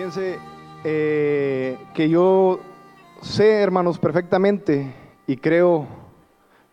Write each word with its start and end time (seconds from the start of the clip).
Fíjense 0.00 0.38
eh, 0.82 1.76
que 1.92 2.08
yo 2.08 2.60
sé, 3.20 3.60
hermanos, 3.60 3.98
perfectamente 3.98 4.94
y 5.26 5.36
creo 5.36 5.86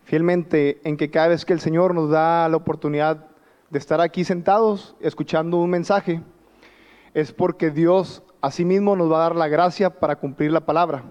fielmente 0.04 0.80
en 0.88 0.96
que 0.96 1.10
cada 1.10 1.28
vez 1.28 1.44
que 1.44 1.52
el 1.52 1.60
Señor 1.60 1.94
nos 1.94 2.08
da 2.08 2.48
la 2.48 2.56
oportunidad 2.56 3.26
de 3.68 3.78
estar 3.78 4.00
aquí 4.00 4.24
sentados 4.24 4.96
escuchando 5.00 5.58
un 5.58 5.68
mensaje, 5.68 6.22
es 7.12 7.30
porque 7.30 7.70
Dios 7.70 8.22
asimismo 8.40 8.96
nos 8.96 9.12
va 9.12 9.18
a 9.18 9.22
dar 9.24 9.36
la 9.36 9.48
gracia 9.48 9.90
para 9.90 10.16
cumplir 10.16 10.50
la 10.50 10.64
palabra. 10.64 11.04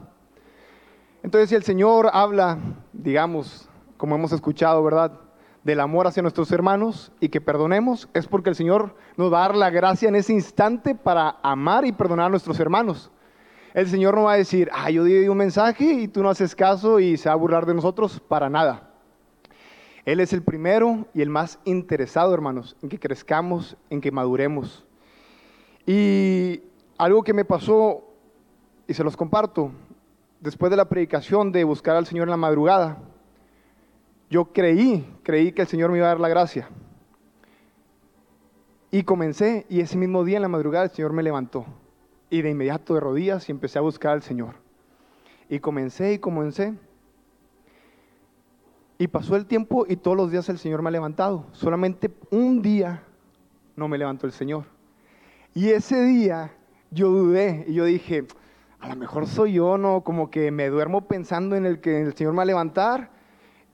Entonces, 1.21 1.49
si 1.49 1.55
el 1.55 1.61
Señor 1.61 2.09
habla, 2.11 2.57
digamos, 2.93 3.69
como 3.95 4.15
hemos 4.15 4.31
escuchado, 4.31 4.83
¿verdad? 4.83 5.11
Del 5.67 5.81
amor 5.81 6.07
hacia 6.07 6.21
nuestros 6.21 6.49
hermanos 6.53 7.11
y 7.19 7.27
que 7.27 7.41
perdonemos, 7.41 8.07
es 8.13 8.25
porque 8.25 8.49
el 8.49 8.55
Señor 8.55 8.95
nos 9.17 9.33
va 9.33 9.39
dar 9.39 9.53
la 9.57 9.69
gracia 9.69 10.07
en 10.07 10.15
ese 10.15 10.31
instante 10.31 10.95
para 10.95 11.39
amar 11.43 11.85
y 11.85 11.91
perdonar 11.91 12.27
a 12.27 12.29
nuestros 12.29 12.57
hermanos. 12.61 13.11
El 13.73 13.89
Señor 13.89 14.15
no 14.15 14.23
va 14.23 14.31
a 14.31 14.37
decir, 14.37 14.69
ah, 14.71 14.89
yo 14.89 15.03
di 15.03 15.27
un 15.27 15.35
mensaje 15.35 15.83
y 15.83 16.07
tú 16.07 16.23
no 16.23 16.29
haces 16.29 16.55
caso 16.55 17.01
y 17.01 17.17
se 17.17 17.27
va 17.27 17.33
a 17.33 17.35
burlar 17.35 17.65
de 17.65 17.73
nosotros, 17.73 18.21
para 18.29 18.49
nada. 18.49 18.91
Él 20.05 20.21
es 20.21 20.31
el 20.31 20.41
primero 20.41 21.05
y 21.13 21.21
el 21.21 21.29
más 21.29 21.59
interesado, 21.65 22.33
hermanos, 22.33 22.77
en 22.81 22.87
que 22.87 22.97
crezcamos, 22.97 23.75
en 23.89 23.99
que 23.99 24.09
maduremos. 24.09 24.85
Y 25.85 26.61
algo 26.97 27.23
que 27.23 27.33
me 27.33 27.43
pasó, 27.43 28.05
y 28.87 28.93
se 28.93 29.03
los 29.03 29.17
comparto, 29.17 29.71
después 30.39 30.69
de 30.69 30.77
la 30.77 30.87
predicación 30.87 31.51
de 31.51 31.65
buscar 31.65 31.97
al 31.97 32.05
Señor 32.05 32.27
en 32.27 32.31
la 32.31 32.37
madrugada, 32.37 32.99
yo 34.29 34.45
creí, 34.51 35.05
creí 35.23 35.51
que 35.51 35.61
el 35.61 35.67
Señor 35.67 35.91
me 35.91 35.97
iba 35.97 36.07
a 36.07 36.09
dar 36.09 36.19
la 36.19 36.29
gracia. 36.29 36.69
Y 38.91 39.03
comencé, 39.03 39.65
y 39.69 39.81
ese 39.81 39.97
mismo 39.97 40.23
día 40.23 40.37
en 40.37 40.41
la 40.41 40.47
madrugada 40.47 40.85
el 40.85 40.91
Señor 40.91 41.13
me 41.13 41.23
levantó. 41.23 41.65
Y 42.29 42.41
de 42.41 42.49
inmediato 42.49 42.93
de 42.93 42.99
rodillas 42.99 43.47
y 43.47 43.51
empecé 43.51 43.79
a 43.79 43.81
buscar 43.81 44.13
al 44.13 44.21
Señor. 44.21 44.55
Y 45.49 45.59
comencé 45.59 46.13
y 46.13 46.19
comencé. 46.19 46.73
Y 48.97 49.07
pasó 49.07 49.35
el 49.35 49.45
tiempo 49.45 49.85
y 49.87 49.95
todos 49.95 50.17
los 50.17 50.31
días 50.31 50.49
el 50.49 50.57
Señor 50.57 50.81
me 50.81 50.89
ha 50.89 50.91
levantado. 50.91 51.45
Solamente 51.51 52.11
un 52.31 52.61
día 52.61 53.03
no 53.75 53.87
me 53.87 53.97
levantó 53.97 54.25
el 54.25 54.33
Señor. 54.33 54.65
Y 55.53 55.69
ese 55.69 56.01
día 56.03 56.51
yo 56.91 57.09
dudé 57.09 57.65
y 57.67 57.75
yo 57.75 57.85
dije, 57.85 58.25
a 58.79 58.89
lo 58.89 58.95
mejor 58.95 59.27
soy 59.27 59.53
yo, 59.53 59.77
¿no? 59.77 60.01
Como 60.01 60.29
que 60.29 60.51
me 60.51 60.67
duermo 60.69 61.07
pensando 61.07 61.55
en 61.55 61.65
el 61.65 61.79
que 61.79 62.01
el 62.01 62.13
Señor 62.13 62.33
me 62.33 62.37
va 62.37 62.43
a 62.43 62.47
levantar 62.47 63.16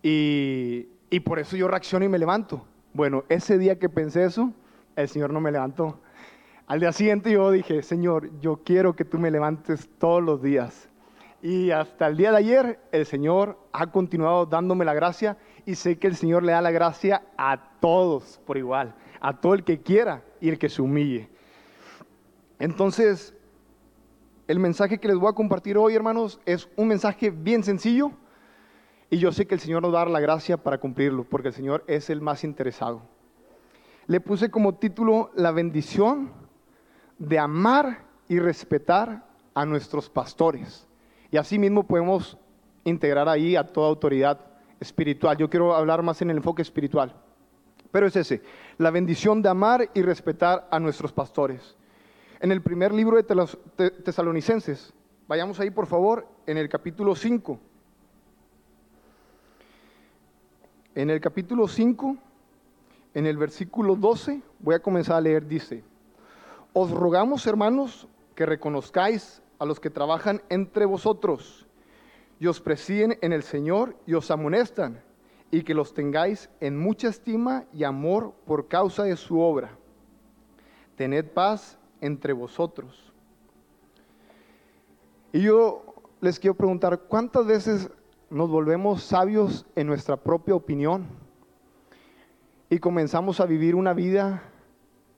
y, 0.04 1.20
por 1.22 1.40
eso 1.40 1.56
yo 1.56 1.68
reacciono 1.70 2.04
y 2.06 2.09
me 2.09 2.20
levanto. 2.20 2.66
Bueno, 2.94 3.23
ese 3.30 3.58
día 3.58 3.80
que 3.80 3.88
pensé 3.88 4.26
eso, 4.26 4.52
el 4.98 5.08
Señor 5.08 5.32
no 5.32 5.40
me 5.40 5.52
levantó. 5.52 6.00
Al 6.68 6.82
día 6.82 6.92
siguiente 6.92 7.32
yo 7.32 7.50
dije, 7.52 7.82
Señor, 7.82 8.30
yo 8.42 8.62
quiero 8.64 8.96
que 8.96 9.06
tú 9.06 9.18
me 9.18 9.31
levantes 9.31 9.90
todos 9.98 10.22
los 10.22 10.42
días. 10.42 10.90
Y 11.42 11.72
hasta 11.72 12.08
el 12.08 12.18
día 12.18 12.31
de 12.31 12.38
ayer 12.38 12.80
el 12.92 13.06
Señor 13.06 13.58
ha 13.72 13.88
continuado 13.88 14.46
dándome 14.46 14.86
la 14.86 14.94
gracia 14.94 15.38
y 15.66 15.76
sé 15.76 15.98
que 15.98 16.08
el 16.08 16.16
Señor 16.16 16.44
le 16.44 16.52
da 16.52 16.62
la 16.62 16.72
gracia 16.72 17.24
a 17.38 17.72
todos 17.80 18.40
por 18.46 18.58
igual, 18.58 18.96
a 19.20 19.40
todo 19.40 19.54
el 19.54 19.63
que 19.63 19.81
quiera 19.81 20.24
y 20.40 20.50
el 20.50 20.58
que 20.58 20.69
se 20.69 20.81
humille. 20.81 21.30
Entonces, 22.59 23.34
el 24.47 24.59
mensaje 24.59 25.00
que 25.00 25.08
les 25.08 25.18
voy 25.18 25.30
a 25.30 25.34
compartir 25.34 25.78
hoy, 25.78 25.96
hermanos, 25.96 26.40
es 26.46 26.69
un 26.75 26.90
mensaje 26.90 27.30
bien 27.30 27.63
sencillo 27.63 28.12
y 29.13 29.19
yo 29.19 29.31
sé 29.31 29.46
que 29.46 29.53
el 29.53 29.62
Señor 29.62 29.84
nos 29.84 29.94
va 29.94 29.97
a 29.97 30.06
dar 30.06 30.09
la 30.09 30.19
gracia 30.19 30.57
para 30.57 30.79
cumplirlo, 30.79 31.24
porque 31.24 31.50
el 31.50 31.53
Señor 31.53 31.84
es 31.85 32.09
el 32.09 32.19
más 32.19 32.44
interesado. 32.44 33.03
Le 34.07 34.19
puse 34.19 34.50
como 34.50 34.74
título 34.74 35.29
la 35.35 35.51
bendición 35.51 36.31
de 37.19 37.38
amar 37.38 38.06
y 38.28 38.40
respetar 38.40 39.24
a 39.53 39.68
nuestros 39.68 40.09
pastores. 40.09 40.88
Y 41.29 41.38
así 41.38 41.59
mismo 41.59 41.84
podemos 41.84 42.40
integrar 42.85 43.29
ahí 43.29 43.56
a 43.56 43.68
toda 43.68 43.88
autoridad 43.88 44.40
espiritual. 44.79 45.38
Yo 45.38 45.47
quiero 45.47 45.75
hablar 45.75 46.01
más 46.01 46.19
en 46.24 46.31
el 46.31 46.38
enfoque 46.38 46.63
espiritual. 46.63 47.13
Pero 47.91 48.07
es 48.07 48.16
ese, 48.16 48.41
la 48.80 48.90
bendición 48.90 49.44
de 49.44 49.50
amar 49.50 49.91
y 49.94 50.01
respetar 50.01 50.68
a 50.72 50.80
nuestros 50.80 51.13
pastores. 51.13 51.78
En 52.40 52.51
el 52.51 52.63
primer 52.63 52.91
libro 52.91 53.22
de 53.22 53.91
Tesalonicenses, 53.91 54.91
vayamos 55.28 55.59
ahí 55.59 55.69
por 55.69 55.85
favor, 55.85 56.28
en 56.47 56.57
el 56.57 56.68
capítulo 56.68 57.13
5. 57.13 57.59
En 60.96 61.09
el 61.09 61.20
capítulo 61.20 61.68
5, 61.68 62.18
en 63.16 63.26
el 63.26 63.36
versículo 63.36 63.96
12, 63.96 64.44
voy 64.59 64.76
a 64.76 64.80
comenzar 64.80 65.16
a 65.16 65.22
leer, 65.22 65.48
dice, 65.48 65.84
os 66.72 66.92
rogamos 66.92 67.48
hermanos 67.48 68.08
que 68.36 68.46
reconozcáis 68.46 69.42
a 69.58 69.66
los 69.66 69.80
que 69.80 69.90
trabajan 69.90 70.44
entre 70.50 70.86
vosotros 70.86 71.66
y 72.40 72.46
os 72.46 72.62
presiden 72.62 73.18
en 73.22 73.34
el 73.34 73.42
Señor 73.42 73.96
y 74.06 74.14
os 74.14 74.30
amonestan, 74.30 75.02
y 75.50 75.64
que 75.64 75.74
los 75.74 75.96
tengáis 75.96 76.50
en 76.59 76.78
mucha 76.78 77.08
estima 77.08 77.66
y 77.74 77.86
amor 77.86 78.34
por 78.46 78.68
causa 78.68 79.04
de 79.04 79.18
su 79.18 79.40
obra. 79.40 79.75
Tened 80.96 81.25
paz 81.25 81.80
entre 82.02 82.34
vosotros. 82.34 83.12
Y 85.31 85.42
yo 85.42 85.86
les 86.22 86.40
quiero 86.40 86.54
preguntar, 86.54 87.00
¿cuántas 87.08 87.48
veces 87.48 87.90
nos 88.33 88.49
volvemos 88.49 89.03
sabios 89.03 89.66
en 89.75 89.88
nuestra 89.88 90.17
propia 90.17 90.55
opinión 90.55 91.07
y 92.69 92.79
comenzamos 92.79 93.39
a 93.39 93.45
vivir 93.45 93.75
una 93.75 93.94
vida 93.94 94.44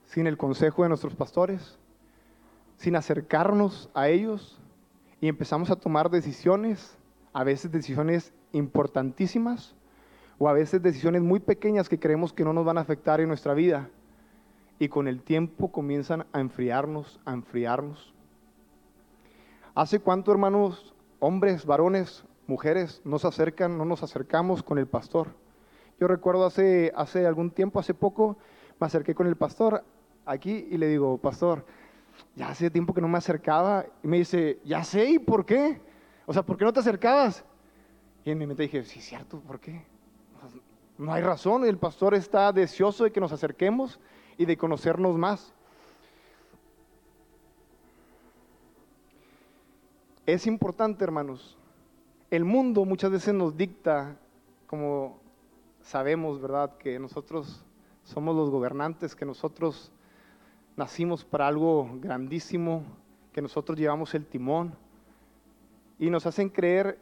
sin 0.05 0.27
el 0.27 0.37
consejo 0.37 0.83
de 0.83 0.89
nuestros 0.89 1.15
pastores? 1.15 1.79
sin 2.77 2.95
acercarnos 2.95 3.89
a 3.93 4.09
ellos 4.09 4.59
y 5.21 5.27
empezamos 5.27 5.71
a 5.71 5.75
tomar 5.75 6.09
decisiones, 6.09 6.97
a 7.33 7.43
veces 7.43 7.71
decisiones 7.71 8.33
importantísimas 8.51 9.75
o 10.37 10.49
a 10.49 10.53
veces 10.53 10.81
decisiones 10.81 11.21
muy 11.21 11.39
pequeñas 11.39 11.89
que 11.89 11.99
creemos 11.99 12.33
que 12.33 12.43
no 12.43 12.53
nos 12.53 12.65
van 12.65 12.77
a 12.77 12.81
afectar 12.81 13.21
en 13.21 13.27
nuestra 13.27 13.53
vida 13.53 13.89
y 14.77 14.89
con 14.89 15.07
el 15.07 15.21
tiempo 15.21 15.71
comienzan 15.71 16.25
a 16.33 16.41
enfriarnos, 16.41 17.19
a 17.25 17.33
enfriarnos. 17.33 18.13
¿Hace 19.73 19.99
cuánto, 19.99 20.31
hermanos, 20.31 20.93
hombres, 21.19 21.65
varones, 21.65 22.25
mujeres, 22.47 23.01
nos 23.03 23.25
acercan, 23.25 23.77
no 23.77 23.85
nos 23.85 24.03
acercamos 24.03 24.63
con 24.63 24.77
el 24.77 24.87
pastor? 24.87 25.29
Yo 25.99 26.07
recuerdo 26.07 26.45
hace, 26.45 26.91
hace 26.95 27.25
algún 27.25 27.51
tiempo, 27.51 27.79
hace 27.79 27.93
poco, 27.93 28.37
me 28.79 28.87
acerqué 28.87 29.15
con 29.15 29.27
el 29.27 29.35
pastor 29.35 29.83
aquí 30.25 30.67
y 30.69 30.77
le 30.77 30.87
digo, 30.87 31.17
pastor, 31.17 31.65
ya 32.35 32.49
hace 32.49 32.69
tiempo 32.69 32.93
que 32.93 33.01
no 33.01 33.07
me 33.07 33.17
acercaba. 33.17 33.85
Y 34.03 34.07
me 34.07 34.17
dice, 34.17 34.59
ya 34.65 34.83
sé, 34.83 35.05
¿y 35.05 35.19
por 35.19 35.45
qué? 35.45 35.79
O 36.25 36.33
sea, 36.33 36.43
¿por 36.43 36.57
qué 36.57 36.65
no 36.65 36.73
te 36.73 36.79
acercabas? 36.79 37.45
Y 38.23 38.31
en 38.31 38.37
mi 38.37 38.47
mente 38.47 38.63
dije, 38.63 38.83
sí, 38.83 38.99
cierto, 38.99 39.39
¿por 39.39 39.59
qué? 39.59 39.85
No 40.97 41.13
hay 41.13 41.21
razón, 41.21 41.65
el 41.65 41.77
pastor 41.77 42.15
está 42.15 42.51
deseoso 42.51 43.03
de 43.03 43.11
que 43.11 43.19
nos 43.19 43.31
acerquemos 43.31 43.99
y 44.37 44.45
de 44.45 44.57
conocernos 44.57 45.17
más. 45.17 45.53
Es 50.25 50.47
importante, 50.47 51.03
hermanos. 51.03 51.57
El 52.31 52.43
mundo 52.43 52.85
muchas 52.85 53.11
veces 53.11 53.33
nos 53.33 53.55
dicta, 53.55 54.17
como 54.65 55.19
sabemos, 55.81 56.41
¿verdad?, 56.41 56.77
que 56.77 56.97
nosotros 56.97 57.63
somos 58.03 58.35
los 58.35 58.49
gobernantes, 58.49 59.15
que 59.15 59.25
nosotros 59.25 59.91
nacimos 60.75 61.23
para 61.23 61.47
algo 61.47 61.89
grandísimo, 62.01 62.83
que 63.31 63.41
nosotros 63.41 63.77
llevamos 63.77 64.15
el 64.15 64.25
timón 64.25 64.75
y 65.99 66.09
nos 66.09 66.25
hacen 66.25 66.49
creer 66.49 66.97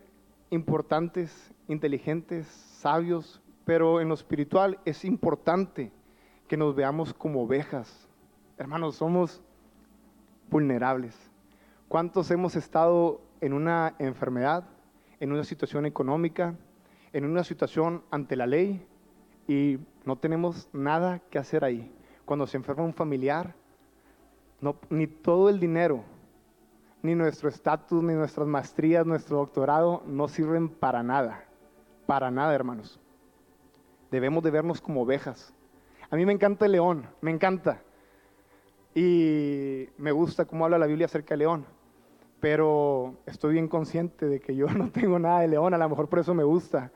importantes, 0.49 1.51
inteligentes, 1.67 2.45
sabios, 2.47 3.41
pero 3.65 4.01
en 4.01 4.09
lo 4.09 4.13
espiritual 4.13 4.79
es 4.83 5.05
importante 5.05 5.91
que 6.47 6.57
nos 6.57 6.75
veamos 6.75 7.13
como 7.13 7.43
ovejas. 7.43 8.07
Hermanos, 8.57 8.97
somos 8.97 9.41
vulnerables. 10.49 11.17
¿Cuántos 11.87 12.29
hemos 12.29 12.55
estado 12.55 13.21
en 13.41 13.53
una 13.53 13.95
enfermedad, 13.99 14.65
en 15.23 15.31
una 15.31 15.45
situación 15.45 15.85
económica, 15.85 16.53
en 17.13 17.23
una 17.23 17.45
situación 17.45 18.03
ante 18.11 18.35
la 18.35 18.45
ley 18.45 18.85
y 19.47 19.79
no 20.03 20.17
tenemos 20.17 20.67
nada 20.73 21.19
que 21.29 21.39
hacer 21.39 21.63
ahí? 21.63 21.89
Cuando 22.25 22.45
se 22.45 22.57
enferma 22.57 22.83
un 22.83 22.93
familiar, 22.93 23.55
ni 24.89 25.07
todo 25.07 25.47
el 25.47 25.61
dinero, 25.61 26.03
ni 27.01 27.15
nuestro 27.15 27.47
estatus, 27.47 28.03
ni 28.03 28.13
nuestras 28.13 28.45
maestrías, 28.47 29.05
nuestro 29.05 29.37
doctorado 29.37 30.03
no 30.05 30.27
sirven 30.27 30.67
para 30.67 31.03
nada. 31.03 31.45
Para 32.05 32.29
nada, 32.29 32.53
hermanos. 32.53 32.99
Debemos 34.11 34.43
de 34.43 34.51
vernos 34.51 34.81
como 34.81 35.03
ovejas. 35.03 35.53
A 36.09 36.17
mí 36.17 36.25
me 36.25 36.33
encanta 36.33 36.65
el 36.65 36.73
león, 36.73 37.07
me 37.21 37.31
encanta. 37.31 37.81
Y 38.93 39.87
me 39.97 40.11
gusta 40.11 40.43
cómo 40.43 40.65
habla 40.65 40.77
la 40.77 40.85
Biblia 40.85 41.05
acerca 41.05 41.29
del 41.29 41.39
león. 41.39 41.65
Pero 42.43 43.15
estoy 43.25 43.53
bien 43.53 43.69
consciente 43.69 44.25
de 44.25 44.41
que 44.41 44.53
yo 44.53 44.67
no 44.77 44.91
tengo 44.91 45.17
nada 45.17 45.39
de 45.39 45.47
león, 45.47 45.73
a 45.73 45.77
lo 45.77 45.87
mejor 45.87 46.09
por 46.09 46.19
eso 46.19 46.33
me 46.33 46.43
gusta. 46.43 46.91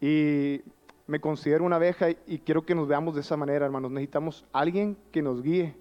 Y 0.00 0.62
me 1.06 1.20
considero 1.20 1.66
una 1.66 1.76
abeja 1.76 2.06
y 2.26 2.38
quiero 2.38 2.64
que 2.64 2.74
nos 2.74 2.88
veamos 2.88 3.14
de 3.14 3.20
esa 3.20 3.36
manera, 3.36 3.66
hermanos. 3.66 3.90
Necesitamos 3.90 4.46
alguien 4.54 4.96
que 5.12 5.20
nos 5.20 5.42
guíe, 5.42 5.76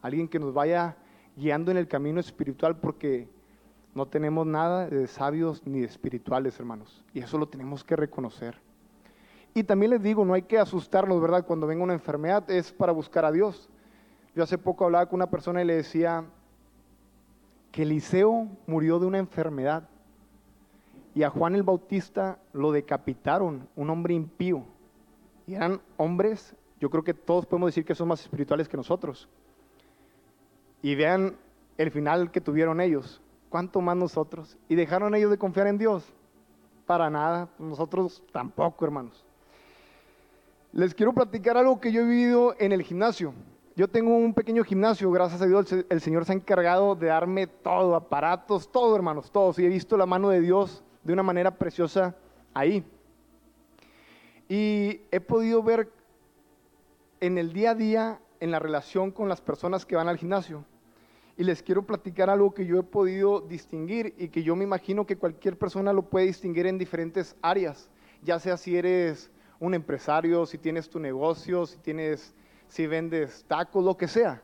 alguien 0.00 0.28
que 0.28 0.38
nos 0.38 0.54
vaya 0.54 0.96
guiando 1.36 1.70
en 1.70 1.76
el 1.76 1.88
camino 1.88 2.20
espiritual 2.20 2.78
porque 2.78 3.28
no 3.94 4.06
tenemos 4.06 4.46
nada 4.46 4.88
de 4.88 5.06
sabios 5.08 5.66
ni 5.66 5.80
de 5.80 5.86
espirituales, 5.86 6.58
hermanos. 6.58 7.04
Y 7.12 7.18
eso 7.18 7.36
lo 7.36 7.48
tenemos 7.48 7.84
que 7.84 7.96
reconocer. 7.96 8.58
Y 9.52 9.62
también 9.62 9.90
les 9.90 10.02
digo, 10.02 10.24
no 10.24 10.32
hay 10.32 10.42
que 10.44 10.58
asustarnos, 10.58 11.20
¿verdad? 11.20 11.44
Cuando 11.44 11.66
venga 11.66 11.84
una 11.84 11.92
enfermedad 11.92 12.50
es 12.50 12.72
para 12.72 12.92
buscar 12.92 13.26
a 13.26 13.30
Dios. 13.30 13.68
Yo 14.34 14.42
hace 14.42 14.56
poco 14.56 14.86
hablaba 14.86 15.04
con 15.04 15.16
una 15.16 15.28
persona 15.28 15.60
y 15.60 15.66
le 15.66 15.74
decía 15.74 16.24
que 17.70 17.82
Eliseo 17.82 18.48
murió 18.66 18.98
de 18.98 19.06
una 19.06 19.18
enfermedad 19.18 19.88
y 21.14 21.22
a 21.22 21.30
Juan 21.30 21.54
el 21.54 21.62
Bautista 21.62 22.38
lo 22.52 22.70
decapitaron, 22.70 23.68
un 23.74 23.90
hombre 23.90 24.14
impío. 24.14 24.64
Y 25.46 25.54
eran 25.54 25.80
hombres, 25.96 26.54
yo 26.78 26.90
creo 26.90 27.02
que 27.02 27.14
todos 27.14 27.46
podemos 27.46 27.68
decir 27.68 27.84
que 27.84 27.94
son 27.94 28.08
más 28.08 28.20
espirituales 28.20 28.68
que 28.68 28.76
nosotros. 28.76 29.28
Y 30.80 30.94
vean 30.94 31.36
el 31.76 31.90
final 31.90 32.30
que 32.30 32.40
tuvieron 32.40 32.80
ellos, 32.80 33.20
cuánto 33.48 33.80
más 33.80 33.96
nosotros. 33.96 34.56
Y 34.68 34.74
dejaron 34.74 35.14
ellos 35.14 35.30
de 35.30 35.38
confiar 35.38 35.66
en 35.66 35.78
Dios. 35.78 36.14
Para 36.86 37.10
nada, 37.10 37.48
nosotros 37.58 38.22
tampoco, 38.32 38.84
hermanos. 38.84 39.24
Les 40.72 40.94
quiero 40.94 41.12
platicar 41.12 41.56
algo 41.56 41.80
que 41.80 41.90
yo 41.90 42.02
he 42.02 42.06
vivido 42.06 42.54
en 42.58 42.72
el 42.72 42.82
gimnasio. 42.82 43.32
Yo 43.78 43.86
tengo 43.86 44.16
un 44.16 44.34
pequeño 44.34 44.64
gimnasio, 44.64 45.08
gracias 45.12 45.40
a 45.40 45.46
Dios 45.46 45.72
el, 45.88 46.00
Señor 46.00 46.24
se 46.24 46.32
ha 46.32 46.34
encargado 46.34 46.96
de 46.96 47.06
darme 47.06 47.46
todo, 47.46 47.94
aparatos, 47.94 48.72
todo 48.72 48.96
hermanos, 48.96 49.30
todos. 49.30 49.56
Y 49.60 49.66
he 49.66 49.68
visto 49.68 49.96
la 49.96 50.04
mano 50.04 50.30
de 50.30 50.40
Dios 50.40 50.82
de 51.04 51.12
una 51.12 51.22
manera 51.22 51.52
preciosa 51.52 52.16
ahí. 52.54 52.84
Y 54.48 55.02
he 55.12 55.20
podido 55.20 55.62
ver 55.62 55.92
en 57.20 57.38
el 57.38 57.52
día 57.52 57.70
a 57.70 57.74
día, 57.76 58.20
en 58.40 58.50
la 58.50 58.58
relación 58.58 59.12
con 59.12 59.28
las 59.28 59.40
personas 59.40 59.86
que 59.86 59.94
van 59.94 60.08
al 60.08 60.18
gimnasio. 60.18 60.64
Y 61.36 61.44
les 61.44 61.62
quiero 61.62 61.86
platicar 61.86 62.30
algo 62.30 62.54
que 62.54 62.66
yo 62.66 62.80
he 62.80 62.82
podido 62.82 63.42
distinguir 63.42 64.12
y 64.18 64.26
que 64.30 64.42
yo 64.42 64.56
me 64.56 64.64
imagino 64.64 65.06
que 65.06 65.18
cualquier 65.18 65.56
persona 65.56 65.92
lo 65.92 66.02
puede 66.02 66.26
distinguir 66.26 66.66
en 66.66 66.78
diferentes 66.78 67.36
áreas, 67.42 67.88
ya 68.24 68.40
sea 68.40 68.56
si 68.56 68.76
eres 68.76 69.30
un 69.60 69.72
empresario, 69.72 70.46
si 70.46 70.58
tienes 70.58 70.90
tu 70.90 70.98
negocio, 70.98 71.64
si 71.64 71.78
tienes, 71.78 72.34
si 72.68 72.86
vendes 72.86 73.44
tacos, 73.48 73.84
lo 73.84 73.96
que 73.96 74.08
sea. 74.08 74.42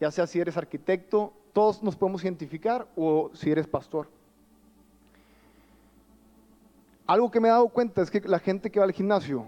Ya 0.00 0.10
sea 0.10 0.26
si 0.26 0.40
eres 0.40 0.56
arquitecto, 0.56 1.32
todos 1.52 1.82
nos 1.82 1.96
podemos 1.96 2.22
identificar 2.22 2.86
o 2.96 3.30
si 3.34 3.50
eres 3.50 3.66
pastor. 3.66 4.08
Algo 7.06 7.30
que 7.30 7.40
me 7.40 7.48
he 7.48 7.50
dado 7.50 7.68
cuenta 7.68 8.02
es 8.02 8.10
que 8.10 8.20
la 8.20 8.38
gente 8.38 8.70
que 8.70 8.80
va 8.80 8.84
al 8.84 8.92
gimnasio 8.92 9.44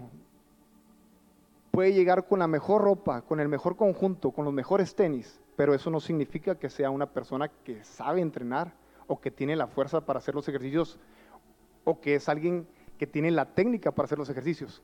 puede 1.71 1.93
llegar 1.93 2.25
con 2.27 2.39
la 2.39 2.47
mejor 2.47 2.81
ropa, 2.81 3.21
con 3.21 3.39
el 3.39 3.47
mejor 3.47 3.75
conjunto, 3.75 4.31
con 4.31 4.45
los 4.45 4.53
mejores 4.53 4.95
tenis, 4.95 5.39
pero 5.55 5.73
eso 5.73 5.89
no 5.89 5.99
significa 5.99 6.55
que 6.55 6.69
sea 6.69 6.89
una 6.89 7.05
persona 7.05 7.49
que 7.49 7.83
sabe 7.83 8.21
entrenar 8.21 8.73
o 9.07 9.19
que 9.19 9.29
tiene 9.29 9.55
la 9.55 9.67
fuerza 9.67 10.01
para 10.01 10.19
hacer 10.19 10.35
los 10.35 10.47
ejercicios 10.47 10.97
o 11.83 11.99
que 11.99 12.15
es 12.15 12.29
alguien 12.29 12.67
que 12.97 13.07
tiene 13.07 13.31
la 13.31 13.45
técnica 13.45 13.91
para 13.91 14.05
hacer 14.05 14.17
los 14.17 14.29
ejercicios 14.29 14.81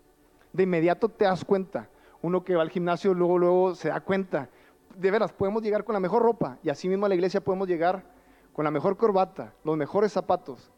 de 0.55 0.63
inmediato 0.63 1.09
te 1.09 1.25
das 1.25 1.43
cuenta. 1.43 1.89
Uno 2.25 2.43
que 2.43 2.55
va 2.55 2.63
al 2.63 2.71
gimnasio 2.71 3.13
luego, 3.13 3.37
luego 3.37 3.75
se 3.75 3.89
da 3.89 4.01
cuenta. 4.01 4.49
De 4.97 5.11
veras, 5.11 5.31
podemos 5.31 5.61
llegar 5.61 5.83
con 5.83 5.93
la 5.93 5.99
mejor 5.99 6.23
ropa 6.23 6.57
y 6.63 6.69
así 6.69 6.89
mismo 6.89 7.05
a 7.05 7.09
la 7.09 7.13
iglesia 7.13 7.39
podemos 7.39 7.67
llegar 7.67 8.03
con 8.51 8.65
la 8.65 8.71
mejor 8.71 8.97
corbata, 8.97 9.53
los 9.63 9.77
mejores 9.77 10.11
zapatos. 10.11 10.71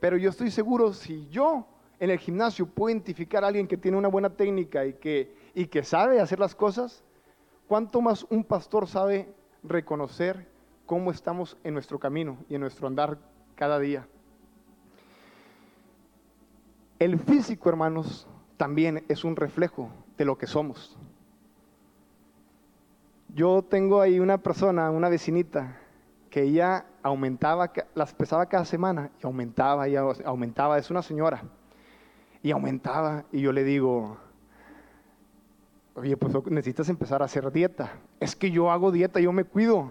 Pero 0.00 0.16
yo 0.16 0.28
estoy 0.28 0.50
seguro, 0.50 0.92
si 0.92 1.28
yo 1.28 1.68
en 2.00 2.10
el 2.10 2.18
gimnasio 2.18 2.66
puedo 2.66 2.90
identificar 2.90 3.44
a 3.44 3.46
alguien 3.46 3.68
que 3.68 3.76
tiene 3.76 3.96
una 3.96 4.08
buena 4.08 4.28
técnica 4.28 4.84
y 4.84 4.94
que, 4.94 5.32
y 5.54 5.66
que 5.66 5.84
sabe 5.84 6.20
hacer 6.20 6.40
las 6.40 6.56
cosas, 6.56 7.04
¿cuánto 7.68 8.00
más 8.00 8.26
un 8.28 8.42
pastor 8.42 8.88
sabe 8.88 9.32
reconocer 9.62 10.48
cómo 10.84 11.12
estamos 11.12 11.58
en 11.62 11.74
nuestro 11.74 12.00
camino 12.00 12.38
y 12.48 12.56
en 12.56 12.62
nuestro 12.62 12.88
andar 12.88 13.18
cada 13.54 13.78
día? 13.78 14.04
El 16.98 17.20
físico, 17.20 17.68
hermanos, 17.68 18.26
también 18.56 19.04
es 19.06 19.22
un 19.22 19.36
reflejo 19.36 19.90
de 20.20 20.26
lo 20.26 20.36
que 20.36 20.46
somos. 20.46 20.98
Yo 23.34 23.62
tengo 23.62 24.02
ahí 24.02 24.20
una 24.20 24.36
persona, 24.36 24.90
una 24.90 25.08
vecinita, 25.08 25.78
que 26.28 26.42
ella 26.42 26.84
aumentaba, 27.02 27.72
las 27.94 28.12
pesaba 28.12 28.44
cada 28.44 28.66
semana 28.66 29.10
y 29.18 29.24
aumentaba 29.24 29.88
y 29.88 29.96
aumentaba, 29.96 30.76
es 30.76 30.90
una 30.90 31.00
señora, 31.00 31.42
y 32.42 32.50
aumentaba, 32.50 33.24
y 33.32 33.40
yo 33.40 33.50
le 33.50 33.64
digo, 33.64 34.18
oye, 35.94 36.18
pues 36.18 36.34
necesitas 36.48 36.90
empezar 36.90 37.22
a 37.22 37.24
hacer 37.24 37.50
dieta. 37.50 37.90
Es 38.20 38.36
que 38.36 38.50
yo 38.50 38.70
hago 38.70 38.92
dieta, 38.92 39.20
yo 39.20 39.32
me 39.32 39.44
cuido. 39.44 39.90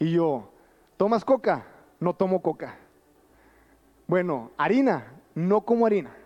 Y 0.00 0.10
yo, 0.10 0.50
¿tomas 0.96 1.24
coca? 1.24 1.66
No 2.00 2.14
tomo 2.14 2.42
coca. 2.42 2.76
Bueno, 4.08 4.50
harina, 4.56 5.12
no 5.36 5.60
como 5.60 5.86
harina. 5.86 6.16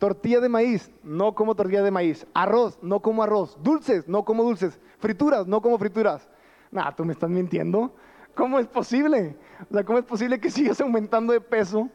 Tortilla 0.00 0.40
de 0.40 0.48
maíz, 0.48 0.90
no 1.02 1.34
como 1.34 1.54
tortilla 1.54 1.82
de 1.82 1.90
maíz. 1.90 2.26
Arroz, 2.32 2.78
no 2.80 3.00
como 3.00 3.22
arroz. 3.22 3.58
Dulces, 3.62 4.08
no 4.08 4.24
como 4.24 4.42
dulces. 4.42 4.80
Frituras, 4.98 5.46
no 5.46 5.60
como 5.60 5.76
frituras. 5.76 6.26
Nah, 6.70 6.90
tú 6.92 7.04
me 7.04 7.12
estás 7.12 7.28
mintiendo. 7.28 7.94
¿Cómo 8.34 8.58
es 8.58 8.66
posible? 8.66 9.36
O 9.68 9.74
sea, 9.74 9.84
¿cómo 9.84 9.98
es 9.98 10.06
posible 10.06 10.40
que 10.40 10.50
sigas 10.50 10.80
aumentando 10.80 11.34
de 11.34 11.42
peso 11.42 11.90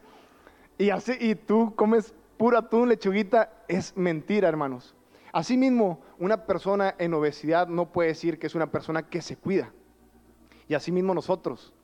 y, 0.78 0.90
así, 0.90 1.14
y 1.18 1.34
tú 1.34 1.74
comes 1.74 2.14
pura 2.36 2.60
atún, 2.60 2.90
lechuguita? 2.90 3.50
Es 3.66 3.96
mentira, 3.96 4.48
hermanos. 4.48 4.94
Asimismo, 5.32 6.00
una 6.20 6.46
persona 6.46 6.94
en 6.98 7.12
obesidad 7.12 7.66
no 7.66 7.90
puede 7.90 8.10
decir 8.10 8.38
que 8.38 8.46
es 8.46 8.54
una 8.54 8.70
persona 8.70 9.08
que 9.08 9.20
se 9.20 9.36
cuida. 9.36 9.72
Y 10.68 10.74
asimismo 10.74 11.12
nosotros. 11.12 11.74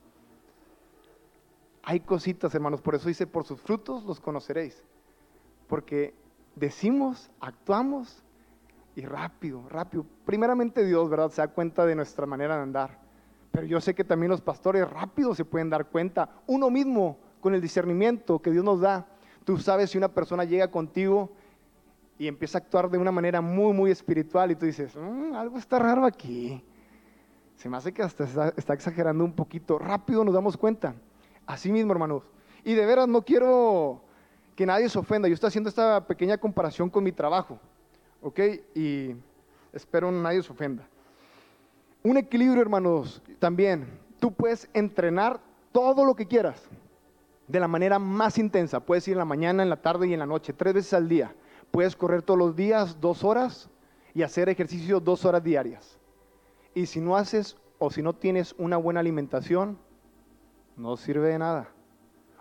Hay 1.83 1.99
cositas, 1.99 2.55
hermanos, 2.55 2.81
por 2.81 2.95
eso 2.95 3.09
dice, 3.09 3.27
por 3.27 3.43
sus 3.43 3.59
frutos 3.59 4.05
los 4.05 4.21
conoceréis. 4.21 4.81
Porque 5.67 6.13
decimos, 6.55 7.29
actuamos 7.39 8.23
y 8.95 9.01
rápido, 9.01 9.67
rápido. 9.69 10.05
Primeramente 10.25 10.85
Dios, 10.85 11.09
¿verdad? 11.09 11.31
Se 11.31 11.41
da 11.41 11.47
cuenta 11.47 11.85
de 11.85 11.95
nuestra 11.95 12.25
manera 12.25 12.55
de 12.55 12.63
andar. 12.63 12.99
Pero 13.51 13.65
yo 13.65 13.81
sé 13.81 13.93
que 13.93 14.03
también 14.03 14.31
los 14.31 14.41
pastores 14.41 14.89
rápido 14.89 15.35
se 15.35 15.45
pueden 15.45 15.69
dar 15.69 15.85
cuenta. 15.87 16.29
Uno 16.47 16.69
mismo, 16.69 17.17
con 17.39 17.53
el 17.53 17.61
discernimiento 17.61 18.39
que 18.39 18.51
Dios 18.51 18.63
nos 18.63 18.81
da, 18.81 19.05
tú 19.43 19.57
sabes 19.57 19.91
si 19.91 19.97
una 19.97 20.07
persona 20.07 20.43
llega 20.43 20.69
contigo 20.69 21.31
y 22.17 22.27
empieza 22.27 22.57
a 22.57 22.61
actuar 22.61 22.89
de 22.89 22.97
una 22.97 23.11
manera 23.11 23.41
muy, 23.41 23.73
muy 23.73 23.91
espiritual 23.91 24.51
y 24.51 24.55
tú 24.55 24.65
dices, 24.65 24.95
mm, 24.95 25.35
algo 25.35 25.57
está 25.57 25.79
raro 25.79 26.05
aquí. 26.05 26.63
Se 27.55 27.69
me 27.69 27.77
hace 27.77 27.93
que 27.93 28.01
hasta 28.01 28.23
está, 28.23 28.53
está 28.55 28.73
exagerando 28.73 29.23
un 29.23 29.33
poquito. 29.33 29.77
Rápido 29.77 30.23
nos 30.23 30.33
damos 30.33 30.57
cuenta. 30.57 30.95
Así 31.45 31.71
mismo, 31.71 31.91
hermanos. 31.91 32.23
Y 32.63 32.73
de 32.73 32.85
veras 32.85 33.07
no 33.07 33.23
quiero 33.23 34.02
que 34.55 34.65
nadie 34.65 34.89
se 34.89 34.99
ofenda. 34.99 35.27
Yo 35.27 35.33
estoy 35.33 35.47
haciendo 35.47 35.69
esta 35.69 36.05
pequeña 36.05 36.37
comparación 36.37 36.89
con 36.89 37.03
mi 37.03 37.11
trabajo, 37.11 37.59
¿ok? 38.21 38.39
Y 38.75 39.15
espero 39.71 40.11
nadie 40.11 40.43
se 40.43 40.51
ofenda. 40.51 40.87
Un 42.03 42.17
equilibrio, 42.17 42.61
hermanos, 42.61 43.21
también. 43.39 43.87
Tú 44.19 44.31
puedes 44.31 44.69
entrenar 44.73 45.39
todo 45.71 46.05
lo 46.05 46.15
que 46.15 46.27
quieras 46.27 46.61
de 47.47 47.59
la 47.59 47.67
manera 47.67 47.99
más 47.99 48.37
intensa. 48.37 48.79
Puedes 48.79 49.07
ir 49.07 49.13
en 49.13 49.19
la 49.19 49.25
mañana, 49.25 49.63
en 49.63 49.69
la 49.69 49.81
tarde 49.81 50.07
y 50.07 50.13
en 50.13 50.19
la 50.19 50.25
noche, 50.25 50.53
tres 50.53 50.73
veces 50.73 50.93
al 50.93 51.07
día. 51.07 51.33
Puedes 51.71 51.95
correr 51.95 52.21
todos 52.21 52.37
los 52.37 52.55
días 52.55 52.99
dos 53.01 53.23
horas 53.23 53.69
y 54.13 54.21
hacer 54.21 54.49
ejercicio 54.49 54.99
dos 54.99 55.25
horas 55.25 55.43
diarias. 55.43 55.97
Y 56.75 56.85
si 56.85 57.01
no 57.01 57.17
haces 57.17 57.57
o 57.79 57.89
si 57.89 58.01
no 58.01 58.13
tienes 58.13 58.55
una 58.57 58.77
buena 58.77 58.99
alimentación, 58.99 59.77
no 60.77 60.97
sirve 60.97 61.29
de 61.29 61.39
nada. 61.39 61.67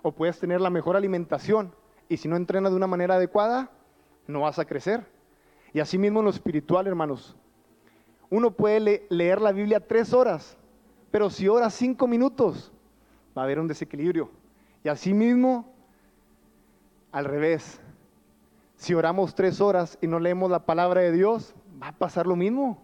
O 0.02 0.12
puedes 0.12 0.38
tener 0.38 0.60
la 0.60 0.70
mejor 0.70 0.96
alimentación, 0.96 1.74
y 2.12 2.18
si 2.18 2.28
no 2.28 2.36
entrenas 2.36 2.72
de 2.72 2.76
una 2.76 2.86
manera 2.86 3.14
adecuada, 3.14 3.70
no 4.26 4.42
vas 4.42 4.58
a 4.58 4.66
crecer. 4.66 5.06
Y 5.72 5.80
así 5.80 5.96
mismo 5.96 6.18
en 6.18 6.26
lo 6.26 6.30
espiritual, 6.30 6.86
hermanos. 6.86 7.34
Uno 8.28 8.50
puede 8.50 9.06
leer 9.08 9.40
la 9.40 9.52
Biblia 9.52 9.80
tres 9.80 10.12
horas, 10.12 10.58
pero 11.10 11.30
si 11.30 11.48
oras 11.48 11.72
cinco 11.72 12.06
minutos, 12.06 12.70
va 13.36 13.42
a 13.42 13.44
haber 13.46 13.58
un 13.58 13.66
desequilibrio. 13.66 14.30
Y 14.84 14.90
así 14.90 15.14
mismo, 15.14 15.72
al 17.12 17.24
revés. 17.24 17.80
Si 18.76 18.92
oramos 18.92 19.34
tres 19.34 19.62
horas 19.62 19.96
y 20.02 20.06
no 20.06 20.20
leemos 20.20 20.50
la 20.50 20.66
palabra 20.66 21.00
de 21.00 21.12
Dios, 21.12 21.54
va 21.82 21.88
a 21.88 21.98
pasar 21.98 22.26
lo 22.26 22.36
mismo. 22.36 22.82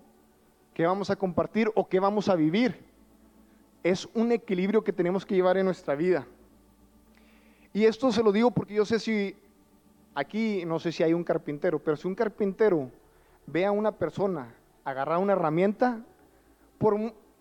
¿Qué 0.72 0.86
vamos 0.86 1.10
a 1.10 1.16
compartir 1.16 1.70
o 1.74 1.86
qué 1.86 2.00
vamos 2.00 2.30
a 2.30 2.34
vivir? 2.34 2.82
Es 3.82 4.08
un 4.14 4.32
equilibrio 4.32 4.82
que 4.82 4.92
tenemos 4.92 5.26
que 5.26 5.34
llevar 5.34 5.58
en 5.58 5.66
nuestra 5.66 5.94
vida. 5.94 6.26
Y 7.72 7.84
esto 7.84 8.10
se 8.12 8.22
lo 8.22 8.32
digo 8.32 8.50
porque 8.50 8.74
yo 8.74 8.84
sé 8.84 8.98
si 8.98 9.36
aquí, 10.14 10.64
no 10.64 10.78
sé 10.78 10.92
si 10.92 11.02
hay 11.02 11.12
un 11.12 11.24
carpintero, 11.24 11.78
pero 11.78 11.96
si 11.96 12.08
un 12.08 12.14
carpintero 12.14 12.90
ve 13.46 13.64
a 13.64 13.72
una 13.72 13.92
persona 13.92 14.54
agarrar 14.84 15.18
una 15.18 15.34
herramienta, 15.34 16.00
por, 16.78 16.96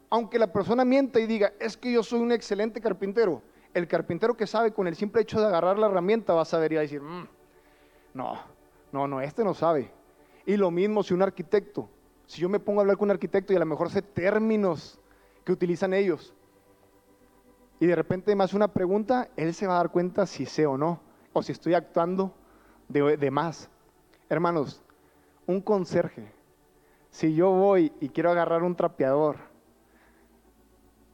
aunque 0.09 0.39
la 0.39 0.51
persona 0.51 0.85
mienta 0.85 1.19
y 1.19 1.27
diga, 1.27 1.53
es 1.59 1.77
que 1.77 1.91
yo 1.91 2.03
soy 2.03 2.19
un 2.19 2.31
excelente 2.31 2.81
carpintero, 2.81 3.41
el 3.73 3.87
carpintero 3.87 4.35
que 4.35 4.47
sabe 4.47 4.71
con 4.71 4.87
el 4.87 4.95
simple 4.95 5.21
hecho 5.21 5.39
de 5.39 5.47
agarrar 5.47 5.77
la 5.77 5.87
herramienta 5.87 6.33
va 6.33 6.41
a 6.41 6.45
saber 6.45 6.71
y 6.71 6.75
va 6.75 6.81
a 6.81 6.83
decir, 6.83 7.01
mm, 7.01 7.27
no, 8.13 8.39
no, 8.91 9.07
no, 9.07 9.21
este 9.21 9.43
no 9.43 9.53
sabe. 9.53 9.91
Y 10.45 10.57
lo 10.57 10.71
mismo 10.71 11.03
si 11.03 11.13
un 11.13 11.21
arquitecto, 11.21 11.89
si 12.25 12.41
yo 12.41 12.49
me 12.49 12.59
pongo 12.59 12.79
a 12.79 12.83
hablar 12.83 12.97
con 12.97 13.07
un 13.07 13.11
arquitecto 13.11 13.53
y 13.53 13.55
a 13.55 13.59
lo 13.59 13.65
mejor 13.65 13.89
sé 13.89 14.01
términos 14.01 14.99
que 15.43 15.51
utilizan 15.51 15.93
ellos. 15.93 16.33
Y 17.79 17.85
de 17.85 17.95
repente 17.95 18.35
me 18.35 18.43
hace 18.43 18.55
una 18.55 18.69
pregunta, 18.69 19.29
él 19.35 19.53
se 19.53 19.67
va 19.67 19.75
a 19.75 19.77
dar 19.77 19.91
cuenta 19.91 20.25
si 20.25 20.45
sé 20.45 20.65
o 20.65 20.77
no, 20.77 20.99
o 21.33 21.43
si 21.43 21.51
estoy 21.51 21.75
actuando 21.75 22.33
de, 22.87 23.31
más. 23.31 23.69
Hermanos, 24.29 24.81
un 25.45 25.61
conserje, 25.61 26.31
si 27.11 27.35
yo 27.35 27.51
voy 27.51 27.93
y 27.99 28.09
quiero 28.09 28.31
agarrar 28.31 28.63
un 28.63 28.75
trapeador, 28.75 29.37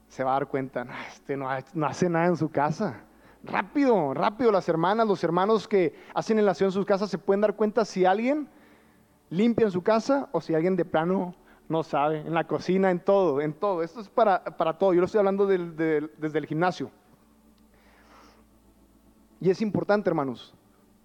se 0.07 0.23
va 0.23 0.31
a 0.31 0.33
dar 0.39 0.47
cuenta, 0.47 0.85
este 1.11 1.35
no, 1.35 1.49
hace 1.49 2.09
nada 2.09 2.27
en 2.27 2.37
su 2.37 2.49
casa. 2.49 3.01
Rápido, 3.43 4.13
rápido, 4.13 4.51
las 4.51 4.69
hermanas, 4.69 5.05
los 5.05 5.21
hermanos 5.23 5.67
que 5.67 5.93
hacen 6.13 6.39
aseo 6.47 6.67
en 6.67 6.71
sus 6.71 6.85
casas 6.85 7.09
se 7.09 7.17
pueden 7.17 7.41
dar 7.41 7.55
cuenta 7.55 7.83
si 7.83 8.05
alguien 8.05 8.47
limpia 9.29 9.65
en 9.65 9.71
su 9.71 9.81
casa 9.81 10.29
o 10.31 10.39
si 10.39 10.55
alguien 10.55 10.77
de 10.77 10.85
plano 10.85 11.35
no 11.69 11.83
sabe, 11.83 12.19
en 12.19 12.33
la 12.33 12.45
cocina, 12.45 12.91
en 12.91 12.99
todo, 12.99 13.41
en 13.41 13.53
todo. 13.53 13.83
Esto 13.83 14.01
es 14.01 14.09
para, 14.09 14.43
para 14.43 14.77
todo. 14.77 14.93
Yo 14.93 14.99
lo 14.99 15.05
estoy 15.05 15.19
hablando 15.19 15.45
desde 15.45 16.37
el 16.37 16.45
gimnasio. 16.45 16.91
Y 19.39 19.49
es 19.49 19.61
importante, 19.61 20.09
hermanos. 20.09 20.53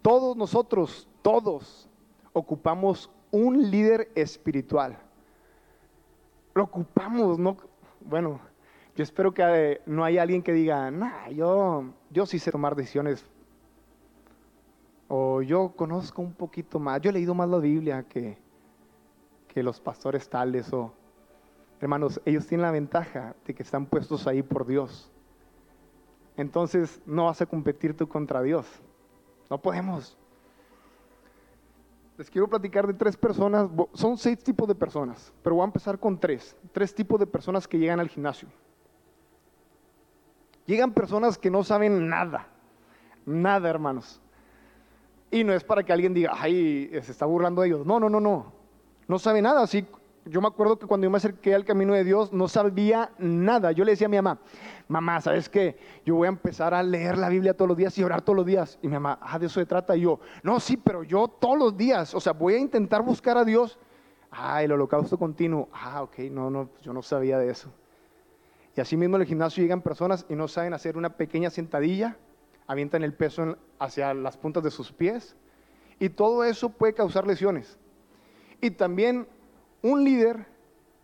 Todos 0.03 0.37
nosotros, 0.37 1.09
todos, 1.23 1.89
ocupamos 2.33 3.11
un 3.31 3.71
líder 3.71 4.11
espiritual. 4.15 4.99
Lo 6.55 6.65
ocupamos, 6.65 7.39
¿no? 7.39 7.57
Bueno, 8.01 8.41
yo 8.97 9.03
espero 9.03 9.33
que 9.33 9.43
eh, 9.45 9.81
no 9.87 10.05
haya 10.05 10.23
alguien 10.23 10.43
que 10.43 10.53
diga, 10.53 10.91
nah, 10.91 11.29
yo, 11.29 11.85
yo 12.11 12.27
sí 12.27 12.39
sé 12.39 12.51
tomar 12.51 12.75
decisiones. 12.75 13.25
O 15.09 15.41
yo 15.43 15.73
conozco 15.77 16.21
un 16.21 16.33
poquito 16.33 16.79
más, 16.79 17.01
yo 17.01 17.11
he 17.11 17.13
leído 17.13 17.35
más 17.35 17.49
la 17.49 17.59
Biblia 17.59 18.03
que, 18.03 18.39
que 19.49 19.63
los 19.63 19.81
pastores 19.81 20.29
tales. 20.29 20.73
O, 20.73 20.93
hermanos, 21.81 22.21
ellos 22.25 22.47
tienen 22.47 22.63
la 22.63 22.71
ventaja 22.71 23.35
de 23.45 23.55
que 23.55 23.63
están 23.63 23.87
puestos 23.87 24.27
ahí 24.27 24.43
por 24.43 24.67
Dios. 24.67 25.11
Entonces 26.37 27.01
no 27.05 27.25
vas 27.25 27.41
a 27.43 27.47
competir 27.47 27.97
tú 27.97 28.09
contra 28.09 28.43
Dios. 28.43 28.67
No 29.51 29.59
podemos. 29.61 30.17
Les 32.17 32.31
quiero 32.31 32.49
platicar 32.49 32.87
de 32.87 32.95
tres 32.95 33.17
personas, 33.17 33.71
son 33.95 34.19
seis 34.19 34.43
tipos 34.43 34.67
de 34.67 34.75
personas, 34.75 35.33
pero 35.43 35.55
voy 35.55 35.63
a 35.63 35.67
empezar 35.67 36.01
con 36.01 36.19
tres, 36.19 36.57
tres 36.73 36.93
tipos 36.93 37.21
de 37.21 37.27
personas 37.27 37.69
que 37.69 37.79
llegan 37.79 38.01
al 38.01 38.09
gimnasio. 38.09 38.49
Llegan 40.67 40.93
personas 40.93 41.39
que 41.39 41.49
no 41.49 41.63
saben 41.63 42.09
nada, 42.09 42.49
nada 43.25 43.71
hermanos. 43.71 44.21
Y 45.31 45.45
no 45.45 45.53
es 45.53 45.63
para 45.63 45.83
que 45.83 45.93
alguien 45.93 46.13
diga, 46.13 46.33
ay, 46.35 46.91
se 47.03 47.13
está 47.13 47.25
burlando 47.25 47.63
de 47.63 47.69
ellos. 47.69 47.87
No, 47.87 48.01
no, 48.01 48.09
no, 48.09 48.21
no. 48.21 48.53
No 49.09 49.19
sabe 49.19 49.43
nada. 49.43 49.63
Así 49.63 49.85
yo 50.29 50.41
me 50.41 50.49
acuerdo 50.49 50.79
que 50.79 50.87
cuando 50.87 51.07
yo 51.07 51.11
me 51.11 51.17
acerqué 51.17 51.55
al 51.55 51.65
camino 51.65 51.95
de 51.95 52.05
Dios 52.05 52.33
no 52.33 52.49
sabía 52.49 53.11
nada. 53.19 53.73
Yo 53.73 53.85
le 53.85 53.93
decía 53.93 54.07
a 54.07 54.11
mi 54.11 54.17
mamá, 54.17 54.39
mamá, 54.87 55.21
¿sabes 55.21 55.49
qué? 55.49 55.79
Yo 56.05 56.17
voy 56.17 56.27
a 56.27 56.29
empezar 56.29 56.75
a 56.75 56.83
leer 56.83 57.17
la 57.17 57.29
Biblia 57.29 57.55
todos 57.55 57.69
los 57.69 57.77
días 57.77 57.97
y 57.99 58.05
orar 58.05 58.23
todos 58.23 58.37
los 58.37 58.47
días. 58.47 58.79
Y 58.83 58.89
mi 58.89 58.95
mamá, 58.95 59.19
ah, 59.23 59.39
de 59.39 59.47
eso 59.47 59.61
se 59.61 59.67
trata. 59.67 59.97
Y 59.97 60.03
yo, 60.03 60.21
no, 60.43 60.61
sí, 60.61 60.77
pero 60.77 61.03
yo 61.03 61.29
todos 61.29 61.59
los 61.59 61.77
días, 61.77 62.15
o 62.15 62.21
sea, 62.21 62.33
voy 62.33 62.55
a 62.55 62.59
intentar 62.59 63.03
buscar 63.03 63.39
a 63.39 63.45
Dios. 63.45 63.79
Ah, 64.31 64.63
el 64.63 64.73
holocausto 64.73 65.19
continuo. 65.19 65.69
Ah, 65.73 66.03
ok, 66.03 66.19
no, 66.31 66.51
no, 66.51 66.71
yo 66.83 66.93
no 66.93 67.03
sabía 67.03 67.39
de 67.39 67.51
eso. 67.51 67.73
Y 68.77 68.81
así 68.81 68.97
mismo 68.97 69.17
en 69.17 69.23
el 69.23 69.29
gimnasio 69.29 69.63
llegan 69.63 69.81
personas 69.81 70.27
y 70.29 70.35
no 70.35 70.47
saben 70.47 70.75
hacer 70.75 70.97
una 70.97 71.17
pequeña 71.17 71.51
sentadilla, 71.51 72.17
avientan 72.67 73.03
el 73.03 73.13
peso 73.13 73.57
hacia 73.79 74.15
las 74.15 74.37
puntas 74.37 74.63
de 74.63 74.71
sus 74.71 74.93
pies. 74.93 75.35
Y 75.99 76.11
todo 76.11 76.45
eso 76.45 76.69
puede 76.69 76.95
causar 76.95 77.27
lesiones. 77.27 77.79
Y 78.61 78.71
también 78.71 79.27
un 79.83 80.05
líder 80.05 80.47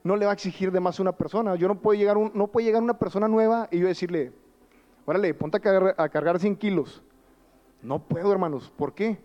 no 0.02 0.16
le 0.16 0.26
va 0.26 0.32
a 0.32 0.34
exigir 0.34 0.70
de 0.70 0.80
más 0.80 0.98
a 0.98 1.02
una 1.02 1.12
persona. 1.12 1.54
Yo 1.56 1.68
no 1.68 1.80
puedo 1.80 1.98
llegar, 1.98 2.16
no 2.16 2.46
puede 2.48 2.66
llegar 2.66 2.82
una 2.82 2.98
persona 2.98 3.28
nueva 3.28 3.68
y 3.70 3.78
yo 3.78 3.86
decirle, 3.86 4.32
órale, 5.06 5.32
ponte 5.34 5.56
a 5.56 5.60
cargar, 5.60 5.94
a 5.96 6.08
cargar 6.08 6.38
100 6.38 6.56
kilos. 6.56 7.02
No 7.82 7.98
puedo, 7.98 8.32
hermanos. 8.32 8.72
¿Por 8.76 8.94
qué? 8.94 9.18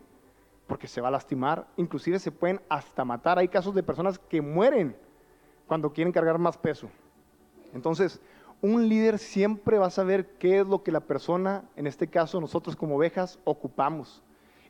Porque 0.68 0.88
se 0.88 1.02
va 1.02 1.08
a 1.08 1.12
lastimar. 1.12 1.68
Inclusive 1.78 2.20
se 2.20 2.32
pueden 2.32 2.62
hasta 2.70 3.04
matar. 3.04 3.40
Hay 3.40 3.48
casos 3.48 3.74
de 3.74 3.84
personas 3.84 4.20
que 4.20 4.42
mueren 4.42 4.96
cuando 5.68 5.92
quieren 5.92 6.14
cargar 6.14 6.38
más 6.38 6.58
peso. 6.58 6.90
Entonces, 7.74 8.22
un 8.62 8.90
líder 8.90 9.20
siempre 9.20 9.78
va 9.78 9.88
a 9.88 9.92
saber 9.92 10.38
qué 10.38 10.60
es 10.60 10.68
lo 10.68 10.84
que 10.84 10.92
la 10.92 11.00
persona, 11.00 11.64
en 11.76 11.88
este 11.88 12.08
caso 12.08 12.42
nosotros 12.42 12.76
como 12.76 12.98
ovejas, 12.98 13.40
ocupamos. 13.44 14.22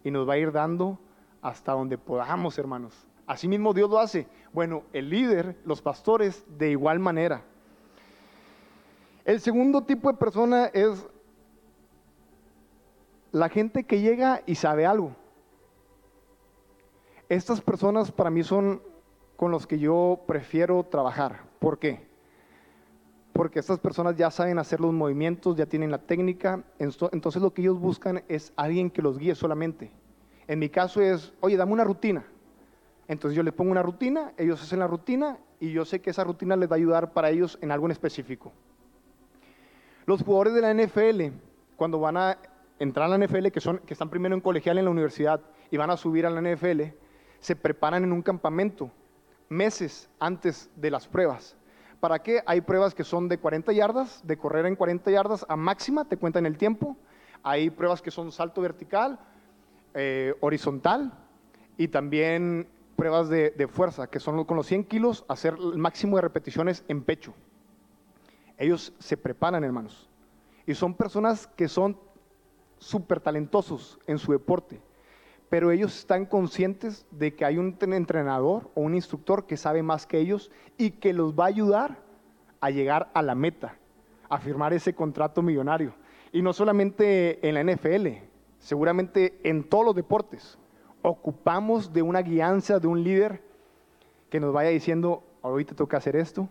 Y 0.04 0.12
nos 0.12 0.28
va 0.28 0.34
a 0.34 0.38
ir 0.38 0.52
dando 0.52 1.00
hasta 1.42 1.72
donde 1.72 1.98
podamos, 1.98 2.58
hermanos. 2.58 3.09
Así 3.30 3.48
mismo 3.48 3.76
Dios 3.76 3.92
lo 3.92 4.00
hace. 4.00 4.26
Bueno, 4.54 4.82
el 4.92 5.12
líder, 5.12 5.56
los 5.64 5.84
pastores, 5.84 6.44
de 6.58 6.72
igual 6.72 6.98
manera. 6.98 7.44
El 9.24 9.40
segundo 9.40 9.84
tipo 9.84 10.12
de 10.12 10.18
persona 10.18 10.66
es 10.74 11.06
la 13.32 13.48
gente 13.50 13.84
que 13.84 14.02
llega 14.02 14.42
y 14.48 14.56
sabe 14.56 14.88
algo. 14.88 15.16
Estas 17.30 17.62
personas 17.62 18.12
para 18.12 18.32
mí 18.32 18.42
son 18.42 18.82
con 19.36 19.52
los 19.52 19.68
que 19.68 19.78
yo 19.78 20.22
prefiero 20.26 20.84
trabajar. 20.86 21.44
¿Por 21.60 21.78
qué? 21.78 22.08
Porque 23.32 23.60
estas 23.60 23.78
personas 23.78 24.16
ya 24.16 24.32
saben 24.32 24.58
hacer 24.58 24.80
los 24.80 24.92
movimientos, 24.92 25.56
ya 25.56 25.68
tienen 25.68 25.92
la 25.92 26.00
técnica, 26.00 26.64
entonces 26.80 27.44
lo 27.44 27.54
que 27.54 27.62
ellos 27.62 27.80
buscan 27.80 28.24
es 28.28 28.54
alguien 28.56 28.90
que 28.90 29.04
los 29.04 29.20
guíe 29.20 29.36
solamente. 29.36 29.92
En 30.48 30.58
mi 30.58 30.70
caso 30.70 31.00
es, 31.00 31.32
oye, 31.42 31.58
dame 31.58 31.74
una 31.74 31.84
rutina. 31.84 32.26
Entonces 33.10 33.36
yo 33.36 33.42
les 33.42 33.56
pongo 33.56 33.72
una 33.72 33.82
rutina, 33.82 34.34
ellos 34.38 34.62
hacen 34.62 34.78
la 34.78 34.86
rutina 34.86 35.40
y 35.60 35.72
yo 35.72 35.84
sé 35.84 36.00
que 36.00 36.12
esa 36.12 36.24
rutina 36.24 36.56
les 36.56 36.70
va 36.70 36.76
a 36.76 36.78
ayudar 36.78 37.12
para 37.12 37.32
ellos 37.32 37.58
en 37.60 37.72
algo 37.72 37.88
en 37.88 37.92
específico. 37.92 38.54
Los 40.06 40.22
jugadores 40.22 40.54
de 40.54 40.62
la 40.62 40.72
NFL, 40.72 41.36
cuando 41.76 42.00
van 42.00 42.18
a 42.18 42.38
entrar 42.78 43.12
a 43.12 43.18
la 43.18 43.26
NFL, 43.26 43.48
que, 43.48 43.60
son, 43.60 43.80
que 43.80 43.96
están 43.96 44.12
primero 44.12 44.36
en 44.36 44.42
colegial 44.42 44.78
en 44.78 44.86
la 44.86 44.92
universidad 44.92 45.42
y 45.72 45.78
van 45.78 45.90
a 45.90 45.98
subir 45.98 46.28
a 46.28 46.30
la 46.30 46.40
NFL, 46.40 46.84
se 47.40 47.56
preparan 47.56 48.04
en 48.04 48.14
un 48.14 48.22
campamento 48.22 48.92
meses 49.50 50.08
antes 50.20 50.70
de 50.76 50.92
las 50.92 51.08
pruebas. 51.08 51.58
¿Para 52.00 52.20
qué? 52.20 52.44
Hay 52.46 52.62
pruebas 52.62 52.94
que 52.94 53.04
son 53.04 53.28
de 53.28 53.40
40 53.40 53.74
yardas, 53.74 54.22
de 54.24 54.38
correr 54.38 54.68
en 54.68 54.76
40 54.76 55.10
yardas 55.10 55.48
a 55.50 55.56
máxima, 55.56 56.06
te 56.06 56.18
cuentan 56.18 56.46
el 56.46 56.60
tiempo. 56.60 56.96
Hay 57.42 57.72
pruebas 57.72 58.04
que 58.04 58.12
son 58.12 58.32
salto 58.32 58.62
vertical, 58.62 59.18
eh, 59.96 60.36
horizontal 60.42 61.12
y 61.76 61.88
también 61.88 62.68
pruebas 63.00 63.30
de, 63.30 63.68
fuerza, 63.72 64.08
que 64.08 64.20
son 64.20 64.44
con 64.44 64.58
los 64.58 64.68
100 64.68 64.84
kilos, 64.84 65.24
hacer 65.30 65.56
el 65.58 65.78
máximo 65.78 66.18
de 66.18 66.22
repeticiones 66.22 66.84
en 66.90 67.02
pecho. 67.02 67.34
Ellos 68.58 68.92
se 69.00 69.16
preparan, 69.16 69.64
hermanos. 69.64 70.10
Y 70.66 70.76
son 70.76 70.94
personas 70.94 71.48
que 71.48 71.70
son 71.70 71.98
súper 72.78 73.22
talentosos 73.22 73.98
en 74.06 74.18
su 74.18 74.34
deporte, 74.34 74.82
pero 75.48 75.72
ellos 75.72 75.98
están 75.98 76.26
conscientes 76.26 77.06
de 77.10 77.34
que 77.36 77.46
hay 77.46 77.58
un 77.58 77.78
entrenador 77.82 78.70
o 78.76 78.82
un 78.82 78.96
instructor 78.96 79.46
que 79.46 79.56
sabe 79.56 79.82
más 79.82 80.06
que 80.06 80.20
ellos 80.20 80.52
y 80.78 80.92
que 80.92 81.14
los 81.14 81.34
va 81.34 81.46
a 81.46 81.48
ayudar 81.48 82.00
a 82.60 82.70
llegar 82.70 83.10
a 83.14 83.22
la 83.22 83.34
meta, 83.34 83.78
a 84.28 84.40
firmar 84.40 84.74
ese 84.74 84.94
contrato 84.94 85.42
millonario. 85.42 85.94
Y 86.34 86.42
no 86.42 86.52
solamente 86.52 87.48
en 87.48 87.56
la 87.56 87.64
NFL, 87.64 88.08
seguramente 88.60 89.40
en 89.46 89.64
todos 89.64 89.86
los 89.86 89.96
deportes 89.96 90.58
ocupamos 91.02 91.94
de 91.94 92.02
una 92.02 92.22
guianza, 92.22 92.80
de 92.80 92.88
un 92.88 93.04
líder 93.04 93.42
que 94.30 94.40
nos 94.40 94.54
vaya 94.54 94.70
diciendo, 94.70 95.24
te 95.66 95.76
toca 95.76 95.98
hacer 95.98 96.16
esto, 96.16 96.48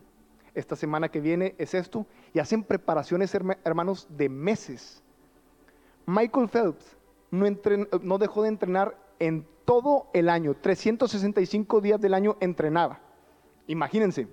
esta 0.55 0.76
semana 0.76 1.09
que 1.09 1.21
viene 1.21 1.55
es 1.59 1.75
esto, 1.75 2.07
y 2.33 2.38
hacen 2.38 2.64
preparaciones, 2.64 3.35
hermanos, 3.64 4.09
de 4.11 4.28
meses. 4.28 5.02
Michael 6.07 6.49
Phelps 6.49 6.97
no, 7.31 7.47
no 8.02 8.19
dejó 8.19 8.43
de 8.43 8.49
entrenar 8.49 8.97
en 9.19 9.47
todo 9.64 10.09
el 10.14 10.28
año, 10.28 10.55
365 10.55 11.81
días 11.81 12.00
del 12.00 12.14
año 12.14 12.37
entrenaba. 12.40 13.00
Imagínense, 13.67 14.26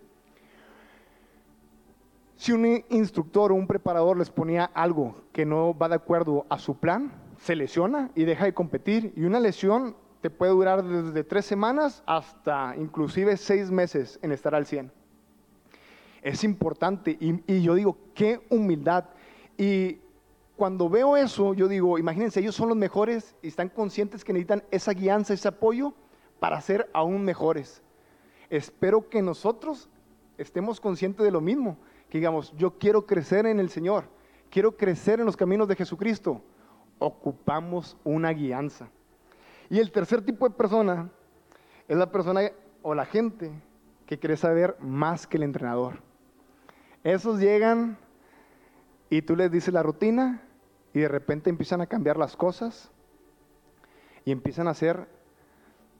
si 2.37 2.51
un 2.51 2.83
instructor 2.89 3.51
o 3.51 3.55
un 3.55 3.67
preparador 3.67 4.17
les 4.17 4.29
ponía 4.29 4.65
algo 4.65 5.15
que 5.31 5.45
no 5.45 5.77
va 5.77 5.89
de 5.89 5.95
acuerdo 5.95 6.45
a 6.49 6.57
su 6.57 6.77
plan, 6.77 7.11
se 7.37 7.55
lesiona 7.55 8.11
y 8.15 8.25
deja 8.25 8.45
de 8.45 8.53
competir. 8.53 9.13
Y 9.15 9.23
una 9.23 9.39
lesión 9.39 9.95
puede 10.29 10.51
durar 10.51 10.83
desde 10.83 11.23
tres 11.23 11.45
semanas 11.45 12.03
hasta 12.05 12.75
inclusive 12.77 13.37
seis 13.37 13.71
meses 13.71 14.19
en 14.21 14.31
estar 14.31 14.55
al 14.55 14.65
100. 14.65 14.91
Es 16.21 16.43
importante 16.43 17.17
y, 17.19 17.61
yo 17.61 17.75
digo, 17.75 17.97
qué 18.15 18.41
humildad. 18.49 19.05
Y 19.57 19.99
cuando 20.55 20.89
veo 20.89 21.17
eso, 21.17 21.53
yo 21.53 21.67
digo, 21.67 21.99
imagínense, 21.99 22.39
ellos 22.39 22.55
son 22.55 22.69
los 22.69 22.77
mejores 22.77 23.35
y 23.41 23.49
están 23.49 23.69
conscientes 23.69 24.23
que 24.23 24.33
necesitan 24.33 24.63
esa 24.71 24.93
guianza, 24.93 25.33
ese 25.33 25.47
apoyo 25.47 25.93
para 26.39 26.59
ser 26.61 26.89
aún 26.93 27.23
mejores. 27.23 27.81
Espero 28.49 29.09
que 29.09 29.21
nosotros 29.21 29.89
estemos 30.37 30.79
conscientes 30.79 31.23
de 31.23 31.31
lo 31.31 31.41
mismo, 31.41 31.77
que 32.09 32.17
digamos, 32.17 32.53
yo 32.57 32.77
quiero 32.77 33.05
crecer 33.05 33.45
en 33.45 33.59
el 33.59 33.69
Señor, 33.69 34.05
quiero 34.49 34.75
crecer 34.75 35.19
en 35.19 35.25
los 35.25 35.37
caminos 35.37 35.67
de 35.67 35.75
Jesucristo. 35.75 36.41
Ocupamos 36.97 37.97
una 38.03 38.31
guianza. 38.31 38.89
Y 39.69 39.79
el 39.79 39.91
tercer 39.91 40.21
tipo 40.23 40.47
de 40.47 40.55
persona 40.55 41.09
es 41.87 41.97
la 41.97 42.11
persona 42.11 42.41
o 42.81 42.93
la 42.93 43.05
gente 43.05 43.51
que 44.05 44.19
quiere 44.19 44.37
saber 44.37 44.77
más 44.79 45.27
que 45.27 45.37
el 45.37 45.43
entrenador. 45.43 46.01
Esos 47.03 47.39
llegan 47.39 47.97
y 49.09 49.21
tú 49.21 49.35
les 49.35 49.51
dices 49.51 49.73
la 49.73 49.83
rutina 49.83 50.41
y 50.93 50.99
de 50.99 51.07
repente 51.07 51.49
empiezan 51.49 51.81
a 51.81 51.87
cambiar 51.87 52.17
las 52.17 52.35
cosas 52.35 52.91
y 54.23 54.31
empiezan 54.31 54.67
a 54.67 54.71
hacer, 54.71 55.07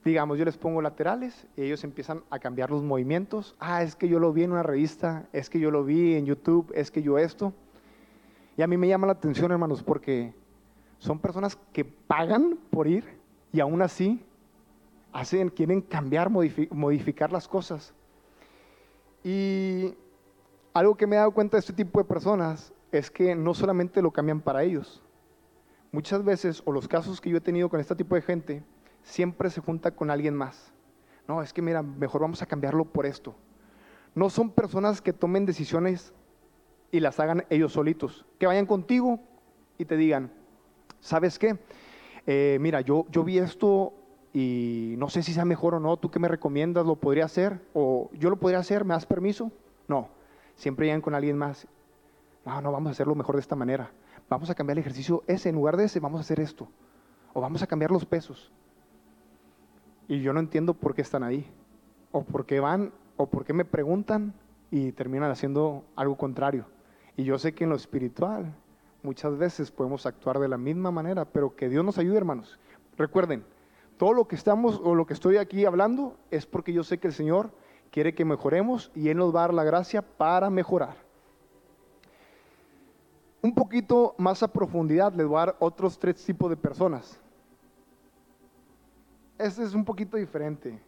digamos, 0.03 0.37
yo 0.37 0.45
les 0.45 0.57
pongo 0.57 0.81
laterales 0.81 1.47
y 1.55 1.63
ellos 1.63 1.83
empiezan 1.83 2.23
a 2.29 2.39
cambiar 2.39 2.71
los 2.71 2.83
movimientos. 2.83 3.55
Ah, 3.59 3.83
es 3.83 3.95
que 3.95 4.07
yo 4.07 4.19
lo 4.19 4.33
vi 4.33 4.43
en 4.43 4.51
una 4.51 4.63
revista, 4.63 5.27
es 5.31 5.49
que 5.49 5.59
yo 5.59 5.69
lo 5.71 5.83
vi 5.83 6.15
en 6.15 6.25
YouTube, 6.25 6.71
es 6.75 6.91
que 6.91 7.01
yo 7.01 7.17
esto. 7.17 7.53
Y 8.57 8.61
a 8.61 8.67
mí 8.67 8.77
me 8.77 8.87
llama 8.87 9.07
la 9.07 9.13
atención, 9.13 9.51
hermanos, 9.51 9.83
porque 9.83 10.33
son 10.97 11.19
personas 11.19 11.57
que 11.73 11.85
pagan 11.85 12.57
por 12.71 12.87
ir 12.87 13.14
y 13.55 13.61
aún 13.61 13.81
así 13.81 14.21
hacen, 15.13 15.47
quieren 15.47 15.79
cambiar, 15.79 16.29
modificar 16.29 17.31
las 17.31 17.47
cosas. 17.47 17.93
Y 19.23 19.93
algo 20.73 20.95
que 20.95 21.07
me 21.07 21.15
he 21.15 21.19
dado 21.19 21.31
cuenta 21.31 21.55
de 21.55 21.59
este 21.61 21.71
tipo 21.71 21.99
de 21.99 22.03
personas 22.03 22.73
es 22.91 23.09
que 23.09 23.33
no 23.33 23.53
solamente 23.53 24.01
lo 24.01 24.11
cambian 24.11 24.41
para 24.41 24.61
ellos. 24.61 25.01
Muchas 25.93 26.21
veces, 26.21 26.61
o 26.65 26.73
los 26.73 26.85
casos 26.89 27.21
que 27.21 27.29
yo 27.29 27.37
he 27.37 27.41
tenido 27.41 27.69
con 27.69 27.79
este 27.79 27.95
tipo 27.95 28.15
de 28.15 28.21
gente, 28.21 28.61
siempre 29.03 29.49
se 29.49 29.61
junta 29.61 29.91
con 29.91 30.11
alguien 30.11 30.35
más. 30.35 30.73
No, 31.25 31.41
es 31.41 31.53
que 31.53 31.61
mira, 31.61 31.81
mejor 31.81 32.23
vamos 32.23 32.41
a 32.41 32.45
cambiarlo 32.45 32.83
por 32.83 33.05
esto. 33.05 33.35
No 34.15 34.29
son 34.29 34.49
personas 34.49 35.01
que 35.01 35.13
tomen 35.13 35.45
decisiones 35.45 36.13
y 36.91 36.99
las 36.99 37.21
hagan 37.21 37.45
ellos 37.49 37.71
solitos. 37.71 38.25
Que 38.37 38.47
vayan 38.47 38.65
contigo 38.65 39.21
y 39.77 39.85
te 39.85 39.95
digan, 39.95 40.29
¿sabes 40.99 41.39
qué? 41.39 41.57
Eh, 42.27 42.57
mira, 42.59 42.81
yo, 42.81 43.05
yo 43.11 43.23
vi 43.23 43.37
esto 43.37 43.93
y 44.33 44.95
no 44.97 45.09
sé 45.09 45.23
si 45.23 45.33
sea 45.33 45.45
mejor 45.45 45.75
o 45.75 45.79
no, 45.79 45.97
¿tú 45.97 46.11
qué 46.11 46.19
me 46.19 46.27
recomiendas? 46.27 46.85
¿Lo 46.85 46.95
podría 46.95 47.25
hacer? 47.25 47.61
¿O 47.73 48.09
yo 48.13 48.29
lo 48.29 48.37
podría 48.37 48.59
hacer? 48.59 48.83
¿Me 48.83 48.93
das 48.93 49.05
permiso? 49.05 49.51
No, 49.87 50.09
siempre 50.55 50.87
llegan 50.87 51.01
con 51.01 51.15
alguien 51.15 51.37
más. 51.37 51.67
No, 52.45 52.61
no, 52.61 52.71
vamos 52.71 52.89
a 52.89 52.91
hacerlo 52.91 53.15
mejor 53.15 53.35
de 53.35 53.41
esta 53.41 53.55
manera. 53.55 53.91
Vamos 54.27 54.49
a 54.49 54.55
cambiar 54.55 54.77
el 54.77 54.81
ejercicio 54.81 55.23
ese, 55.27 55.49
en 55.49 55.55
lugar 55.55 55.77
de 55.77 55.85
ese, 55.85 55.99
vamos 55.99 56.19
a 56.19 56.21
hacer 56.21 56.39
esto. 56.39 56.67
O 57.33 57.41
vamos 57.41 57.61
a 57.61 57.67
cambiar 57.67 57.91
los 57.91 58.05
pesos. 58.05 58.51
Y 60.07 60.21
yo 60.21 60.33
no 60.33 60.39
entiendo 60.39 60.73
por 60.73 60.95
qué 60.95 61.01
están 61.01 61.23
ahí. 61.23 61.49
O 62.11 62.23
por 62.23 62.45
qué 62.45 62.59
van, 62.59 62.91
o 63.17 63.27
por 63.27 63.45
qué 63.45 63.53
me 63.53 63.65
preguntan 63.65 64.33
y 64.71 64.91
terminan 64.91 65.31
haciendo 65.31 65.85
algo 65.95 66.17
contrario. 66.17 66.65
Y 67.17 67.23
yo 67.23 67.37
sé 67.37 67.53
que 67.53 67.63
en 67.63 67.69
lo 67.69 67.75
espiritual 67.75 68.53
muchas 69.05 69.37
veces 69.37 69.71
podemos 69.71 70.05
actuar 70.05 70.39
de 70.39 70.49
la 70.49 70.57
misma 70.57 70.91
manera, 70.91 71.23
pero 71.23 71.55
que 71.55 71.69
Dios 71.69 71.85
nos 71.85 71.97
ayude, 71.97 72.17
hermanos. 72.17 72.59
Recuerden, 72.97 73.45
todo 73.97 74.13
lo 74.13 74.27
que 74.27 74.35
estamos 74.35 74.81
o 74.83 74.95
lo 74.95 75.05
que 75.05 75.13
estoy 75.13 75.37
aquí 75.37 75.63
hablando 75.65 76.17
es 76.31 76.45
porque 76.45 76.73
yo 76.73 76.83
sé 76.83 76.97
que 76.97 77.07
el 77.07 77.13
Señor 77.13 77.51
quiere 77.91 78.13
que 78.13 78.25
mejoremos 78.25 78.91
y 78.93 79.09
Él 79.09 79.17
nos 79.17 79.33
va 79.33 79.39
a 79.39 79.43
dar 79.43 79.53
la 79.53 79.63
gracia 79.63 80.01
para 80.01 80.49
mejorar. 80.49 80.95
Un 83.41 83.53
poquito 83.53 84.15
más 84.17 84.41
a 84.43 84.47
profundidad 84.47 85.13
les 85.13 85.27
voy 85.27 85.37
a 85.37 85.45
dar 85.45 85.55
otros 85.59 85.99
tres 85.99 86.25
tipos 86.25 86.49
de 86.49 86.57
personas. 86.57 87.19
Este 89.37 89.63
es 89.63 89.73
un 89.73 89.85
poquito 89.85 90.17
diferente. 90.17 90.79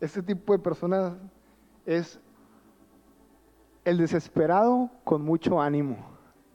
Este 0.00 0.22
tipo 0.22 0.52
de 0.52 0.58
personas 0.58 1.14
es 1.84 2.18
el 3.84 3.98
desesperado 3.98 4.90
con 5.04 5.22
mucho 5.22 5.60
ánimo. 5.60 5.96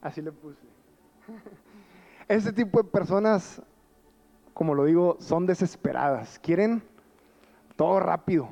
Así 0.02 0.22
le 0.22 0.32
puse. 0.32 0.71
Este 2.28 2.54
tipo 2.54 2.82
de 2.82 2.90
personas, 2.90 3.62
como 4.54 4.74
lo 4.74 4.86
digo, 4.86 5.18
son 5.20 5.46
desesperadas. 5.46 6.40
Quieren 6.40 6.82
todo 7.76 8.00
rápido. 8.00 8.50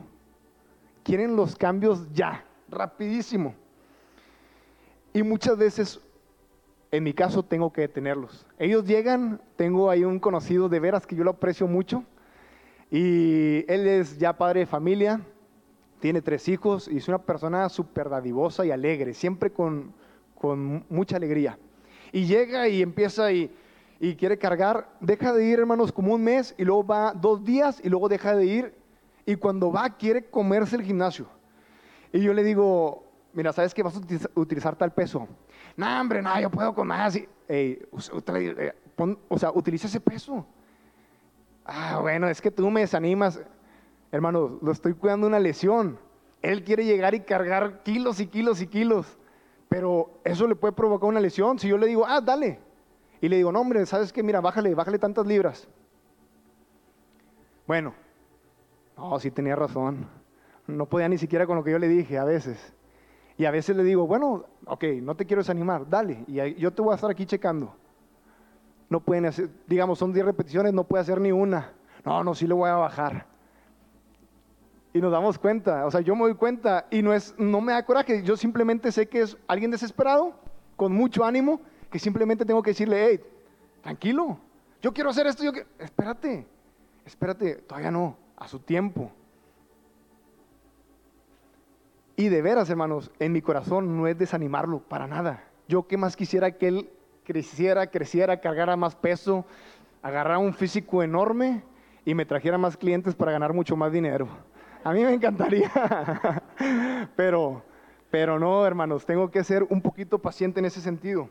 Quieren 1.04 1.36
los 1.36 1.56
cambios 1.56 2.12
ya, 2.14 2.46
rapidísimo. 2.70 3.56
Y 5.14 5.24
muchas 5.24 5.58
veces, 5.58 6.00
en 6.92 7.04
mi 7.04 7.14
caso, 7.14 7.44
tengo 7.44 7.72
que 7.72 7.82
detenerlos. 7.82 8.46
Ellos 8.58 8.86
llegan, 8.86 9.42
tengo 9.56 9.90
ahí 9.90 10.04
un 10.04 10.20
conocido 10.20 10.70
de 10.70 10.80
veras 10.80 11.08
que 11.08 11.16
yo 11.16 11.24
lo 11.24 11.32
aprecio 11.32 11.68
mucho. 11.68 12.04
Y 12.92 13.66
él 13.72 13.88
es 13.88 14.18
ya 14.18 14.38
padre 14.38 14.62
de 14.62 14.66
familia, 14.66 15.22
tiene 16.00 16.22
tres 16.22 16.48
hijos 16.48 16.88
y 16.88 16.98
es 16.98 17.08
una 17.08 17.20
persona 17.20 17.70
súper 17.70 18.10
dadivosa 18.10 18.66
y 18.66 18.72
alegre, 18.72 19.14
siempre 19.14 19.52
con, 19.52 19.94
con, 20.36 20.86
mucha 20.90 21.18
alegría. 21.18 21.60
Y 22.12 22.26
llega 22.26 22.68
y 22.68 22.82
empieza 22.82 23.32
y, 23.32 23.52
y, 24.00 24.16
quiere 24.16 24.38
cargar, 24.38 24.90
deja 25.00 25.34
de 25.34 25.46
ir 25.46 25.60
hermanos 25.60 25.92
como 25.92 26.14
un 26.14 26.24
mes 26.24 26.56
y 26.58 26.64
luego 26.64 26.86
va 26.86 27.14
dos 27.14 27.44
días 27.44 27.80
y 27.84 27.90
luego 27.90 28.10
deja 28.10 28.36
de 28.36 28.46
ir 28.46 28.74
y 29.26 29.36
cuando 29.36 29.72
va 29.72 29.90
quiere 29.90 30.26
comerse 30.30 30.76
el 30.76 30.84
gimnasio. 30.84 31.28
Y 32.12 32.22
yo 32.22 32.34
le 32.34 32.44
digo, 32.44 33.04
mira, 33.34 33.54
¿sabes 33.54 33.74
que 33.74 33.84
vas 33.84 33.96
a 33.96 34.40
utilizar, 34.40 34.76
tal 34.76 34.92
peso? 34.92 35.28
No, 35.78 36.02
hombre, 36.02 36.22
no, 36.22 36.40
yo 36.42 36.50
puedo 36.50 36.74
con 36.74 36.88
más. 36.88 37.18
Eh, 37.48 37.88
o 37.92 39.38
sea, 39.38 39.52
utiliza 39.52 39.88
ese 39.88 40.00
peso. 40.00 40.46
Ah, 41.64 42.00
bueno, 42.02 42.28
es 42.28 42.42
que 42.42 42.50
tú 42.50 42.68
me 42.72 42.82
desanimas. 42.82 43.40
Hermano, 44.12 44.58
lo 44.60 44.72
estoy 44.72 44.96
cuidando 44.96 45.28
una 45.28 45.40
lesión. 45.40 46.00
Él 46.42 46.64
quiere 46.64 46.84
llegar 46.86 47.14
y 47.14 47.20
cargar 47.20 47.84
kilos 47.84 48.20
y 48.20 48.26
kilos 48.26 48.62
y 48.62 48.68
kilos. 48.68 49.19
Pero 49.70 50.20
eso 50.24 50.48
le 50.48 50.56
puede 50.56 50.74
provocar 50.74 51.08
una 51.08 51.20
lesión. 51.20 51.60
Si 51.60 51.68
yo 51.68 51.78
le 51.78 51.88
digo, 51.88 52.06
ah, 52.06 52.20
dale. 52.20 52.60
Y 53.22 53.30
le 53.30 53.38
digo, 53.38 53.52
no, 53.52 53.62
hombre, 53.62 53.86
¿sabes 53.86 54.12
qué? 54.12 54.24
Mira, 54.24 54.42
bájale, 54.42 54.74
bájale 54.74 54.98
tantas 54.98 55.26
libras. 55.28 55.68
Bueno, 57.68 57.94
no, 58.98 59.20
sí 59.20 59.30
tenía 59.30 59.56
razón. 59.56 60.08
No 60.66 60.88
podía 60.88 61.08
ni 61.08 61.18
siquiera 61.18 61.46
con 61.46 61.56
lo 61.56 61.64
que 61.64 61.72
yo 61.72 61.80
le 61.80 61.88
dije 61.88 62.18
a 62.18 62.24
veces. 62.24 62.74
Y 63.38 63.46
a 63.46 63.52
veces 63.52 63.76
le 63.76 63.84
digo, 63.84 64.08
bueno, 64.08 64.46
ok, 64.66 64.84
no 65.02 65.16
te 65.16 65.26
quiero 65.26 65.42
desanimar, 65.42 65.88
dale. 65.88 66.26
Y 66.28 66.56
yo 66.56 66.74
te 66.74 66.82
voy 66.82 66.92
a 66.92 66.96
estar 66.96 67.10
aquí 67.10 67.26
checando. 67.26 67.74
No 68.90 69.00
pueden 69.00 69.28
hacer, 69.28 69.50
digamos, 69.68 70.00
son 70.00 70.12
10 70.12 70.26
repeticiones, 70.26 70.74
no 70.74 70.84
puede 70.84 71.04
hacer 71.04 71.22
ni 71.22 71.32
una. 71.32 71.72
No, 72.04 72.24
no, 72.24 72.34
sí 72.34 72.48
le 72.48 72.54
voy 72.56 72.70
a 72.70 72.76
bajar. 72.76 73.28
Y 74.94 75.02
nos 75.02 75.12
damos 75.12 75.38
cuenta, 75.38 75.86
o 75.86 75.92
sea, 75.92 76.02
yo 76.02 76.16
me 76.16 76.24
doy 76.24 76.34
cuenta 76.34 76.88
y 76.90 77.02
no, 77.02 77.14
es, 77.14 77.36
no 77.38 77.62
me 77.62 77.74
da 77.74 77.86
coraje, 77.86 78.24
yo 78.24 78.36
simplemente 78.36 78.92
sé 78.92 79.08
que 79.08 79.22
es 79.22 79.38
alguien 79.48 79.70
desesperado, 79.70 80.34
con 80.76 80.94
mucho 80.94 81.24
ánimo, 81.24 81.62
que 81.92 82.00
simplemente 82.00 82.46
tengo 82.46 82.64
que 82.64 82.72
decirle, 82.72 83.06
hey, 83.06 83.20
tranquilo, 83.82 84.40
yo 84.82 84.94
quiero 84.94 85.10
hacer 85.10 85.28
esto, 85.28 85.44
yo 85.44 85.52
quiero... 85.54 85.68
espérate, 85.78 86.48
espérate, 87.06 87.56
todavía 87.56 87.92
no, 87.92 88.18
a 88.36 88.48
su 88.48 88.60
tiempo. 88.60 89.12
Y 92.16 92.30
de 92.30 92.42
veras, 92.42 92.70
hermanos, 92.70 93.12
en 93.20 93.32
mi 93.32 93.42
corazón 93.42 93.96
no 93.96 94.08
es 94.08 94.18
desanimarlo 94.18 94.80
para 94.80 95.08
nada. 95.08 95.44
Yo 95.68 95.88
qué 95.88 95.98
más 95.98 96.16
quisiera 96.16 96.52
que 96.52 96.68
él 96.68 96.90
creciera, 97.24 97.88
creciera, 97.88 98.42
cargara 98.42 98.76
más 98.76 98.96
peso, 98.96 99.46
agarrara 100.02 100.40
un 100.40 100.54
físico 100.54 101.04
enorme 101.04 101.64
y 102.04 102.16
me 102.16 102.26
trajera 102.26 102.58
más 102.58 102.76
clientes 102.76 103.16
para 103.16 103.32
ganar 103.32 103.54
mucho 103.54 103.76
más 103.76 103.92
dinero. 103.92 104.28
A 104.84 104.94
mí 104.94 105.04
me 105.04 105.14
encantaría, 105.14 105.72
pero, 107.16 107.62
pero 108.10 108.40
no, 108.40 108.66
hermanos, 108.66 109.06
tengo 109.06 109.30
que 109.30 109.44
ser 109.44 109.64
un 109.70 109.82
poquito 109.82 110.20
paciente 110.20 110.60
en 110.60 110.66
ese 110.66 110.80
sentido. 110.80 111.30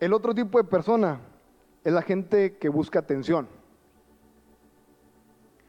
El 0.00 0.12
otro 0.12 0.34
tipo 0.34 0.58
de 0.58 0.64
persona 0.64 1.20
es 1.84 1.92
la 1.92 2.02
gente 2.02 2.56
que 2.56 2.68
busca 2.68 2.98
atención. 2.98 3.48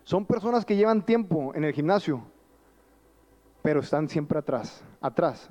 Son 0.04 0.26
personas 0.26 0.66
que 0.66 0.78
llevan 0.78 1.06
tiempo 1.06 1.54
en 1.54 1.66
el 1.66 1.74
gimnasio, 1.74 2.24
pero 3.62 3.82
están 3.82 4.08
siempre 4.08 4.40
atrás, 4.40 4.84
atrás. 5.02 5.50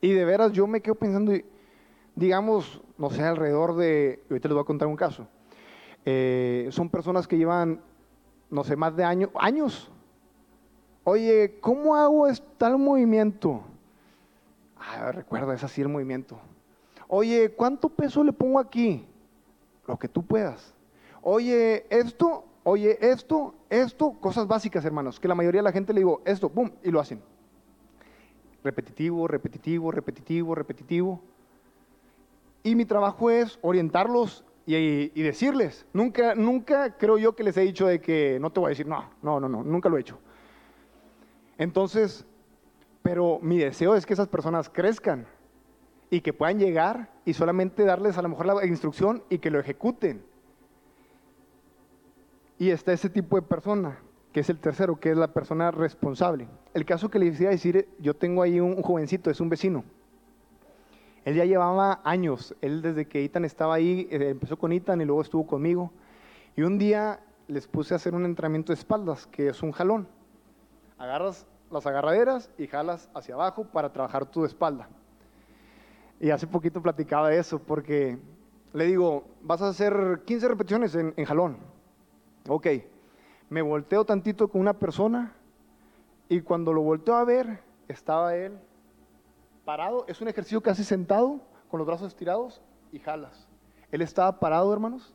Y 0.00 0.12
de 0.12 0.24
veras 0.24 0.52
yo 0.52 0.66
me 0.66 0.80
quedo 0.80 0.94
pensando, 0.94 1.32
digamos, 2.14 2.80
no 2.96 3.10
sé, 3.10 3.22
alrededor 3.22 3.76
de, 3.76 4.22
ahorita 4.30 4.48
les 4.48 4.54
voy 4.54 4.62
a 4.62 4.66
contar 4.66 4.88
un 4.88 4.96
caso, 4.96 5.28
eh, 6.06 6.68
son 6.70 6.88
personas 6.88 7.28
que 7.28 7.36
llevan, 7.36 7.82
no 8.50 8.64
sé, 8.64 8.76
más 8.76 8.96
de 8.96 9.04
años, 9.04 9.30
años. 9.34 9.90
Oye, 11.04 11.58
¿cómo 11.60 11.94
hago 11.94 12.26
tal 12.58 12.78
movimiento? 12.78 13.62
Ah, 14.78 15.12
recuerda, 15.12 15.54
es 15.54 15.64
así 15.64 15.80
el 15.80 15.88
movimiento. 15.88 16.38
Oye, 17.08 17.50
¿cuánto 17.50 17.88
peso 17.88 18.24
le 18.24 18.32
pongo 18.32 18.58
aquí? 18.58 19.06
Lo 19.86 19.98
que 19.98 20.08
tú 20.08 20.24
puedas. 20.24 20.74
Oye, 21.22 21.86
esto, 21.90 22.44
oye, 22.64 22.98
esto, 23.00 23.54
esto, 23.70 24.12
cosas 24.20 24.46
básicas, 24.46 24.84
hermanos, 24.84 25.20
que 25.20 25.28
la 25.28 25.34
mayoría 25.34 25.60
de 25.60 25.64
la 25.64 25.72
gente 25.72 25.92
le 25.92 26.00
digo, 26.00 26.22
esto, 26.24 26.48
boom, 26.48 26.72
y 26.82 26.90
lo 26.90 27.00
hacen. 27.00 27.20
Repetitivo, 28.62 29.28
repetitivo, 29.28 29.92
repetitivo, 29.92 30.54
repetitivo. 30.54 31.20
Y 32.64 32.74
mi 32.74 32.84
trabajo 32.84 33.30
es 33.30 33.58
orientarlos 33.62 34.44
y, 34.66 35.22
decirles. 35.22 35.86
Nunca, 35.92 36.34
nunca 36.34 36.96
creo 36.96 37.18
yo 37.18 37.34
que 37.36 37.44
les 37.44 37.56
he 37.56 37.62
dicho 37.62 37.86
de 37.86 38.00
que 38.00 38.38
no 38.40 38.50
te 38.50 38.60
voy 38.60 38.68
a 38.68 38.70
decir, 38.70 38.86
no, 38.86 39.08
no, 39.22 39.38
no, 39.38 39.48
no, 39.48 39.62
nunca 39.62 39.88
lo 39.88 39.96
he 39.96 40.00
hecho. 40.00 40.18
Entonces, 41.56 42.26
pero 43.02 43.38
mi 43.40 43.58
deseo 43.58 43.94
es 43.94 44.04
que 44.04 44.14
esas 44.14 44.28
personas 44.28 44.68
crezcan 44.68 45.26
y 46.10 46.20
que 46.20 46.32
puedan 46.32 46.58
llegar 46.58 47.10
y 47.24 47.32
solamente 47.32 47.84
darles 47.84 48.18
a 48.18 48.22
lo 48.22 48.28
mejor 48.28 48.46
la 48.46 48.66
instrucción 48.66 49.22
y 49.30 49.38
que 49.38 49.50
lo 49.50 49.60
ejecuten. 49.60 50.24
Y 52.58 52.70
está 52.70 52.92
ese 52.92 53.10
tipo 53.10 53.36
de 53.36 53.42
persona 53.42 53.98
que 54.36 54.40
es 54.40 54.50
el 54.50 54.58
tercero, 54.58 55.00
que 55.00 55.12
es 55.12 55.16
la 55.16 55.32
persona 55.32 55.70
responsable. 55.70 56.46
El 56.74 56.84
caso 56.84 57.08
que 57.08 57.18
les 57.18 57.40
iba 57.40 57.48
decir, 57.48 57.88
yo 57.98 58.12
tengo 58.12 58.42
ahí 58.42 58.60
un, 58.60 58.82
jovencito, 58.82 59.30
es 59.30 59.40
un 59.40 59.48
vecino. 59.48 59.82
Él 61.26 61.34
ya 61.34 61.44
llevaba 61.44 62.00
años, 62.04 62.54
él 62.60 62.82
desde 62.82 63.08
que 63.08 63.20
Itan 63.20 63.44
estaba 63.44 63.74
ahí, 63.74 64.06
eh, 64.12 64.28
empezó 64.30 64.56
con 64.56 64.72
Itan 64.72 65.00
y 65.00 65.04
luego 65.04 65.22
estuvo 65.22 65.44
conmigo. 65.44 65.90
Y 66.54 66.62
un 66.62 66.78
día 66.78 67.18
les 67.48 67.66
puse 67.66 67.94
a 67.94 67.96
hacer 67.96 68.14
un 68.14 68.24
entrenamiento 68.24 68.72
de 68.72 68.78
espaldas, 68.78 69.26
que 69.26 69.48
es 69.48 69.60
un 69.60 69.72
jalón. 69.72 70.06
Agarras 70.98 71.44
las 71.72 71.84
agarraderas 71.84 72.48
y 72.56 72.68
jalas 72.68 73.10
hacia 73.12 73.34
abajo 73.34 73.64
para 73.64 73.92
trabajar 73.92 74.26
tu 74.26 74.44
espalda. 74.44 74.88
Y 76.20 76.30
hace 76.30 76.46
poquito 76.46 76.80
platicaba 76.80 77.34
eso, 77.34 77.58
porque 77.58 78.18
le 78.72 78.86
digo, 78.86 79.24
vas 79.42 79.62
a 79.62 79.70
hacer 79.70 80.22
15 80.24 80.46
repeticiones 80.46 80.94
en, 80.94 81.12
en 81.16 81.24
jalón. 81.24 81.56
Ok, 82.48 82.68
me 83.50 83.62
volteo 83.62 84.04
tantito 84.04 84.46
con 84.46 84.60
una 84.60 84.74
persona 84.74 85.32
y 86.28 86.40
cuando 86.42 86.72
lo 86.72 86.82
volteo 86.82 87.16
a 87.16 87.24
ver, 87.24 87.58
estaba 87.88 88.36
él 88.36 88.56
parado. 89.66 90.06
Es 90.08 90.22
un 90.22 90.28
ejercicio 90.28 90.62
casi 90.62 90.82
sentado, 90.82 91.40
con 91.68 91.76
los 91.76 91.86
brazos 91.86 92.08
estirados 92.08 92.62
y 92.92 93.00
jalas. 93.00 93.46
Él 93.90 94.00
estaba 94.00 94.38
parado, 94.40 94.72
hermanos. 94.72 95.12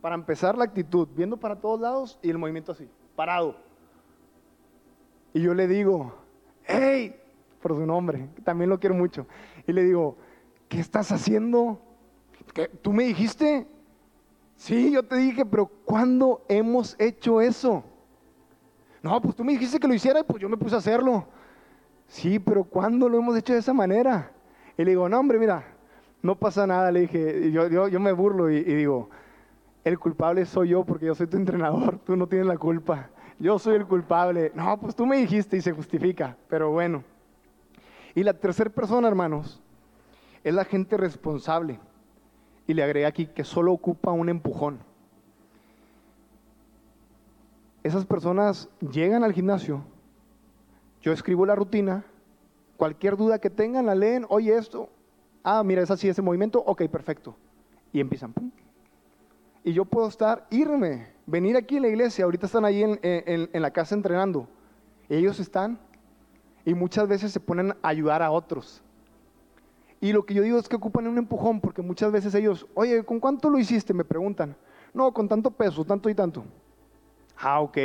Para 0.00 0.14
empezar 0.14 0.56
la 0.56 0.64
actitud, 0.64 1.08
viendo 1.14 1.36
para 1.36 1.56
todos 1.56 1.80
lados 1.80 2.18
y 2.22 2.30
el 2.30 2.38
movimiento 2.38 2.72
así, 2.72 2.88
parado. 3.16 3.56
Y 5.32 5.42
yo 5.42 5.52
le 5.52 5.66
digo, 5.66 6.14
hey, 6.64 7.20
por 7.60 7.74
su 7.74 7.84
nombre, 7.84 8.28
también 8.44 8.70
lo 8.70 8.78
quiero 8.78 8.94
mucho. 8.94 9.26
Y 9.66 9.72
le 9.72 9.82
digo, 9.82 10.16
¿qué 10.68 10.78
estás 10.78 11.10
haciendo? 11.10 11.80
¿Qué? 12.52 12.68
¿Tú 12.68 12.92
me 12.92 13.04
dijiste? 13.04 13.66
Sí, 14.56 14.92
yo 14.92 15.02
te 15.02 15.16
dije, 15.16 15.44
pero 15.44 15.66
¿cuándo 15.66 16.44
hemos 16.48 16.94
hecho 17.00 17.40
eso? 17.40 17.82
No, 19.02 19.20
pues 19.20 19.34
tú 19.34 19.42
me 19.42 19.52
dijiste 19.52 19.80
que 19.80 19.88
lo 19.88 19.94
hiciera 19.94 20.20
y 20.20 20.22
pues 20.22 20.40
yo 20.40 20.48
me 20.48 20.56
puse 20.56 20.74
a 20.76 20.78
hacerlo. 20.78 21.26
Sí, 22.06 22.38
pero 22.38 22.64
¿cuándo 22.64 23.08
lo 23.08 23.18
hemos 23.18 23.36
hecho 23.36 23.52
de 23.52 23.58
esa 23.58 23.72
manera? 23.72 24.30
Y 24.76 24.84
le 24.84 24.90
digo, 24.90 25.08
no, 25.08 25.18
hombre, 25.18 25.38
mira, 25.38 25.64
no 26.22 26.36
pasa 26.36 26.66
nada. 26.66 26.90
Le 26.90 27.00
dije, 27.00 27.50
yo, 27.50 27.68
yo, 27.68 27.88
yo 27.88 28.00
me 28.00 28.12
burlo 28.12 28.50
y, 28.50 28.62
digo, 28.62 29.10
el 29.84 29.98
culpable 29.98 30.44
soy 30.46 30.70
yo 30.70 30.84
porque 30.84 31.06
yo 31.06 31.14
soy 31.14 31.26
tu 31.26 31.36
entrenador, 31.36 31.98
tú 31.98 32.16
no 32.16 32.26
tienes 32.26 32.46
la 32.46 32.56
culpa. 32.56 33.10
Yo 33.38 33.58
soy 33.58 33.76
el 33.76 33.86
culpable. 33.86 34.52
No, 34.54 34.78
pues 34.80 34.94
tú 34.94 35.06
me 35.06 35.18
dijiste 35.18 35.56
y 35.56 35.60
se 35.60 35.72
justifica, 35.72 36.36
pero 36.48 36.70
bueno. 36.70 37.04
Y 38.14 38.22
la 38.22 38.34
tercera 38.34 38.70
persona, 38.70 39.08
hermanos, 39.08 39.60
es 40.44 40.54
la 40.54 40.64
gente 40.64 40.96
responsable 40.96 41.80
y 42.66 42.74
le 42.74 42.82
agregué 42.82 43.06
aquí 43.06 43.26
que 43.26 43.44
solo 43.44 43.72
ocupa 43.72 44.12
un 44.12 44.28
empujón. 44.28 44.78
Esas 47.82 48.06
personas 48.06 48.70
llegan 48.80 49.24
al 49.24 49.32
gimnasio, 49.32 49.84
yo 51.04 51.12
escribo 51.12 51.44
la 51.44 51.54
rutina, 51.54 52.02
cualquier 52.78 53.18
duda 53.18 53.38
que 53.38 53.50
tengan 53.50 53.84
la 53.84 53.94
leen, 53.94 54.24
oye 54.30 54.56
esto, 54.56 54.88
ah, 55.42 55.62
mira, 55.62 55.82
es 55.82 55.90
así 55.90 56.08
ese 56.08 56.22
movimiento, 56.22 56.60
ok, 56.64 56.84
perfecto. 56.88 57.36
Y 57.92 58.00
empiezan, 58.00 58.32
Y 59.62 59.74
yo 59.74 59.84
puedo 59.84 60.08
estar, 60.08 60.46
irme, 60.50 61.08
venir 61.26 61.58
aquí 61.58 61.76
a 61.76 61.82
la 61.82 61.88
iglesia, 61.88 62.24
ahorita 62.24 62.46
están 62.46 62.64
ahí 62.64 62.82
en, 62.82 62.98
en 63.02 63.62
la 63.62 63.70
casa 63.70 63.94
entrenando. 63.94 64.48
Ellos 65.10 65.38
están 65.40 65.78
y 66.64 66.72
muchas 66.72 67.06
veces 67.06 67.32
se 67.32 67.38
ponen 67.38 67.72
a 67.82 67.88
ayudar 67.88 68.22
a 68.22 68.30
otros. 68.30 68.82
Y 70.00 70.10
lo 70.14 70.24
que 70.24 70.32
yo 70.32 70.42
digo 70.42 70.58
es 70.58 70.70
que 70.70 70.76
ocupan 70.76 71.06
un 71.06 71.18
empujón, 71.18 71.60
porque 71.60 71.82
muchas 71.82 72.12
veces 72.12 72.34
ellos, 72.34 72.66
oye, 72.72 73.04
¿con 73.04 73.20
cuánto 73.20 73.50
lo 73.50 73.58
hiciste? 73.58 73.92
Me 73.92 74.04
preguntan. 74.04 74.56
No, 74.94 75.12
con 75.12 75.28
tanto 75.28 75.50
peso, 75.50 75.84
tanto 75.84 76.08
y 76.08 76.14
tanto. 76.14 76.44
Ah, 77.36 77.60
ok. 77.60 77.76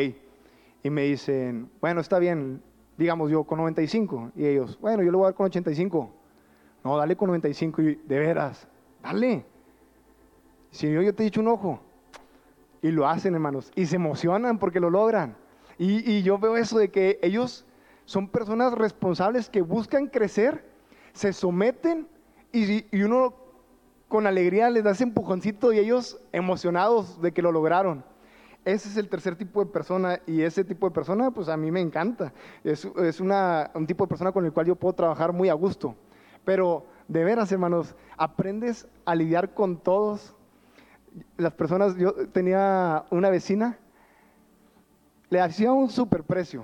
Y 0.84 0.90
me 0.90 1.02
dicen, 1.04 1.70
bueno, 1.82 2.00
está 2.00 2.18
bien, 2.18 2.62
digamos 3.00 3.32
yo 3.32 3.44
con 3.44 3.58
95. 3.58 4.34
Y 4.36 4.46
ellos, 4.46 4.78
bueno, 4.80 5.02
yo 5.02 5.12
le 5.12 5.18
voy 5.18 5.24
a 5.24 5.28
dar 5.30 5.36
con 5.36 5.48
85. 5.48 6.12
No, 6.84 6.98
dale 6.98 7.16
con 7.16 7.28
95. 7.28 7.82
Y 7.82 7.96
de 7.96 8.20
veras, 8.20 8.68
dale. 9.02 9.44
Si 10.70 10.92
yo, 10.92 11.02
yo 11.02 11.16
te 11.16 11.24
he 11.24 11.26
dicho 11.26 11.42
un 11.42 11.48
ojo. 11.48 11.80
Y 12.82 12.92
lo 12.92 13.08
hacen, 13.08 13.34
hermanos. 13.34 13.72
Y 13.76 13.88
se 13.88 13.96
emocionan 13.96 14.60
porque 14.60 14.80
lo 14.80 14.92
logran. 14.92 15.36
Y, 15.78 16.12
y 16.12 16.22
yo 16.22 16.38
veo 16.38 16.58
eso 16.58 16.78
de 16.78 16.90
que 16.90 17.18
ellos 17.24 17.66
son 18.06 18.28
personas 18.28 18.74
responsables 18.74 19.50
que 19.50 19.62
buscan 19.62 20.08
crecer 20.08 20.70
se 21.14 21.34
someten 21.34 22.08
y, 22.52 23.04
uno 23.04 23.34
con 24.08 24.26
alegría 24.26 24.70
les 24.70 24.84
da 24.84 24.92
ese 24.92 25.04
empujoncito 25.04 25.72
y 25.72 25.80
ellos 25.80 26.20
emocionados 26.32 27.22
de 27.22 27.32
que 27.32 27.42
lo 27.42 27.52
lograron. 27.52 28.04
Ese 28.70 28.88
es 28.88 28.98
el 28.98 29.10
tercer 29.10 29.36
tipo 29.36 29.66
de 29.66 29.72
persona 29.72 30.20
y 30.28 30.44
ese 30.44 30.64
tipo 30.64 30.88
de 30.88 30.94
persona 30.94 31.32
pues 31.32 31.50
a 31.50 31.58
mí 31.58 31.72
me 31.72 31.82
encanta. 31.82 32.32
Es, 32.64 32.86
un 32.86 33.88
tipo 33.88 34.04
de 34.04 34.08
persona 34.08 34.32
con 34.32 34.46
el 34.46 34.54
cual 34.54 34.68
yo 34.68 34.76
puedo 34.76 34.94
trabajar 34.94 35.34
muy 35.34 35.50
a 35.50 35.56
gusto. 35.56 35.96
Pero 36.46 36.86
de 37.08 37.24
veras, 37.24 37.52
hermanos, 37.52 37.96
aprendes 38.16 38.88
a 39.06 39.16
lidiar 39.16 39.56
con 39.56 39.78
todos. 39.78 40.36
Las 41.38 41.52
personas, 41.54 41.96
yo 41.96 42.14
tenía 42.28 43.06
una 43.10 43.32
vecina, 43.32 43.80
le 45.32 45.42
hacía 45.42 45.72
un 45.72 45.90
superprecio 45.90 46.64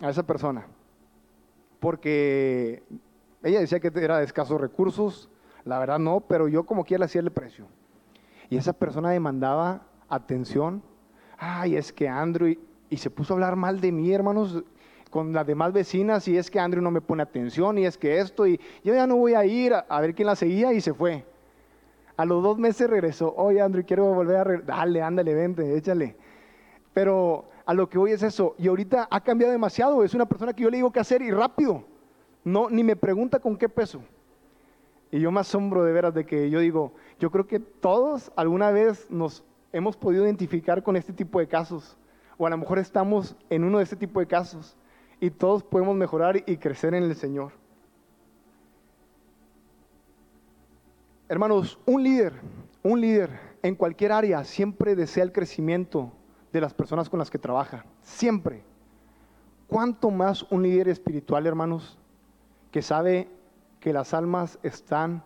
a 0.00 0.10
esa 0.10 0.24
persona. 0.24 0.66
Porque 1.80 2.82
ella 3.42 3.60
decía 3.60 3.80
que 3.80 3.90
era 3.94 4.18
de 4.18 4.24
escasos 4.24 4.60
recursos, 4.60 5.30
la 5.64 5.78
verdad 5.78 5.98
no, 5.98 6.20
pero 6.20 6.46
yo 6.46 6.66
como 6.66 6.84
quiera 6.84 7.00
le 7.00 7.04
hacía 7.06 7.22
el 7.22 7.32
precio. 7.32 7.66
Y 8.50 8.58
esa 8.58 8.74
persona 8.74 9.10
demandaba 9.10 9.86
atención. 10.10 10.82
Ay, 11.38 11.76
es 11.76 11.92
que 11.92 12.08
Andrew, 12.08 12.56
y, 12.90 12.96
se 12.96 13.10
puso 13.10 13.32
a 13.32 13.36
hablar 13.36 13.54
mal 13.54 13.80
de 13.80 13.92
mí, 13.92 14.12
hermanos, 14.12 14.64
con 15.10 15.32
las 15.32 15.46
demás 15.46 15.72
vecinas, 15.72 16.26
y 16.26 16.36
es 16.36 16.50
que 16.50 16.58
Andrew 16.58 16.82
no 16.82 16.90
me 16.90 17.00
pone 17.00 17.22
atención, 17.22 17.78
y 17.78 17.86
es 17.86 17.96
que 17.96 18.18
esto, 18.18 18.46
y 18.46 18.60
yo 18.82 18.92
ya 18.92 19.06
no 19.06 19.16
voy 19.16 19.34
a 19.34 19.44
ir 19.44 19.72
a, 19.72 20.00
ver 20.00 20.14
quién 20.14 20.26
la 20.26 20.34
seguía, 20.34 20.72
y 20.72 20.80
se 20.80 20.92
fue. 20.92 21.24
A 22.16 22.24
los 22.24 22.42
dos 22.42 22.58
meses 22.58 22.90
regresó, 22.90 23.32
oye 23.36 23.60
Andrew, 23.60 23.84
quiero 23.86 24.12
volver 24.12 24.36
a... 24.36 24.60
Dale, 24.62 25.00
ándale, 25.00 25.34
vente, 25.34 25.76
échale. 25.76 26.16
Pero 26.92 27.44
a 27.64 27.72
lo 27.72 27.88
que 27.88 27.98
voy 27.98 28.10
es 28.10 28.24
eso, 28.24 28.56
y 28.58 28.66
ahorita 28.66 29.06
ha 29.08 29.20
cambiado 29.20 29.52
demasiado, 29.52 30.02
es 30.02 30.14
una 30.14 30.26
persona 30.26 30.52
que 30.52 30.64
yo 30.64 30.70
le 30.70 30.78
digo 30.78 30.90
qué 30.90 30.98
hacer 30.98 31.22
y 31.22 31.30
rápido. 31.30 31.84
No, 32.42 32.68
ni 32.68 32.82
me 32.82 32.96
pregunta 32.96 33.38
con 33.38 33.56
qué 33.56 33.68
peso. 33.68 34.00
Y 35.12 35.20
yo 35.20 35.30
me 35.30 35.40
asombro 35.40 35.84
de 35.84 35.92
veras 35.92 36.12
de 36.12 36.26
que 36.26 36.50
yo 36.50 36.58
digo, 36.58 36.92
yo 37.20 37.30
creo 37.30 37.46
que 37.46 37.60
todos 37.60 38.32
alguna 38.34 38.72
vez 38.72 39.08
nos 39.10 39.44
hemos 39.72 39.96
podido 39.96 40.24
identificar 40.24 40.82
con 40.82 40.96
este 40.96 41.12
tipo 41.12 41.38
de 41.38 41.48
casos. 41.48 41.96
O 42.36 42.46
a 42.46 42.50
lo 42.50 42.58
mejor 42.58 42.78
estamos 42.78 43.36
en 43.50 43.64
uno 43.64 43.78
de 43.78 43.84
este 43.84 43.96
tipo 43.96 44.20
de 44.20 44.26
casos. 44.26 44.76
Y 45.20 45.30
todos 45.30 45.62
podemos 45.62 45.96
mejorar 45.96 46.42
y 46.46 46.56
crecer 46.56 46.94
en 46.94 47.04
el 47.04 47.14
Señor. 47.16 47.52
Hermanos, 51.28 51.78
un 51.84 52.02
líder, 52.02 52.34
un 52.82 53.00
líder 53.00 53.30
en 53.62 53.74
cualquier 53.74 54.12
área 54.12 54.44
siempre 54.44 54.94
desea 54.94 55.24
el 55.24 55.32
crecimiento 55.32 56.12
de 56.52 56.60
las 56.60 56.72
personas 56.72 57.10
con 57.10 57.18
las 57.18 57.30
que 57.30 57.38
trabaja. 57.38 57.84
Siempre. 58.02 58.62
¿Cuánto 59.66 60.10
más 60.10 60.44
un 60.50 60.62
líder 60.62 60.88
espiritual, 60.88 61.46
hermanos? 61.46 61.98
que 62.70 62.82
sabe 62.82 63.28
que 63.80 63.92
las 63.92 64.14
almas 64.14 64.58
están 64.62 65.24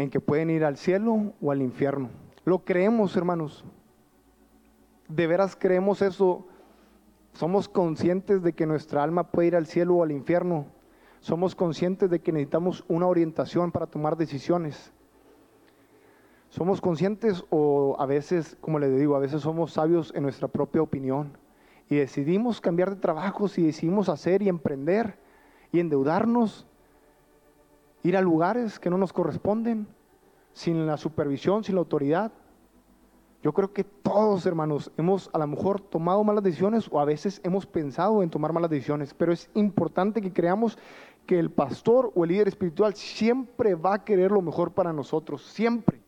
en 0.00 0.08
que 0.08 0.20
pueden 0.20 0.48
ir 0.48 0.64
al 0.64 0.78
cielo 0.78 1.34
o 1.42 1.50
al 1.50 1.60
infierno. 1.60 2.08
Lo 2.44 2.60
creemos, 2.60 3.16
hermanos. 3.16 3.64
De 5.08 5.26
veras 5.26 5.56
creemos 5.56 6.00
eso. 6.00 6.46
Somos 7.34 7.68
conscientes 7.68 8.42
de 8.42 8.54
que 8.54 8.64
nuestra 8.64 9.02
alma 9.02 9.30
puede 9.30 9.48
ir 9.48 9.56
al 9.56 9.66
cielo 9.66 9.96
o 9.96 10.02
al 10.02 10.10
infierno. 10.10 10.66
Somos 11.20 11.54
conscientes 11.54 12.08
de 12.08 12.20
que 12.20 12.32
necesitamos 12.32 12.82
una 12.88 13.06
orientación 13.06 13.72
para 13.72 13.86
tomar 13.86 14.16
decisiones. 14.16 14.90
Somos 16.48 16.80
conscientes 16.80 17.44
o 17.50 17.94
a 17.98 18.06
veces, 18.06 18.56
como 18.62 18.78
les 18.78 18.96
digo, 18.98 19.16
a 19.16 19.20
veces 19.20 19.42
somos 19.42 19.74
sabios 19.74 20.12
en 20.16 20.22
nuestra 20.22 20.48
propia 20.48 20.80
opinión 20.80 21.36
y 21.90 21.96
decidimos 21.96 22.60
cambiar 22.62 22.88
de 22.88 22.96
trabajos 22.96 23.58
y 23.58 23.66
decidimos 23.66 24.08
hacer 24.08 24.40
y 24.40 24.48
emprender 24.48 25.18
y 25.72 25.78
endeudarnos, 25.78 26.66
ir 28.02 28.16
a 28.16 28.20
lugares 28.20 28.78
que 28.78 28.90
no 28.90 28.98
nos 28.98 29.12
corresponden, 29.12 29.86
sin 30.52 30.86
la 30.86 30.96
supervisión, 30.96 31.64
sin 31.64 31.74
la 31.74 31.80
autoridad. 31.80 32.32
Yo 33.42 33.52
creo 33.52 33.72
que 33.72 33.84
todos, 33.84 34.44
hermanos, 34.44 34.92
hemos 34.98 35.30
a 35.32 35.38
lo 35.38 35.46
mejor 35.46 35.80
tomado 35.80 36.22
malas 36.24 36.44
decisiones 36.44 36.88
o 36.90 37.00
a 37.00 37.04
veces 37.04 37.40
hemos 37.44 37.66
pensado 37.66 38.22
en 38.22 38.28
tomar 38.28 38.52
malas 38.52 38.70
decisiones, 38.70 39.14
pero 39.14 39.32
es 39.32 39.48
importante 39.54 40.20
que 40.20 40.32
creamos 40.32 40.76
que 41.26 41.38
el 41.38 41.50
pastor 41.50 42.12
o 42.14 42.24
el 42.24 42.30
líder 42.30 42.48
espiritual 42.48 42.94
siempre 42.94 43.74
va 43.74 43.94
a 43.94 44.04
querer 44.04 44.30
lo 44.30 44.42
mejor 44.42 44.72
para 44.72 44.92
nosotros, 44.92 45.42
siempre. 45.42 46.00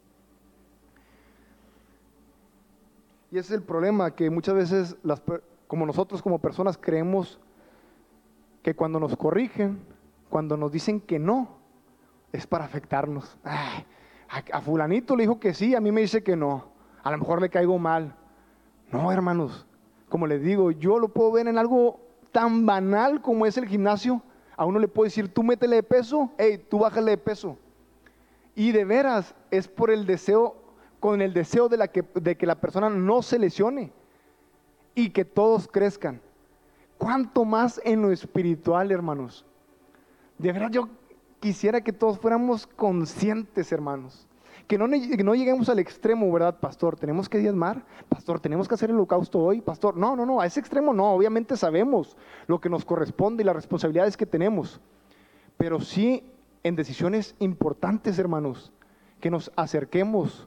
Y 3.31 3.39
ese 3.39 3.55
es 3.55 3.61
el 3.61 3.63
problema, 3.63 4.11
que 4.15 4.29
muchas 4.29 4.55
veces 4.55 4.97
como 5.67 5.87
nosotros 5.87 6.21
como 6.21 6.39
personas 6.39 6.77
creemos 6.77 7.41
que 8.63 8.75
cuando 8.75 9.01
nos 9.01 9.17
corrigen, 9.17 9.81
cuando 10.29 10.59
nos 10.59 10.71
dicen 10.71 11.01
que 11.01 11.19
no, 11.19 11.62
es 12.33 12.47
para 12.47 12.65
afectarnos. 12.65 13.37
a, 13.45 14.61
fulanito 14.61 15.15
le 15.15 15.25
dijo 15.25 15.39
que 15.39 15.55
sí, 15.55 15.75
a 15.75 15.81
mí 15.81 15.93
me 15.93 16.01
dice 16.01 16.23
que 16.23 16.35
no. 16.35 16.65
A 17.03 17.11
lo 17.11 17.19
mejor 17.19 17.41
le 17.41 17.51
caigo 17.51 17.79
mal. 17.79 18.15
No, 18.91 19.13
hermanos, 19.13 19.67
como 20.09 20.27
les 20.27 20.43
digo, 20.43 20.71
yo 20.71 20.99
lo 20.99 21.09
puedo 21.09 21.33
ver 21.33 21.49
en 21.49 21.59
algo 21.59 22.01
tan 22.31 22.67
banal 22.67 23.21
como 23.21 23.47
es 23.47 23.57
el 23.57 23.67
gimnasio. 23.67 24.23
A 24.57 24.65
uno 24.65 24.79
le 24.79 24.89
puedo 24.89 25.05
decir, 25.05 25.29
tú 25.29 25.43
métele 25.43 25.77
de 25.77 25.83
peso, 25.83 26.31
hey, 26.39 26.65
tú 26.69 26.81
bájale 26.81 27.13
de 27.13 27.19
peso. 27.19 27.57
Y 28.55 28.73
de 28.73 28.85
veras 28.85 29.35
es 29.51 29.69
por 29.69 29.91
el 29.91 30.07
deseo, 30.07 30.57
con 31.01 31.23
el 31.23 31.33
deseo 31.33 31.69
de, 31.69 31.79
la 31.79 31.89
que, 31.89 32.05
de 32.15 32.37
que 32.37 32.47
la 32.47 32.57
persona 32.57 32.91
no 32.91 33.23
se 33.23 33.39
lesione 33.39 33.93
y 34.95 35.11
que 35.11 35.25
todos 35.25 35.69
crezcan. 35.69 36.21
¿Cuánto 36.99 37.45
más 37.45 37.81
en 37.85 38.03
lo 38.03 38.13
espiritual, 38.13 38.93
hermanos? 38.93 39.45
De 40.39 40.53
verdad 40.53 40.71
yo 40.71 40.89
quisiera 41.43 41.81
que 41.81 41.93
todos 41.93 42.21
fuéramos 42.21 42.69
conscientes, 42.69 43.73
hermanos. 43.73 44.29
Que 44.69 44.79
no, 44.79 44.89
que 44.89 45.25
no, 45.25 45.35
lleguemos 45.35 45.69
al 45.69 45.81
extremo, 45.81 46.31
¿verdad, 46.33 46.61
pastor? 46.61 46.97
Tenemos 46.97 47.29
que 47.29 47.39
diezmar, 47.39 47.85
pastor, 48.09 48.39
tenemos 48.39 48.69
que 48.69 48.75
hacer 48.75 48.91
el 48.91 48.97
holocausto 48.97 49.41
hoy, 49.41 49.61
pastor. 49.61 49.97
No, 49.97 50.15
no, 50.15 50.25
no, 50.25 50.41
a 50.41 50.47
ese 50.47 50.61
extremo 50.61 50.95
no. 50.95 51.13
Obviamente 51.13 51.57
sabemos 51.57 52.17
lo 52.47 52.61
que 52.61 52.71
nos 52.71 52.85
corresponde 52.85 53.43
y 53.43 53.47
las 53.47 53.57
responsabilidades 53.57 54.17
que 54.17 54.25
tenemos. 54.25 54.81
Pero 55.57 55.81
sí 55.81 56.25
en 56.63 56.77
decisiones 56.77 57.35
importantes, 57.41 58.21
hermanos, 58.21 58.73
que 59.21 59.31
nos 59.31 59.51
acerquemos. 59.57 60.47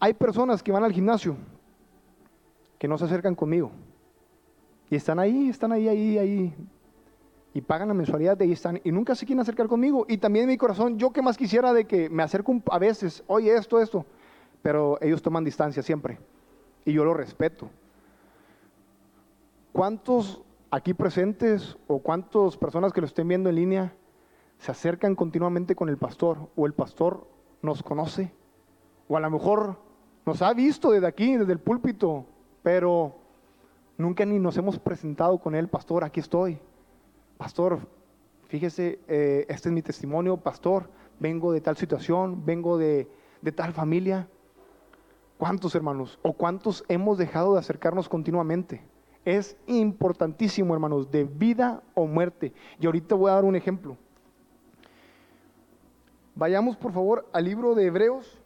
Hay 0.00 0.14
personas 0.14 0.62
que 0.62 0.72
van 0.72 0.84
al 0.84 0.92
gimnasio 0.92 1.36
que 2.78 2.88
no 2.88 2.96
se 2.96 3.04
acercan 3.04 3.34
conmigo. 3.34 3.70
Y 4.88 4.96
están 4.96 5.18
ahí, 5.18 5.50
están 5.50 5.70
ahí, 5.70 5.86
ahí, 5.86 6.18
ahí. 6.18 6.54
Y 7.52 7.60
pagan 7.60 7.88
la 7.88 7.94
mensualidad 7.94 8.36
de 8.36 8.44
ahí 8.44 8.52
están. 8.52 8.80
Y 8.84 8.92
nunca 8.92 9.14
se 9.14 9.26
quieren 9.26 9.40
acercar 9.40 9.66
conmigo. 9.66 10.06
Y 10.08 10.18
también 10.18 10.44
en 10.44 10.50
mi 10.50 10.56
corazón, 10.56 10.98
yo 10.98 11.12
que 11.12 11.22
más 11.22 11.36
quisiera 11.36 11.72
de 11.72 11.84
que 11.84 12.08
me 12.08 12.22
acerco 12.22 12.60
a 12.70 12.78
veces, 12.78 13.24
oye, 13.26 13.54
esto, 13.54 13.80
esto. 13.80 14.06
Pero 14.62 14.98
ellos 15.00 15.20
toman 15.20 15.44
distancia 15.44 15.82
siempre. 15.82 16.18
Y 16.84 16.92
yo 16.92 17.04
lo 17.04 17.14
respeto. 17.14 17.68
¿Cuántos 19.72 20.42
aquí 20.70 20.94
presentes 20.94 21.76
o 21.88 21.98
cuántas 21.98 22.56
personas 22.56 22.92
que 22.92 23.00
lo 23.00 23.06
estén 23.06 23.26
viendo 23.26 23.48
en 23.48 23.56
línea 23.56 23.94
se 24.58 24.70
acercan 24.70 25.16
continuamente 25.16 25.74
con 25.74 25.88
el 25.88 25.96
pastor 25.96 26.50
o 26.54 26.66
el 26.66 26.72
pastor 26.72 27.26
nos 27.62 27.82
conoce? 27.82 28.32
O 29.08 29.16
a 29.16 29.20
lo 29.20 29.30
mejor 29.30 29.76
nos 30.24 30.42
ha 30.42 30.52
visto 30.54 30.92
desde 30.92 31.06
aquí, 31.06 31.36
desde 31.36 31.52
el 31.52 31.58
púlpito, 31.58 32.26
pero 32.62 33.16
nunca 33.98 34.24
ni 34.24 34.38
nos 34.38 34.56
hemos 34.56 34.78
presentado 34.78 35.38
con 35.38 35.54
él, 35.54 35.68
pastor, 35.68 36.04
aquí 36.04 36.20
estoy. 36.20 36.60
Pastor, 37.40 37.78
fíjese, 38.48 39.00
eh, 39.08 39.46
este 39.48 39.70
es 39.70 39.72
mi 39.72 39.80
testimonio, 39.80 40.36
pastor, 40.36 40.90
vengo 41.18 41.52
de 41.52 41.62
tal 41.62 41.74
situación, 41.74 42.44
vengo 42.44 42.76
de, 42.76 43.08
de 43.40 43.50
tal 43.50 43.72
familia. 43.72 44.28
¿Cuántos 45.38 45.74
hermanos 45.74 46.18
o 46.20 46.34
cuántos 46.34 46.84
hemos 46.88 47.16
dejado 47.16 47.54
de 47.54 47.60
acercarnos 47.60 48.10
continuamente? 48.10 48.82
Es 49.24 49.56
importantísimo, 49.66 50.74
hermanos, 50.74 51.10
de 51.10 51.24
vida 51.24 51.82
o 51.94 52.06
muerte. 52.06 52.52
Y 52.78 52.84
ahorita 52.84 53.14
voy 53.14 53.30
a 53.30 53.36
dar 53.36 53.44
un 53.44 53.56
ejemplo. 53.56 53.96
Vayamos, 56.34 56.76
por 56.76 56.92
favor, 56.92 57.26
al 57.32 57.44
libro 57.46 57.74
de 57.74 57.86
Hebreos, 57.86 58.36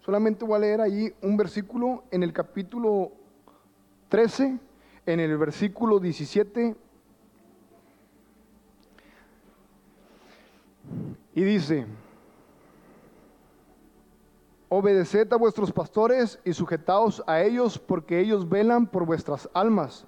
Solamente 0.00 0.44
voy 0.44 0.56
a 0.56 0.58
leer 0.58 0.80
ahí 0.80 1.12
un 1.22 1.36
versículo 1.36 2.04
en 2.10 2.22
el 2.22 2.32
capítulo 2.32 3.12
13, 4.10 4.58
en 5.06 5.20
el 5.20 5.38
versículo 5.38 5.98
17. 5.98 6.76
Y 11.34 11.42
dice, 11.42 11.86
obedeced 14.68 15.32
a 15.32 15.36
vuestros 15.36 15.72
pastores 15.72 16.38
y 16.44 16.52
sujetaos 16.52 17.24
a 17.26 17.40
ellos 17.40 17.78
porque 17.78 18.20
ellos 18.20 18.46
velan 18.46 18.86
por 18.86 19.06
vuestras 19.06 19.48
almas, 19.54 20.04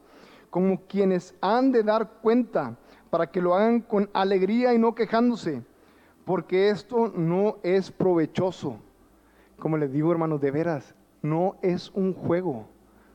como 0.50 0.82
quienes 0.86 1.34
han 1.40 1.72
de 1.72 1.82
dar 1.82 2.18
cuenta, 2.20 2.76
para 3.08 3.30
que 3.30 3.40
lo 3.40 3.54
hagan 3.54 3.80
con 3.80 4.10
alegría 4.12 4.74
y 4.74 4.78
no 4.78 4.94
quejándose, 4.94 5.62
porque 6.26 6.68
esto 6.68 7.08
no 7.16 7.56
es 7.62 7.90
provechoso 7.90 8.78
como 9.62 9.76
les 9.76 9.92
digo, 9.92 10.10
hermanos, 10.10 10.40
de 10.40 10.50
veras, 10.50 10.92
no 11.22 11.54
es 11.62 11.92
un 11.94 12.14
juego, 12.14 12.66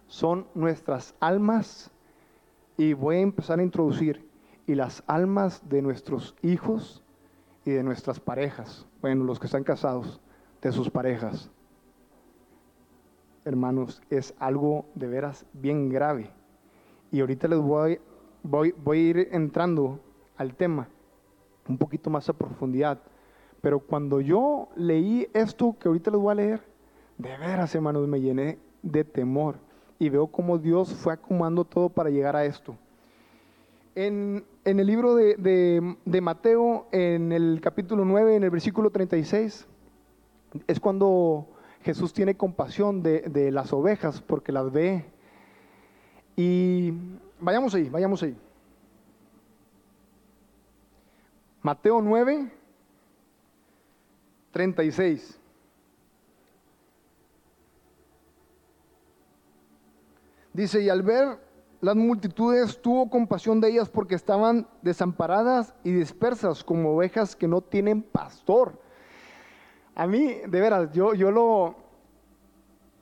son 0.08 0.48
nuestras 0.54 1.16
almas 1.20 1.92
y 2.78 2.94
voy 2.94 3.18
a 3.18 3.22
empezar 3.22 3.60
a 3.60 3.64
introducir 3.64 4.28
y 4.66 4.76
las 4.76 5.04
almas 5.08 5.68
de 5.70 5.82
nuestros 5.82 6.36
hijos 6.42 7.04
y 7.66 7.72
de 7.72 7.84
nuestras 7.84 8.20
parejas, 8.20 8.86
bueno, 9.02 9.24
los 9.24 9.40
que 9.40 9.46
están 9.46 9.64
casados, 9.64 10.20
de 10.62 10.72
sus 10.72 10.90
parejas. 10.90 11.50
Hermanos, 13.46 14.02
es 14.10 14.34
algo 14.40 14.86
de 14.96 15.08
veras 15.08 15.46
bien 15.54 15.90
grave. 15.90 16.32
Y 17.12 17.22
ahorita 17.22 17.48
les 17.48 17.60
voy, 17.60 18.00
voy, 18.44 18.74
voy 18.84 18.98
a 18.98 19.10
ir 19.10 19.30
entrando 19.32 20.00
al 20.36 20.56
tema 20.56 20.90
un 21.68 21.78
poquito 21.78 22.10
más 22.10 22.28
a 22.30 22.34
profundidad 22.34 23.00
pero 23.62 23.80
cuando 23.80 24.22
yo 24.22 24.70
leí 24.76 25.28
esto 25.34 25.76
que 25.80 25.88
ahorita 25.88 26.12
les 26.12 26.20
voy 26.20 26.32
a 26.32 26.36
leer, 26.36 26.62
de 27.18 27.38
veras, 27.38 27.74
hermanos, 27.74 28.08
me 28.08 28.22
llené 28.22 28.60
de 28.84 29.04
temor 29.04 29.58
y 30.00 30.10
veo 30.10 30.28
cómo 30.28 30.58
Dios 30.58 30.94
fue 30.94 31.14
acomodando 31.14 31.66
todo 31.66 31.90
para 31.90 32.10
llegar 32.10 32.36
a 32.36 32.46
esto. 32.46 32.76
En, 33.96 34.46
el 34.64 34.86
libro 34.86 35.16
de, 35.16 36.22
Mateo, 36.22 36.88
en 36.92 37.32
el 37.32 37.60
capítulo 37.62 38.06
9, 38.06 38.36
en 38.36 38.44
el 38.44 38.52
versículo 38.52 38.92
36, 38.92 39.66
es 40.68 40.80
cuando 40.80 41.48
Jesús 41.82 42.14
tiene 42.14 42.36
compasión 42.36 43.02
de, 43.02 43.22
de 43.22 43.52
las 43.52 43.74
ovejas 43.74 44.22
porque 44.22 44.52
las 44.52 44.72
ve. 44.72 45.06
Y 46.36 46.94
vayamos 47.40 47.74
ahí, 47.74 47.90
vayamos 47.90 48.22
ahí. 48.22 48.38
Mateo 51.64 52.00
9, 52.02 52.52
36. 54.52 55.37
Dice, 60.58 60.82
y 60.82 60.90
al 60.90 61.04
ver 61.04 61.38
las 61.82 61.96
multitudes 61.96 62.82
tuvo 62.82 63.12
compasión 63.12 63.62
de 63.62 63.70
ellas 63.70 63.90
porque 63.90 64.16
estaban 64.16 64.68
desamparadas 64.82 65.76
y 65.84 65.92
dispersas 65.92 66.64
como 66.64 66.96
ovejas 66.96 67.36
que 67.36 67.48
no 67.48 67.62
tienen 67.62 68.02
pastor. 68.02 68.82
A 69.94 70.08
mí, 70.08 70.34
de 70.48 70.60
veras, 70.60 70.92
yo, 70.94 71.14
yo 71.14 71.30
lo, 71.30 71.76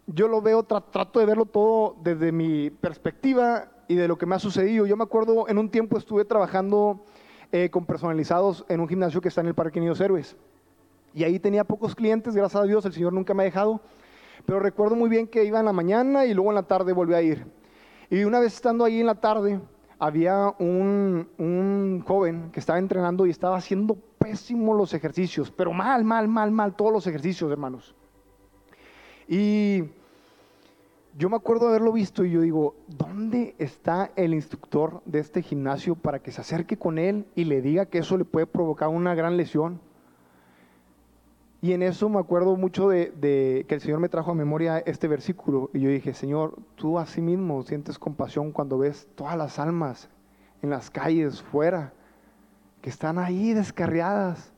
yo 0.06 0.28
lo 0.28 0.42
veo, 0.42 0.64
trato 0.64 1.18
de 1.18 1.26
verlo 1.26 1.46
todo 1.46 1.96
desde 2.04 2.34
mi 2.34 2.72
perspectiva 2.72 3.72
y 3.88 3.96
de 3.96 4.10
lo 4.10 4.18
que 4.18 4.26
me 4.26 4.36
ha 4.36 4.40
sucedido. 4.40 4.86
Yo 4.86 4.98
me 4.98 5.06
acuerdo, 5.06 5.48
en 5.48 5.58
un 5.58 5.70
tiempo 5.70 5.98
estuve 5.98 6.26
trabajando 6.26 7.06
eh, 7.54 7.70
con 7.70 7.86
personalizados 7.86 8.66
en 8.68 8.82
un 8.82 8.90
gimnasio 8.90 9.22
que 9.22 9.30
está 9.30 9.40
en 9.40 9.48
el 9.48 9.56
Parque 9.56 9.80
Niños 9.80 10.02
Héroes. 10.02 10.36
Y 11.14 11.24
ahí 11.24 11.40
tenía 11.40 11.64
pocos 11.64 11.96
clientes, 11.96 12.36
gracias 12.36 12.62
a 12.62 12.66
Dios, 12.66 12.84
el 12.84 12.92
Señor 12.92 13.14
nunca 13.14 13.34
me 13.34 13.44
ha 13.44 13.46
dejado. 13.46 13.80
Pero 14.46 14.60
recuerdo 14.60 14.96
muy 14.96 15.10
bien 15.10 15.28
que 15.28 15.46
iba 15.46 15.60
en 15.60 15.66
la 15.66 15.74
mañana 15.74 16.26
y 16.26 16.34
luego 16.34 16.52
en 16.52 16.56
la 16.56 16.64
tarde 16.64 16.94
volví 16.94 17.14
a 17.14 17.22
ir. 17.22 17.46
Y 18.10 18.24
una 18.24 18.40
vez 18.40 18.54
estando 18.54 18.86
ahí 18.86 19.00
en 19.00 19.08
la 19.08 19.16
tarde, 19.16 19.60
había 20.00 20.54
un, 20.60 21.28
un 21.38 22.04
joven 22.06 22.52
que 22.52 22.60
estaba 22.60 22.80
entrenando 22.80 23.26
y 23.26 23.30
estaba 23.30 23.58
haciendo 23.58 23.98
pésimos 24.20 24.76
los 24.78 24.94
ejercicios, 24.94 25.52
pero 25.52 25.72
mal, 25.72 26.04
mal, 26.04 26.28
mal, 26.28 26.52
mal, 26.52 26.76
todos 26.76 26.92
los 26.92 27.08
ejercicios, 27.08 27.52
hermanos. 27.52 27.96
Y 29.28 29.84
yo 31.18 31.30
me 31.30 31.38
acuerdo 31.38 31.70
haberlo 31.70 31.94
visto 31.94 32.26
y 32.26 32.32
yo 32.32 32.42
digo, 32.42 32.76
¿dónde 32.88 33.56
está 33.58 34.12
el 34.16 34.34
instructor 34.34 35.02
de 35.06 35.20
este 35.20 35.42
gimnasio 35.42 35.96
para 35.96 36.20
que 36.20 36.32
se 36.32 36.42
acerque 36.42 36.78
con 36.78 36.98
él 36.98 37.26
y 37.36 37.46
le 37.46 37.62
diga 37.62 37.86
que 37.86 38.00
eso 38.00 38.18
le 38.18 38.26
puede 38.26 38.48
provocar 38.48 38.90
una 38.90 39.16
gran 39.16 39.38
lesión? 39.38 39.80
Y 41.66 41.74
en 41.74 41.82
eso 41.82 42.10
me 42.10 42.20
acuerdo 42.20 42.56
mucho 42.58 42.90
de, 42.90 43.66
que 43.68 43.74
el 43.74 43.82
Señor 43.82 44.00
me 44.00 44.08
trajo 44.08 44.30
a 44.30 44.36
memoria 44.36 44.84
este 44.86 45.08
versículo. 45.08 45.72
Y 45.74 45.80
yo 45.80 45.90
dije, 45.90 46.14
Señor, 46.14 46.60
tú 46.76 47.00
a 47.00 47.08
sí 47.08 47.22
mismo 47.22 47.64
sientes 47.64 47.98
compasión 47.98 48.52
cuando 48.52 48.78
ves 48.78 49.08
todas 49.16 49.36
las 49.36 49.58
almas 49.58 50.08
en 50.62 50.70
las 50.70 50.92
calles, 50.92 51.42
fuera, 51.42 51.92
que 52.84 52.92
están 52.92 53.18
ahí 53.18 53.54
descarriadas. 53.54 54.54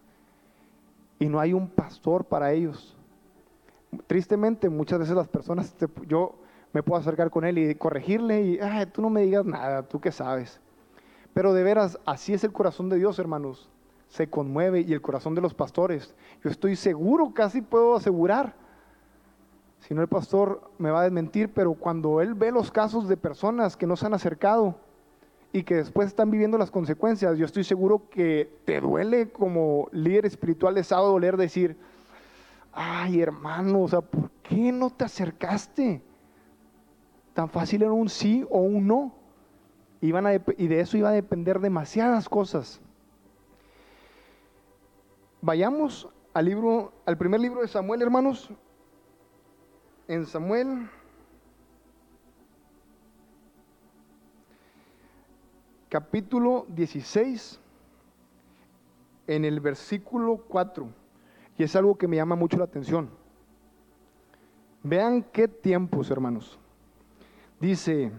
Y 1.17 1.29
no 1.29 1.39
hay 1.39 1.53
un 1.53 1.69
pastor 1.69 2.25
para 2.25 2.51
ellos. 2.51 2.97
Tristemente, 4.07 4.67
muchas 4.67 4.99
veces 4.99 5.15
las 5.15 5.29
personas, 5.29 5.73
yo 6.09 6.35
me 6.73 6.83
puedo 6.83 6.99
acercar 6.99 7.29
con 7.29 7.45
él 7.45 7.57
y 7.57 7.73
corregirle 7.75 8.41
y, 8.41 8.59
Ay, 8.59 8.85
tú 8.87 9.01
no 9.01 9.09
me 9.09 9.21
digas 9.21 9.45
nada, 9.45 9.83
tú 9.83 10.01
qué 10.01 10.11
sabes. 10.11 10.59
Pero 11.33 11.53
de 11.53 11.63
veras, 11.63 11.97
así 12.05 12.33
es 12.33 12.43
el 12.43 12.51
corazón 12.51 12.89
de 12.89 12.97
Dios, 12.97 13.17
hermanos 13.17 13.69
se 14.09 14.29
conmueve 14.29 14.81
y 14.81 14.93
el 14.93 15.01
corazón 15.01 15.35
de 15.35 15.41
los 15.41 15.53
pastores. 15.53 16.15
Yo 16.43 16.49
estoy 16.49 16.75
seguro, 16.75 17.33
casi 17.33 17.61
puedo 17.61 17.95
asegurar, 17.95 18.55
si 19.79 19.93
no 19.93 20.01
el 20.01 20.07
pastor 20.07 20.69
me 20.77 20.91
va 20.91 21.01
a 21.01 21.03
desmentir, 21.03 21.49
pero 21.53 21.73
cuando 21.73 22.21
él 22.21 22.33
ve 22.33 22.51
los 22.51 22.71
casos 22.71 23.07
de 23.07 23.15
personas 23.15 23.77
que 23.77 23.87
no 23.87 23.95
se 23.95 24.05
han 24.05 24.13
acercado 24.13 24.75
y 25.53 25.63
que 25.63 25.75
después 25.75 26.07
están 26.07 26.29
viviendo 26.29 26.57
las 26.57 26.71
consecuencias, 26.71 27.37
yo 27.37 27.45
estoy 27.45 27.63
seguro 27.63 28.09
que 28.09 28.49
te 28.65 28.81
duele 28.81 29.29
como 29.29 29.87
líder 29.91 30.25
espiritual, 30.25 30.75
les 30.75 30.91
ha 30.91 30.97
doler 30.97 31.37
decir, 31.37 31.77
ay 32.73 33.21
hermano, 33.21 33.83
o 33.83 33.87
sea, 33.87 34.01
¿por 34.01 34.29
qué 34.43 34.71
no 34.71 34.89
te 34.89 35.05
acercaste? 35.05 36.01
Tan 37.33 37.49
fácil 37.49 37.83
era 37.83 37.91
un 37.91 38.09
sí 38.09 38.45
o 38.49 38.59
un 38.59 38.87
no. 38.87 39.13
Iban 40.01 40.27
a 40.27 40.33
y 40.33 40.67
de 40.67 40.79
eso 40.79 40.97
iba 40.97 41.09
a 41.09 41.13
depender 41.13 41.59
demasiadas 41.59 42.27
cosas. 42.29 42.81
Vayamos 45.47 46.09
al 46.33 46.43
libro, 46.43 46.91
al 47.05 47.17
primer 47.17 47.39
libro 47.39 47.61
de 47.61 47.69
Samuel, 47.69 48.01
hermanos. 48.01 48.49
En 50.09 50.25
Samuel, 50.25 50.89
capítulo 55.87 56.65
16, 56.67 57.61
en 59.27 59.45
el 59.45 59.61
versículo 59.61 60.43
4. 60.49 60.89
Y 61.57 61.63
es 61.63 61.77
algo 61.77 61.97
que 61.97 62.09
me 62.09 62.17
llama 62.17 62.35
mucho 62.35 62.57
la 62.57 62.65
atención. 62.65 63.09
Vean 64.83 65.23
qué 65.23 65.47
tiempos, 65.47 66.11
hermanos. 66.11 66.59
Dice, 67.61 68.11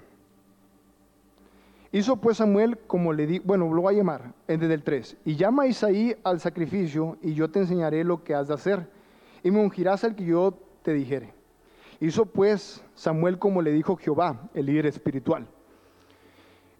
hizo 1.93 2.17
pues 2.17 2.39
Samuel 2.39 2.79
como 2.87 3.13
le 3.13 3.27
di, 3.27 3.39
bueno, 3.39 3.73
lo 3.73 3.83
voy 3.83 3.95
a 3.95 3.99
llamar, 3.99 4.35
desde 4.47 4.75
el 4.75 4.83
3, 4.83 5.17
y 5.25 5.37
llama 5.37 5.65
a 5.65 5.67
Isaí 5.67 6.17
al 6.25 6.41
sacrificio, 6.41 7.17
y 7.23 7.35
yo 7.35 7.51
te 7.51 7.61
enseñaré 7.61 8.05
lo 8.05 8.25
que 8.25 8.35
has 8.35 8.49
de 8.49 8.55
hacer, 8.55 8.89
y 9.43 9.51
me 9.51 9.61
ungirás 9.61 10.05
al 10.05 10.15
que 10.15 10.25
yo 10.25 10.55
te 10.83 10.93
dijere. 10.93 11.33
Hizo 12.01 12.27
pues 12.27 12.85
Samuel 12.95 13.39
como 13.39 13.63
le 13.63 13.73
dijo 13.73 13.97
Jehová, 13.97 14.49
el 14.55 14.67
líder 14.67 14.87
espiritual. 14.87 15.47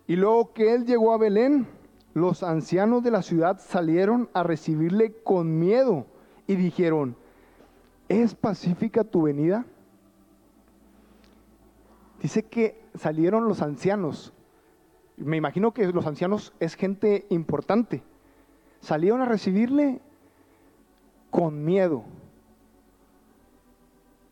Y 0.07 0.17
luego 0.17 0.53
que 0.53 0.75
él 0.75 0.87
llegó 0.87 1.13
a 1.13 1.19
Belén, 1.19 1.67
los 2.15 2.43
ancianos 2.43 3.03
de 3.03 3.11
la 3.11 3.23
ciudad 3.23 3.61
salieron 3.61 4.29
a 4.33 4.43
recibirle 4.43 5.13
con 5.23 5.59
miedo 5.59 6.07
y 6.47 6.57
dijeron, 6.57 7.17
¿es 8.09 8.35
pacífica 8.35 9.05
tu 9.05 9.23
venida? 9.23 9.67
Dice 12.23 12.43
que 12.43 12.81
salieron 12.95 13.47
los 13.47 13.63
ancianos. 13.63 14.33
Me 15.19 15.37
imagino 15.37 15.73
que 15.73 15.87
los 15.89 16.07
ancianos 16.07 16.53
es 16.61 16.75
gente 16.75 17.27
importante. 17.31 18.03
Salieron 18.81 19.21
a 19.21 19.25
recibirle 19.25 20.01
con 21.31 21.65
miedo. 21.65 22.05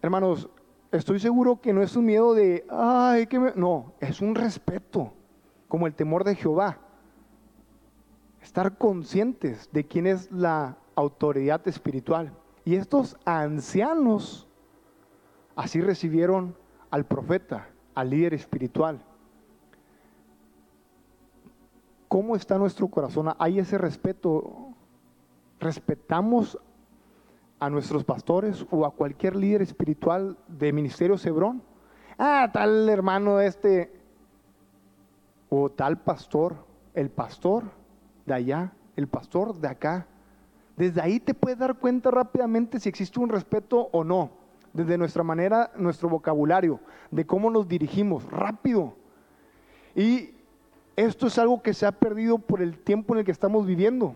Hermanos, 0.00 0.48
estoy 0.92 1.18
seguro 1.18 1.60
que 1.60 1.72
no 1.72 1.82
es 1.82 1.96
un 1.96 2.04
miedo 2.04 2.34
de, 2.34 2.64
ay, 2.70 3.26
que 3.26 3.38
no, 3.56 3.92
es 4.00 4.20
un 4.20 4.34
respeto, 4.34 5.12
como 5.68 5.86
el 5.86 5.94
temor 5.94 6.22
de 6.22 6.36
Jehová. 6.36 6.78
Estar 8.40 8.78
conscientes 8.78 9.68
de 9.72 9.84
quién 9.84 10.06
es 10.06 10.30
la 10.30 10.76
autoridad 10.94 11.66
espiritual. 11.66 12.32
Y 12.64 12.76
estos 12.76 13.16
ancianos 13.24 14.46
así 15.56 15.80
recibieron 15.80 16.56
al 16.90 17.04
profeta, 17.04 17.68
al 17.94 18.10
líder 18.10 18.34
espiritual. 18.34 19.02
¿Cómo 22.08 22.36
está 22.36 22.56
nuestro 22.58 22.88
corazón? 22.88 23.34
¿Hay 23.38 23.58
ese 23.58 23.78
respeto? 23.78 24.68
¿Respetamos 25.58 26.58
a 27.58 27.68
nuestros 27.70 28.04
pastores 28.04 28.64
o 28.70 28.86
a 28.86 28.92
cualquier 28.92 29.34
líder 29.34 29.62
espiritual 29.62 30.36
de 30.46 30.72
Ministerio 30.72 31.18
Cebrón? 31.18 31.62
Ah, 32.18 32.48
tal 32.52 32.88
hermano 32.88 33.40
este 33.40 33.92
o 35.48 35.70
tal 35.70 35.98
pastor, 35.98 36.56
el 36.94 37.10
pastor 37.10 37.64
de 38.24 38.34
allá, 38.34 38.72
el 38.94 39.08
pastor 39.08 39.54
de 39.56 39.68
acá. 39.68 40.06
Desde 40.76 41.00
ahí 41.00 41.18
te 41.18 41.34
puedes 41.34 41.58
dar 41.58 41.76
cuenta 41.76 42.10
rápidamente 42.10 42.78
si 42.78 42.88
existe 42.88 43.18
un 43.18 43.30
respeto 43.30 43.88
o 43.92 44.04
no. 44.04 44.30
Desde 44.72 44.98
nuestra 44.98 45.22
manera, 45.22 45.72
nuestro 45.76 46.08
vocabulario, 46.08 46.80
de 47.10 47.24
cómo 47.24 47.50
nos 47.50 47.66
dirigimos, 47.66 48.24
rápido. 48.30 48.94
Y 49.94 50.35
esto 50.96 51.26
es 51.26 51.38
algo 51.38 51.62
que 51.62 51.74
se 51.74 51.86
ha 51.86 51.92
perdido 51.92 52.38
por 52.38 52.62
el 52.62 52.78
tiempo 52.78 53.14
en 53.14 53.20
el 53.20 53.24
que 53.24 53.32
estamos 53.32 53.66
viviendo. 53.66 54.14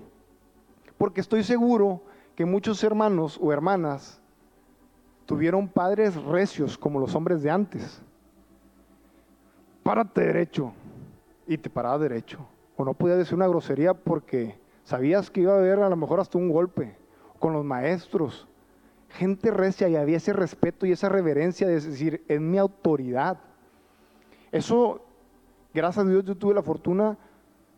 Porque 0.99 1.21
estoy 1.21 1.45
seguro 1.45 2.03
que 2.35 2.45
muchos 2.45 2.83
hermanos 2.83 3.39
o 3.41 3.53
hermanas 3.53 4.21
tuvieron 5.27 5.69
padres 5.69 6.17
recios 6.23 6.77
como 6.77 6.99
los 6.99 7.15
hombres 7.15 7.43
de 7.43 7.51
antes. 7.51 8.03
Párate 9.83 10.23
derecho. 10.23 10.73
Y 11.47 11.59
te 11.59 11.71
paraba 11.71 11.99
derecho. 11.99 12.39
O 12.77 12.85
no 12.85 12.95
podías 12.95 13.19
decir 13.19 13.35
una 13.35 13.49
grosería 13.49 13.95
porque 13.95 14.59
Sabías 14.91 15.31
que 15.31 15.43
iba 15.43 15.53
a 15.53 15.59
haber 15.59 15.79
a 15.79 15.89
lo 15.89 15.95
mejor 15.95 16.19
hasta 16.19 16.37
un 16.37 16.49
golpe 16.49 16.97
con 17.39 17.53
los 17.53 17.65
maestros. 17.65 18.49
Gente 19.11 19.53
recia 19.53 19.89
y 19.89 19.95
había 19.95 20.17
ese 20.17 20.33
respeto 20.33 20.85
y 20.85 20.91
esa 20.91 21.09
reverencia 21.09 21.69
de 21.69 21.75
decir, 21.75 22.25
es 22.27 22.41
mi 22.41 22.59
autoridad. 22.59 23.39
Eso, 24.51 25.01
gracias 25.75 26.05
a 26.05 26.09
Dios, 26.09 26.25
yo 26.25 26.37
tuve 26.37 26.55
la 26.55 26.63
fortuna 26.63 27.17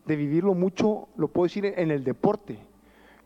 de 0.05 0.15
vivirlo 0.15 0.53
mucho, 0.53 1.07
lo 1.15 1.27
puedo 1.27 1.45
decir, 1.45 1.65
en 1.65 1.91
el 1.91 2.03
deporte. 2.03 2.59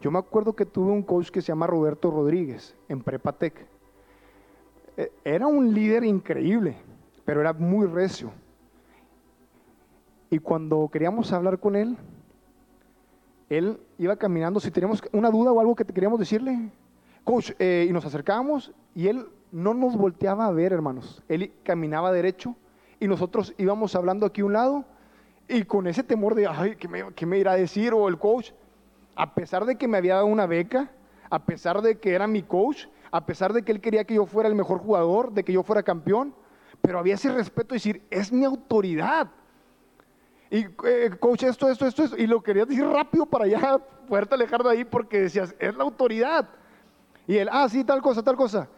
Yo 0.02 0.12
me 0.12 0.20
acuerdo 0.20 0.54
que 0.54 0.66
tuve 0.66 0.92
un 0.92 1.02
coach 1.02 1.30
que 1.30 1.42
se 1.42 1.48
llama 1.48 1.68
Roberto 1.68 2.12
Rodríguez 2.12 2.76
en 2.88 3.02
Prepatec. 3.02 3.66
E, 4.96 5.12
era 5.24 5.48
un 5.48 5.74
líder 5.74 6.04
increíble, 6.04 6.78
pero 7.26 7.42
era 7.42 7.54
muy 7.54 7.88
recio. 7.88 8.32
Y 10.30 10.40
cuando 10.40 10.90
queríamos 10.92 11.32
hablar 11.34 11.60
con 11.60 11.76
él, 11.76 11.98
él 13.50 13.80
iba 13.98 14.16
caminando, 14.18 14.60
si 14.60 14.72
teníamos 14.72 15.02
una 15.14 15.32
duda 15.32 15.52
o 15.52 15.60
algo 15.60 15.76
que 15.76 15.86
queríamos 15.86 16.20
decirle, 16.20 16.70
coach, 17.24 17.52
eh, 17.60 17.88
y 17.90 17.94
nos 17.94 18.06
acercábamos 18.06 18.74
y 18.94 19.08
él 19.08 19.26
no 19.52 19.74
nos 19.74 19.96
volteaba 19.96 20.46
a 20.46 20.52
ver, 20.52 20.74
hermanos. 20.74 21.24
Él 21.30 21.54
caminaba 21.64 22.12
derecho 22.12 22.56
y 23.00 23.08
nosotros 23.08 23.54
íbamos 23.58 23.96
hablando 23.96 24.26
aquí 24.26 24.42
a 24.42 24.46
un 24.46 24.54
lado 24.54 24.86
y 25.48 25.64
con 25.64 25.88
ese 25.88 26.04
temor 26.04 26.36
de, 26.36 26.48
ay, 26.48 26.76
¿qué 26.76 26.88
me, 26.88 27.14
qué 27.14 27.26
me 27.26 27.38
irá 27.38 27.54
a 27.54 27.58
decir? 27.58 27.94
O 27.94 28.08
el 28.08 28.18
coach, 28.18 28.52
a 29.16 29.34
pesar 29.34 29.66
de 29.66 29.78
que 29.78 29.88
me 29.88 29.98
había 29.98 30.16
dado 30.16 30.26
una 30.26 30.46
beca, 30.46 30.92
a 31.30 31.46
pesar 31.46 31.82
de 31.82 32.00
que 32.00 32.14
era 32.14 32.28
mi 32.28 32.44
coach, 32.44 32.86
a 33.12 33.26
pesar 33.26 33.54
de 33.54 33.64
que 33.64 33.72
él 33.72 33.82
quería 33.82 34.04
que 34.04 34.16
yo 34.16 34.26
fuera 34.26 34.50
el 34.50 34.56
mejor 34.56 34.80
jugador, 34.80 35.32
de 35.32 35.44
que 35.44 35.54
yo 35.54 35.64
fuera 35.64 35.84
campeón, 35.84 36.34
pero 36.82 37.00
había 37.00 37.16
ese 37.16 37.32
respeto 37.32 37.70
de 37.70 37.76
decir, 37.76 38.04
es 38.10 38.32
mi 38.32 38.46
autoridad. 38.46 39.30
Y 40.50 40.66
eh, 40.86 41.12
coach, 41.20 41.44
esto, 41.44 41.70
esto, 41.70 41.86
esto, 41.86 42.04
esto. 42.04 42.18
Y 42.18 42.28
lo 42.28 42.42
querías 42.42 42.68
decir 42.68 42.86
rápido 42.86 43.26
para 43.26 43.48
ya 43.48 43.78
poderte 44.08 44.36
alejar 44.36 44.64
de 44.64 44.70
ahí 44.70 44.86
porque 44.86 45.22
decías, 45.22 45.56
es 45.60 45.76
la 45.76 45.84
autoridad. 45.84 46.48
Y 47.26 47.38
él, 47.38 47.50
ah, 47.52 47.68
sí, 47.68 47.84
tal 47.84 48.02
cosa, 48.02 48.24
tal 48.24 48.36
cosa. 48.36 48.70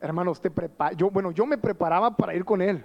Hermanos, 0.00 0.40
te 0.40 0.50
yo, 0.96 1.10
bueno, 1.10 1.30
yo 1.30 1.46
me 1.46 1.58
preparaba 1.58 2.16
para 2.16 2.34
ir 2.34 2.44
con 2.44 2.62
él. 2.62 2.84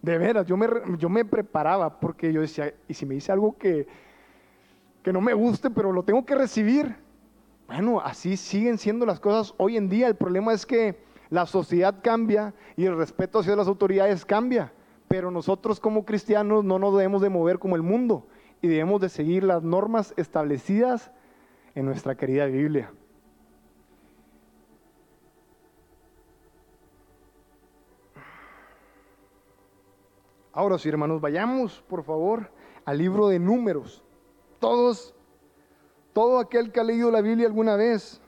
De 0.00 0.18
veras, 0.18 0.46
yo 0.46 0.56
me, 0.56 0.66
yo 0.98 1.08
me 1.08 1.24
preparaba 1.24 2.00
porque 2.00 2.32
yo 2.32 2.40
decía, 2.40 2.74
¿y 2.88 2.94
si 2.94 3.06
me 3.06 3.14
dice 3.14 3.30
algo 3.30 3.56
que, 3.56 3.86
que 5.02 5.12
no 5.12 5.20
me 5.20 5.32
guste, 5.32 5.70
pero 5.70 5.92
lo 5.92 6.02
tengo 6.02 6.24
que 6.24 6.34
recibir? 6.34 6.96
Bueno, 7.68 8.00
así 8.00 8.36
siguen 8.36 8.78
siendo 8.78 9.06
las 9.06 9.20
cosas 9.20 9.54
hoy 9.58 9.76
en 9.76 9.88
día. 9.88 10.08
El 10.08 10.16
problema 10.16 10.52
es 10.52 10.66
que 10.66 10.96
la 11.30 11.46
sociedad 11.46 11.94
cambia 12.02 12.52
y 12.76 12.84
el 12.84 12.96
respeto 12.96 13.38
hacia 13.38 13.56
las 13.56 13.68
autoridades 13.68 14.24
cambia. 14.24 14.72
Pero 15.06 15.30
nosotros 15.30 15.78
como 15.78 16.04
cristianos 16.04 16.64
no 16.64 16.78
nos 16.78 16.94
debemos 16.94 17.22
de 17.22 17.30
mover 17.30 17.58
como 17.58 17.76
el 17.76 17.82
mundo 17.82 18.26
y 18.60 18.68
debemos 18.68 19.00
de 19.00 19.08
seguir 19.08 19.44
las 19.44 19.62
normas 19.62 20.14
establecidas 20.16 21.10
en 21.74 21.86
nuestra 21.86 22.16
querida 22.16 22.46
Biblia. 22.46 22.90
Ahora 30.52 30.78
sí, 30.78 30.88
hermanos, 30.88 31.20
vayamos 31.20 31.82
por 31.88 32.04
favor 32.04 32.50
al 32.84 32.98
libro 32.98 33.28
de 33.28 33.38
números. 33.38 34.02
Todos, 34.60 35.14
todo 36.12 36.38
aquel 36.38 36.70
que 36.70 36.80
ha 36.80 36.84
leído 36.84 37.10
la 37.10 37.22
Biblia 37.22 37.46
alguna 37.46 37.74
vez, 37.76 38.20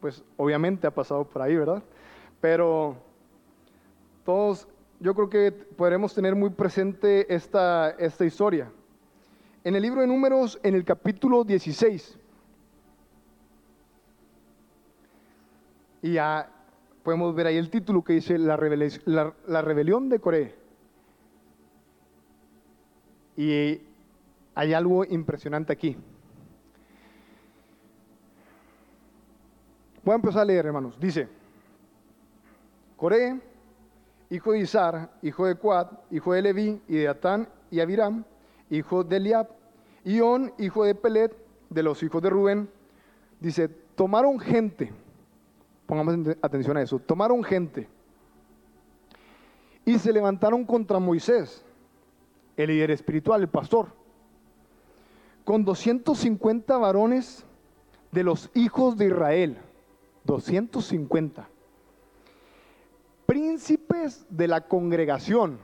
pues 0.00 0.22
obviamente 0.36 0.86
ha 0.86 0.92
pasado 0.92 1.24
por 1.24 1.42
ahí, 1.42 1.56
¿verdad? 1.56 1.82
Pero 2.40 2.96
todos 4.24 4.68
yo 5.00 5.14
creo 5.14 5.28
que 5.28 5.50
podremos 5.50 6.14
tener 6.14 6.36
muy 6.36 6.50
presente 6.50 7.34
esta, 7.34 7.90
esta 7.98 8.24
historia. 8.24 8.70
En 9.64 9.74
el 9.74 9.82
libro 9.82 10.00
de 10.00 10.06
números, 10.06 10.60
en 10.62 10.76
el 10.76 10.84
capítulo 10.84 11.42
16, 11.42 12.16
y 16.02 16.12
ya 16.12 16.48
podemos 17.02 17.34
ver 17.34 17.48
ahí 17.48 17.56
el 17.56 17.70
título 17.70 18.04
que 18.04 18.12
dice 18.12 18.38
La, 18.38 18.56
la 19.46 19.62
rebelión 19.62 20.08
de 20.08 20.20
Coré. 20.20 20.65
Y 23.36 23.80
hay 24.54 24.72
algo 24.72 25.04
impresionante 25.04 25.72
aquí. 25.72 25.96
Voy 30.04 30.12
a 30.12 30.16
empezar 30.16 30.42
a 30.42 30.44
leer, 30.44 30.66
hermanos. 30.66 30.98
Dice, 30.98 31.28
Coré 32.96 33.40
hijo 34.30 34.52
de 34.52 34.60
Isar, 34.60 35.10
hijo 35.22 35.46
de 35.46 35.56
Cuad, 35.56 35.88
hijo 36.10 36.32
de 36.32 36.42
Leví, 36.42 36.80
y 36.88 36.96
de 36.96 37.08
Atán 37.08 37.48
y 37.70 37.80
Abiram, 37.80 38.24
hijo 38.70 39.04
de 39.04 39.16
Eliab, 39.16 39.48
y 40.04 40.16
hijo 40.58 40.84
de 40.84 40.94
Pelet, 40.94 41.36
de 41.68 41.82
los 41.82 42.02
hijos 42.02 42.22
de 42.22 42.30
Rubén, 42.30 42.70
dice, 43.40 43.68
tomaron 43.68 44.38
gente 44.38 44.92
Pongamos 45.86 46.36
atención 46.42 46.76
a 46.76 46.82
eso. 46.82 46.98
Tomaron 46.98 47.42
gente 47.42 47.88
y 49.84 49.98
se 49.98 50.12
levantaron 50.12 50.64
contra 50.64 50.98
Moisés, 50.98 51.64
el 52.56 52.68
líder 52.68 52.90
espiritual, 52.90 53.42
el 53.42 53.48
pastor, 53.48 53.88
con 55.44 55.64
250 55.64 56.76
varones 56.78 57.44
de 58.12 58.24
los 58.24 58.50
hijos 58.54 58.96
de 58.96 59.06
Israel. 59.06 59.58
250. 60.26 61.48
Príncipes 63.24 64.26
de 64.28 64.48
la 64.48 64.68
congregación, 64.68 65.58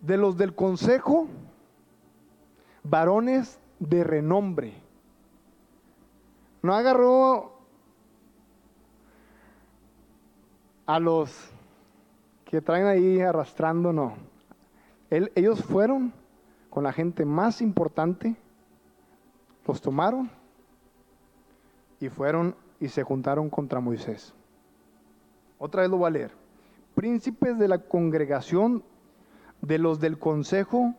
de 0.00 0.16
los 0.16 0.36
del 0.36 0.54
consejo, 0.54 1.28
varones 2.82 3.58
de 3.78 4.04
renombre. 4.04 4.74
No 6.62 6.74
agarró 6.74 7.58
a 10.86 10.98
los 10.98 11.50
que 12.50 12.60
traen 12.60 12.86
ahí 12.86 13.20
arrastrando, 13.20 13.92
no. 13.92 14.14
ellos 15.08 15.62
fueron 15.62 16.12
con 16.68 16.82
la 16.82 16.92
gente 16.92 17.24
más 17.24 17.62
importante, 17.62 18.34
los 19.68 19.80
tomaron 19.80 20.28
y 22.00 22.08
fueron 22.08 22.56
y 22.80 22.88
se 22.88 23.04
juntaron 23.04 23.50
contra 23.50 23.78
Moisés. 23.78 24.34
Otra 25.58 25.82
vez 25.82 25.90
lo 25.92 25.98
voy 25.98 26.08
a 26.08 26.10
leer. 26.10 26.32
Príncipes 26.96 27.56
de 27.56 27.68
la 27.68 27.78
congregación, 27.78 28.82
de 29.62 29.78
los 29.78 30.00
del 30.00 30.18
consejo, 30.18 30.94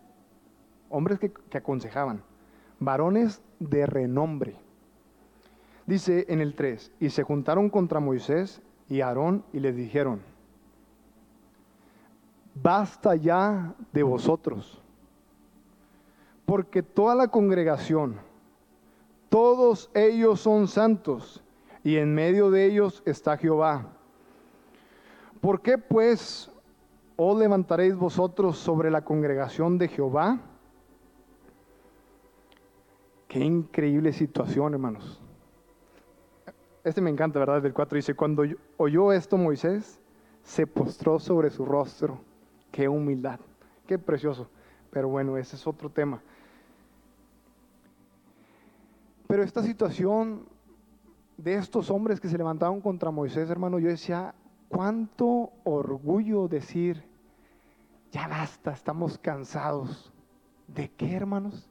hombres 0.89 1.20
que, 1.20 1.34
que 1.34 1.58
aconsejaban, 1.58 2.24
varones 2.80 3.41
de 3.60 3.86
renombre. 3.86 4.56
Dice 5.86 6.28
en 6.30 6.39
el 6.39 6.56
3, 6.56 6.93
y 7.02 7.10
se 7.10 7.24
juntaron 7.24 7.70
contra 7.70 7.99
Moisés 7.99 8.62
y 8.88 9.02
Aarón 9.02 9.43
y 9.52 9.60
les 9.60 9.76
dijeron, 9.76 10.31
basta 12.56 13.16
ya 13.16 13.74
de 13.91 14.04
vosotros, 14.04 14.82
porque 16.45 16.84
toda 16.84 17.16
la 17.16 17.28
congregación, 17.28 18.20
todos 19.30 19.89
ellos 19.93 20.41
son 20.41 20.68
santos, 20.68 21.43
y 21.84 21.97
en 21.97 22.14
medio 22.14 22.52
de 22.52 22.66
ellos 22.66 23.02
está 23.06 23.38
Jehová. 23.38 23.88
¿Por 25.39 25.62
qué 25.62 25.78
pues 25.78 26.52
os 27.16 27.38
levantaréis 27.38 27.95
vosotros 27.95 28.58
sobre 28.58 28.91
la 28.91 29.04
congregación 29.04 29.78
de 29.78 29.88
Jehová? 29.88 30.39
Qué 33.28 33.39
increíble 33.39 34.14
situación, 34.14 34.74
hermanos. 34.74 35.22
Este 36.84 36.99
me 37.02 37.10
encanta, 37.10 37.39
¿verdad? 37.39 37.62
Del 37.62 37.74
4 37.74 37.95
dice, 37.95 38.14
cuando 38.14 38.43
oyó 38.78 39.14
esto 39.14 39.38
Moisés, 39.38 39.99
se 40.43 40.68
postró 40.68 41.20
sobre 41.20 41.49
su 41.49 41.66
rostro. 41.66 42.20
Qué 42.72 42.88
humildad, 42.88 43.40
qué 43.88 43.98
precioso. 44.00 44.48
Pero 44.92 45.08
bueno, 45.08 45.38
ese 45.38 45.56
es 45.56 45.68
otro 45.68 45.90
tema. 45.90 46.22
Pero 49.28 49.44
esta 49.44 49.64
situación 49.64 50.46
de 51.38 51.56
estos 51.56 51.90
hombres 51.90 52.20
que 52.20 52.28
se 52.28 52.38
levantaron 52.38 52.82
contra 52.82 53.12
Moisés, 53.12 53.50
hermano, 53.50 53.80
yo 53.80 53.88
decía, 53.88 54.36
cuánto 54.68 55.52
orgullo 55.64 56.48
decir, 56.48 57.04
ya 58.12 58.28
basta, 58.28 58.72
estamos 58.72 59.18
cansados. 59.18 60.12
¿De 60.68 60.90
qué, 60.90 61.14
hermanos? 61.14 61.70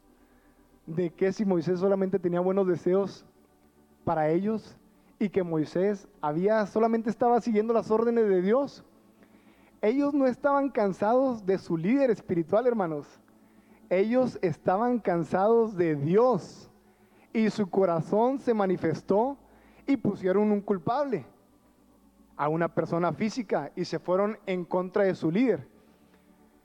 ¿De 0.87 1.11
qué 1.11 1.33
si 1.33 1.45
Moisés 1.45 1.81
solamente 1.81 2.19
tenía 2.19 2.41
buenos 2.41 2.67
deseos 2.67 3.25
para 4.05 4.29
ellos 4.31 4.77
y 5.19 5.29
que 5.29 5.43
Moisés 5.43 6.09
había 6.21 6.67
solamente 6.67 7.11
estaba 7.11 7.41
siguiendo 7.41 7.73
las 7.73 7.91
órdenes 7.91 8.29
de 8.29 8.43
Dios? 8.43 8.85
Ellos 9.83 10.13
no 10.13 10.27
estaban 10.27 10.69
cansados 10.69 11.47
de 11.47 11.57
su 11.57 11.77
líder 11.77 12.11
espiritual, 12.11 12.67
hermanos. 12.67 13.07
Ellos 13.89 14.39
estaban 14.43 14.99
cansados 14.99 15.77
de 15.77 15.97
Dios 15.97 16.71
y 17.33 17.49
su 17.51 17.69
corazón 17.69 18.39
se 18.39 18.53
manifestó 18.53 19.39
y 19.87 19.97
pusieron 19.97 20.53
un 20.53 20.61
culpable 20.61 21.25
a 22.37 22.49
una 22.49 22.69
persona 22.69 23.13
física 23.13 23.73
y 23.75 23.85
se 23.85 23.99
fueron 23.99 24.39
en 24.47 24.65
contra 24.65 25.05
de 25.05 25.15
su 25.15 25.31
líder. 25.31 25.67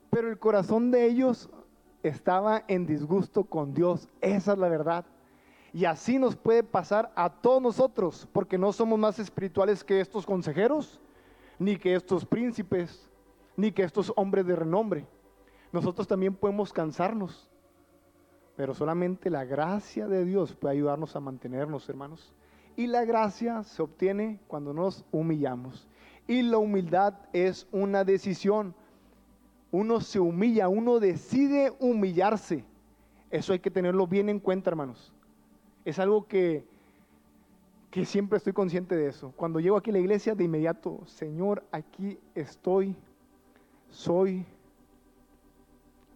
Pero 0.10 0.30
el 0.30 0.38
corazón 0.38 0.92
de 0.92 1.06
ellos 1.06 1.50
estaba 2.04 2.64
en 2.68 2.86
disgusto 2.86 3.46
con 3.46 3.74
Dios, 3.74 4.10
esa 4.22 4.54
es 4.54 4.58
la 4.58 4.70
verdad. 4.70 5.06
Y 5.74 5.86
así 5.86 6.20
nos 6.20 6.36
puede 6.36 6.64
pasar 6.64 7.12
a 7.16 7.30
todos 7.30 7.62
nosotros, 7.62 8.28
porque 8.32 8.58
no 8.58 8.72
somos 8.72 8.98
más 8.98 9.20
espirituales 9.20 9.84
que 9.84 10.00
estos 10.00 10.26
consejeros, 10.26 11.02
ni 11.60 11.78
que 11.78 11.96
estos 11.96 12.26
príncipes, 12.26 13.10
ni 13.56 13.72
que 13.72 13.84
estos 13.84 14.12
hombres 14.16 14.46
de 14.46 14.56
renombre. 14.56 15.06
Nosotros 15.72 16.08
también 16.08 16.36
podemos 16.36 16.72
cansarnos 16.72 17.50
pero 18.56 18.74
solamente 18.74 19.30
la 19.30 19.44
gracia 19.44 20.08
de 20.08 20.24
Dios 20.24 20.56
puede 20.56 20.76
ayudarnos 20.76 21.16
a 21.16 21.20
mantenernos, 21.20 21.88
hermanos. 21.90 22.34
Y 22.78 22.88
la 22.88 23.06
gracia 23.06 23.64
se 23.64 23.82
obtiene 23.82 24.40
cuando 24.48 24.74
nos 24.74 25.06
humillamos. 25.12 25.88
Y 26.28 26.42
la 26.42 26.58
humildad 26.58 27.16
es 27.34 27.68
una 27.72 28.04
decisión. 28.04 28.74
Uno 29.72 30.00
se 30.00 30.20
humilla, 30.20 30.70
uno 30.70 31.00
decide 31.00 31.74
humillarse. 31.80 32.64
Eso 33.30 33.54
hay 33.54 33.60
que 33.60 33.72
tenerlo 33.72 34.08
bien 34.08 34.30
en 34.30 34.40
cuenta, 34.40 34.70
hermanos. 34.70 35.14
Es 35.84 36.00
algo 36.00 36.26
que, 36.28 36.66
que 37.96 38.04
siempre 38.04 38.36
estoy 38.36 38.52
consciente 38.52 38.94
de 38.94 39.08
eso. 39.08 39.32
Cuando 39.38 39.62
llego 39.62 39.78
aquí 39.78 39.90
a 39.90 39.94
la 39.94 40.00
iglesia, 40.00 40.36
de 40.36 40.44
inmediato, 40.44 41.00
Señor, 41.06 41.64
aquí 41.72 42.20
estoy, 42.36 42.94
soy 43.90 44.46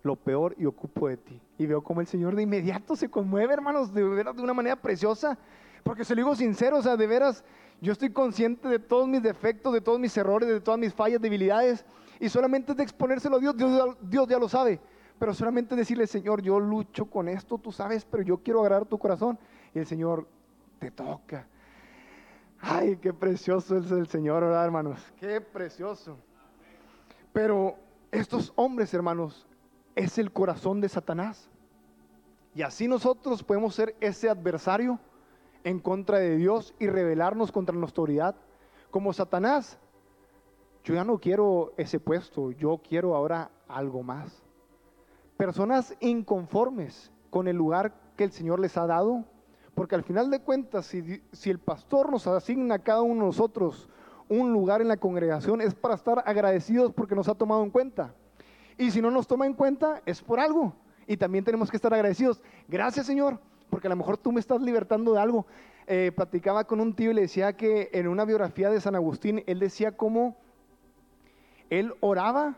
lo 0.03 0.17
peor 0.17 0.53
y 0.57 0.65
ocupo 0.65 1.07
de 1.07 1.15
ti. 1.15 1.39
Y 1.57 1.67
veo 1.67 1.81
como 1.81 2.01
el 2.01 2.07
Señor 2.07 2.35
de 2.35 2.43
inmediato 2.43 2.97
se 2.97 3.07
conmueve, 3.07 3.53
hermanos, 3.53 3.93
de 3.93 4.03
veras 4.03 4.35
de 4.35 4.41
una 4.41 4.53
manera 4.53 4.75
preciosa. 4.75 5.37
Porque 5.81 6.03
se 6.03 6.15
lo 6.15 6.19
digo 6.19 6.35
sincero, 6.35 6.79
o 6.79 6.81
sea, 6.81 6.97
de 6.97 7.07
veras, 7.07 7.45
yo 7.79 7.93
estoy 7.93 8.09
consciente 8.09 8.67
de 8.67 8.79
todos 8.79 9.07
mis 9.07 9.23
defectos, 9.23 9.71
de 9.71 9.79
todos 9.79 10.01
mis 10.01 10.17
errores, 10.17 10.49
de 10.49 10.59
todas 10.59 10.81
mis 10.81 10.93
fallas, 10.93 11.21
debilidades. 11.21 11.85
Y 12.19 12.27
solamente 12.27 12.73
de 12.73 12.83
exponérselo 12.83 13.37
a 13.37 13.39
Dios, 13.39 13.55
Dios, 13.55 13.97
Dios 14.01 14.27
ya 14.27 14.37
lo 14.37 14.49
sabe. 14.49 14.81
Pero 15.17 15.33
solamente 15.33 15.77
decirle, 15.77 16.07
Señor, 16.07 16.41
yo 16.41 16.59
lucho 16.59 17.05
con 17.05 17.29
esto, 17.29 17.57
tú 17.57 17.71
sabes, 17.71 18.03
pero 18.03 18.21
yo 18.21 18.39
quiero 18.39 18.59
agradar 18.59 18.85
tu 18.85 18.97
corazón. 18.97 19.39
Y 19.73 19.79
el 19.79 19.85
Señor 19.85 20.27
te 20.77 20.91
toca. 20.91 21.47
Ay, 22.61 22.97
qué 22.97 23.13
precioso 23.13 23.77
es 23.77 23.89
el 23.91 24.07
Señor, 24.07 24.43
¿verdad, 24.43 24.65
hermanos? 24.65 24.99
Qué 25.17 25.39
precioso. 25.39 26.17
Pero 27.31 27.75
estos 28.11 28.51
hombres, 28.55 28.93
hermanos, 28.93 29.47
es 29.95 30.17
el 30.17 30.31
corazón 30.31 30.81
de 30.81 30.89
Satanás. 30.89 31.49
Y 32.53 32.61
así 32.61 32.87
nosotros 32.87 33.43
podemos 33.43 33.75
ser 33.75 33.95
ese 33.99 34.29
adversario 34.29 34.99
en 35.63 35.79
contra 35.79 36.17
de 36.17 36.35
Dios 36.37 36.73
y 36.79 36.87
rebelarnos 36.87 37.51
contra 37.51 37.75
nuestra 37.75 38.01
autoridad. 38.01 38.35
Como 38.91 39.13
Satanás, 39.13 39.77
yo 40.83 40.95
ya 40.95 41.03
no 41.03 41.19
quiero 41.19 41.73
ese 41.77 41.99
puesto, 41.99 42.51
yo 42.51 42.79
quiero 42.79 43.15
ahora 43.15 43.51
algo 43.67 44.03
más. 44.03 44.43
Personas 45.37 45.95
inconformes 45.99 47.11
con 47.29 47.47
el 47.47 47.55
lugar 47.55 47.93
que 48.17 48.23
el 48.25 48.31
Señor 48.31 48.59
les 48.59 48.75
ha 48.77 48.87
dado, 48.87 49.23
porque 49.73 49.95
al 49.95 50.03
final 50.03 50.29
de 50.29 50.39
cuentas, 50.39 50.85
si, 50.85 51.49
el 51.49 51.59
pastor 51.59 52.11
nos 52.11 52.27
asigna 52.27 52.75
a 52.75 52.79
cada 52.79 53.01
uno 53.01 53.21
de 53.21 53.27
nosotros 53.27 53.89
un 54.27 54.53
lugar 54.53 54.81
en 54.81 54.87
la 54.87 54.97
congregación, 54.97 55.61
es 55.61 55.73
para 55.73 55.95
estar 55.95 56.23
agradecidos 56.25 56.91
porque 56.93 57.15
nos 57.15 57.27
ha 57.27 57.35
tomado 57.35 57.63
en 57.63 57.71
cuenta. 57.71 58.13
Y 58.77 58.91
si 58.91 59.01
no 59.01 59.09
nos 59.11 59.27
toma 59.27 59.45
en 59.45 59.53
cuenta, 59.53 60.01
es 60.05 60.21
por 60.21 60.39
algo. 60.39 60.73
Y 61.07 61.17
también 61.17 61.43
tenemos 61.43 61.71
que 61.71 61.77
estar 61.77 61.93
agradecidos. 61.93 62.41
Gracias, 62.67 63.07
Señor, 63.07 63.39
porque 63.69 63.87
a 63.87 63.89
lo 63.89 63.95
mejor 63.95 64.17
tú 64.17 64.31
me 64.31 64.39
estás 64.39 64.61
libertando 64.61 65.13
de 65.13 65.19
algo. 65.19 65.47
Eh, 65.87 66.11
platicaba 66.15 66.65
con 66.65 66.79
un 66.79 66.93
tío 66.93 67.09
y 67.09 67.15
le 67.15 67.21
decía 67.21 67.57
que 67.57 67.89
en 67.93 68.07
una 68.07 68.23
biografía 68.23 68.69
de 68.69 68.79
San 68.79 68.95
Agustín, 68.95 69.43
él 69.47 69.59
decía 69.59 69.97
cómo 69.97 70.37
él 71.69 71.93
oraba 71.99 72.57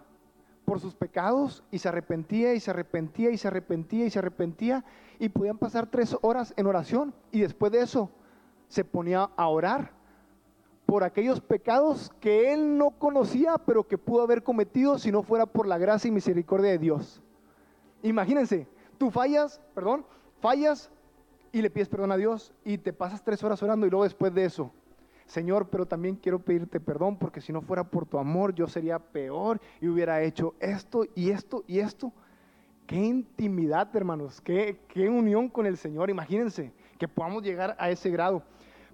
por 0.71 0.79
sus 0.79 0.95
pecados 0.95 1.65
y 1.69 1.79
se 1.79 1.89
arrepentía 1.89 2.53
y 2.53 2.61
se 2.61 2.71
arrepentía 2.71 3.29
y 3.29 3.37
se 3.37 3.49
arrepentía 3.49 4.05
y 4.05 4.09
se 4.09 4.19
arrepentía 4.19 4.85
y 5.19 5.27
podían 5.27 5.57
pasar 5.57 5.87
tres 5.87 6.15
horas 6.21 6.53
en 6.55 6.65
oración 6.65 7.13
y 7.29 7.41
después 7.41 7.73
de 7.73 7.81
eso 7.81 8.09
se 8.69 8.85
ponía 8.85 9.31
a 9.35 9.49
orar 9.49 9.91
por 10.85 11.03
aquellos 11.03 11.41
pecados 11.41 12.09
que 12.21 12.53
él 12.53 12.77
no 12.77 12.91
conocía, 12.91 13.57
pero 13.57 13.85
que 13.85 13.97
pudo 13.97 14.21
haber 14.21 14.43
cometido 14.43 14.97
si 14.97 15.11
no 15.11 15.23
fuera 15.23 15.45
por 15.45 15.67
la 15.67 15.77
gracia 15.77 16.07
y 16.07 16.11
misericordia 16.11 16.71
de 16.71 16.77
Dios. 16.77 17.21
Imagínense, 18.01 18.65
tú 18.97 19.11
fallas, 19.11 19.59
perdón, 19.75 20.05
fallas 20.39 20.89
y 21.51 21.61
le 21.61 21.69
pides 21.69 21.89
perdón 21.89 22.13
a 22.13 22.15
Dios 22.15 22.53
y 22.63 22.77
te 22.77 22.93
pasas 22.93 23.21
tres 23.25 23.43
horas 23.43 23.61
orando 23.61 23.85
y 23.87 23.89
luego 23.89 24.05
después 24.05 24.33
de 24.33 24.45
eso, 24.45 24.71
Señor, 25.31 25.69
pero 25.69 25.85
también 25.85 26.17
quiero 26.17 26.39
pedirte 26.39 26.81
perdón 26.81 27.15
porque 27.15 27.39
si 27.39 27.53
no 27.53 27.61
fuera 27.61 27.85
por 27.85 28.05
tu 28.05 28.17
amor 28.17 28.53
yo 28.53 28.67
sería 28.67 28.99
peor 28.99 29.61
y 29.79 29.87
hubiera 29.87 30.21
hecho 30.21 30.55
esto 30.59 31.05
y 31.15 31.29
esto 31.29 31.63
y 31.67 31.79
esto. 31.79 32.11
Qué 32.85 32.97
intimidad, 32.97 33.95
hermanos, 33.95 34.41
qué, 34.41 34.81
qué 34.89 35.07
unión 35.07 35.47
con 35.47 35.65
el 35.65 35.77
Señor, 35.77 36.09
imagínense 36.09 36.73
que 36.99 37.07
podamos 37.07 37.43
llegar 37.43 37.77
a 37.79 37.89
ese 37.89 38.09
grado. 38.09 38.43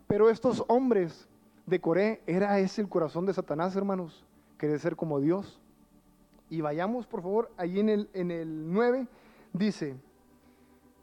Pero 0.08 0.30
estos 0.30 0.64
hombres 0.68 1.28
de 1.66 1.82
Coré, 1.82 2.22
era 2.28 2.60
ese 2.60 2.82
el 2.82 2.88
corazón 2.88 3.26
de 3.26 3.34
Satanás, 3.34 3.76
hermanos, 3.76 4.24
querer 4.60 4.80
ser 4.80 4.96
como 4.96 5.20
Dios. 5.20 5.60
Y 6.52 6.62
vayamos, 6.62 7.08
por 7.08 7.24
favor, 7.24 7.52
allí 7.58 7.80
en 7.80 7.90
el, 7.90 8.10
en 8.14 8.30
el 8.30 8.72
9, 8.72 9.08
dice, 9.54 9.98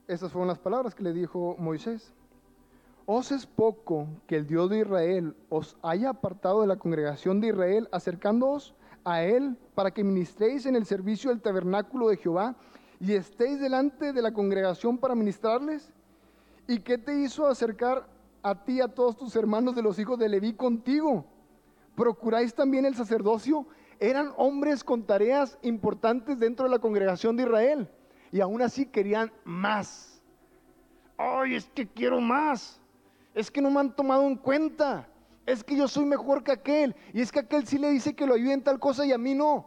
estas 0.07 0.30
fueron 0.30 0.47
las 0.47 0.61
palabras 0.61 0.95
que 0.95 1.03
le 1.03 1.12
dijo 1.12 1.57
Moisés. 1.59 2.14
¿Os 3.07 3.32
es 3.32 3.44
poco 3.44 4.09
que 4.26 4.36
el 4.36 4.46
Dios 4.46 4.70
de 4.70 4.78
Israel 4.78 5.36
os 5.50 5.76
haya 5.82 6.09
apartado 6.09 6.62
de 6.62 6.66
la 6.66 6.76
congregación 6.76 7.38
de 7.38 7.48
Israel, 7.48 7.86
acercándoos 7.92 8.74
a 9.05 9.22
Él 9.22 9.59
para 9.74 9.90
que 9.90 10.02
ministréis 10.02 10.64
en 10.64 10.74
el 10.74 10.86
servicio 10.86 11.28
del 11.28 11.42
tabernáculo 11.42 12.09
de 12.09 12.16
Jehová 12.16 12.57
y 12.98 13.12
estéis 13.12 13.61
delante 13.61 14.14
de 14.14 14.22
la 14.22 14.32
congregación 14.32 14.96
para 14.96 15.14
ministrarles? 15.14 15.92
¿Y 16.66 16.78
qué 16.78 16.96
te 16.96 17.20
hizo 17.20 17.46
acercar 17.46 18.09
a 18.42 18.64
ti 18.64 18.80
a 18.80 18.88
todos 18.88 19.18
tus 19.18 19.36
hermanos 19.36 19.74
de 19.74 19.82
los 19.82 19.98
hijos 19.98 20.18
de 20.18 20.30
Leví 20.30 20.55
contigo? 20.55 21.26
¿Procuráis 21.94 22.55
también 22.55 22.86
el 22.86 22.94
sacerdocio? 22.94 23.66
Eran 24.00 24.32
hombres 24.38 24.82
con 24.82 25.02
tareas 25.02 25.59
importantes 25.61 26.38
dentro 26.38 26.64
de 26.64 26.70
la 26.70 26.78
congregación 26.78 27.36
de 27.36 27.42
Israel 27.42 27.90
y 28.32 28.40
aún 28.40 28.62
así 28.62 28.86
querían 28.86 29.30
más. 29.44 30.22
¡Ay, 31.18 31.57
es 31.57 31.68
que 31.74 31.86
quiero 31.86 32.22
más! 32.22 32.80
Es 33.35 33.51
que 33.51 33.61
no 33.61 33.70
me 33.70 33.80
han 33.80 33.95
tomado 33.95 34.22
en 34.26 34.37
cuenta. 34.37 35.09
Es 35.45 35.62
que 35.62 35.76
yo 35.76 35.89
soy 35.89 36.07
mejor 36.07 36.43
que 36.43 36.53
aquel. 36.53 36.95
Y 37.12 37.20
es 37.20 37.30
que 37.30 37.41
aquel 37.41 37.66
sí 37.66 37.78
le 37.78 37.91
dice 37.91 38.14
que 38.14 38.26
lo 38.26 38.35
ayude 38.35 38.53
en 38.53 38.62
tal 38.62 38.78
cosa 38.78 39.05
y 39.05 39.12
a 39.12 39.18
mí 39.18 39.35
no. 39.35 39.66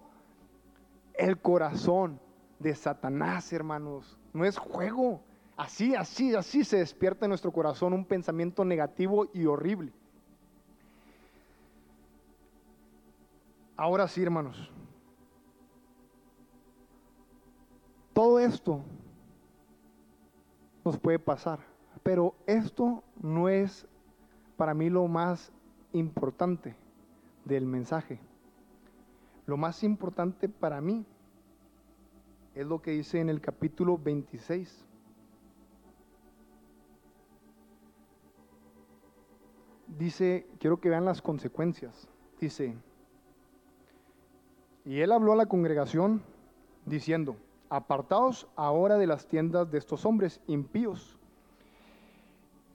El 1.14 1.40
corazón 1.40 2.20
de 2.60 2.74
Satanás, 2.74 3.52
hermanos, 3.54 4.18
no 4.34 4.46
es 4.46 4.58
juego. 4.58 5.22
Así, 5.56 5.96
así, 5.96 6.36
así 6.36 6.64
se 6.64 6.78
despierta 6.78 7.26
en 7.26 7.30
nuestro 7.30 7.52
corazón 7.52 7.94
un 7.94 8.06
pensamiento 8.06 8.64
negativo 8.64 9.28
y 9.34 9.46
horrible. 9.46 9.92
Ahora 13.76 14.08
sí, 14.08 14.24
hermanos. 14.24 14.72
Todo 18.14 18.40
esto 18.40 18.82
nos 20.84 20.98
puede 20.98 21.20
pasar, 21.20 21.60
pero 22.04 22.36
esto 22.46 23.04
no 23.22 23.50
es 23.50 23.88
para 24.56 24.74
mí 24.74 24.90
lo 24.90 25.08
más 25.08 25.52
importante 25.94 26.76
del 27.46 27.66
mensaje. 27.66 28.20
Lo 29.46 29.58
más 29.58 29.84
importante 29.84 30.50
para 30.50 30.82
mí 30.82 31.06
es 32.54 32.66
lo 32.66 32.82
que 32.82 32.92
dice 32.92 33.20
en 33.20 33.30
el 33.30 33.40
capítulo 33.40 33.98
26. 33.98 34.86
Dice, 39.98 40.48
quiero 40.60 40.80
que 40.80 40.90
vean 40.90 41.06
las 41.06 41.22
consecuencias. 41.22 42.08
Dice, 42.40 42.76
y 44.86 45.00
él 45.00 45.12
habló 45.12 45.34
a 45.34 45.38
la 45.38 45.48
congregación 45.48 46.22
diciendo, 46.86 47.38
apartaos 47.70 48.48
ahora 48.56 48.98
de 48.98 49.08
las 49.08 49.28
tiendas 49.28 49.70
de 49.70 49.78
estos 49.78 50.06
hombres 50.06 50.42
impíos. 50.48 51.17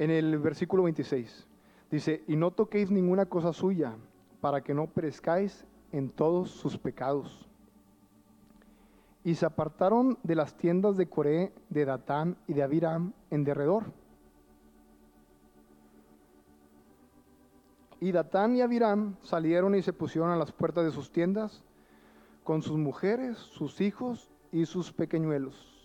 En 0.02 0.10
el 0.10 0.36
versículo 0.40 0.82
26 0.82 1.46
dice, 1.88 2.24
y 2.26 2.34
no 2.34 2.50
toquéis 2.50 2.90
ninguna 2.90 3.26
cosa 3.26 3.52
suya 3.52 3.94
para 4.40 4.60
que 4.60 4.74
no 4.74 4.88
perezcáis 4.88 5.64
en 5.92 6.10
todos 6.10 6.50
sus 6.50 6.76
pecados. 6.76 7.48
Y 9.22 9.36
se 9.36 9.46
apartaron 9.46 10.18
de 10.24 10.34
las 10.34 10.56
tiendas 10.56 10.96
de 10.96 11.08
Coré, 11.08 11.52
de 11.68 11.84
Datán 11.84 12.36
y 12.48 12.54
de 12.54 12.64
Abiram 12.64 13.12
en 13.30 13.44
derredor. 13.44 13.92
Y 18.00 18.10
Datán 18.10 18.56
y 18.56 18.60
Abiram 18.60 19.14
salieron 19.22 19.76
y 19.76 19.82
se 19.82 19.92
pusieron 19.92 20.30
a 20.30 20.36
las 20.36 20.50
puertas 20.50 20.84
de 20.84 20.90
sus 20.90 21.12
tiendas 21.12 21.62
con 22.42 22.62
sus 22.62 22.76
mujeres, 22.76 23.38
sus 23.38 23.80
hijos 23.80 24.32
y 24.50 24.66
sus 24.66 24.92
pequeñuelos. 24.92 25.81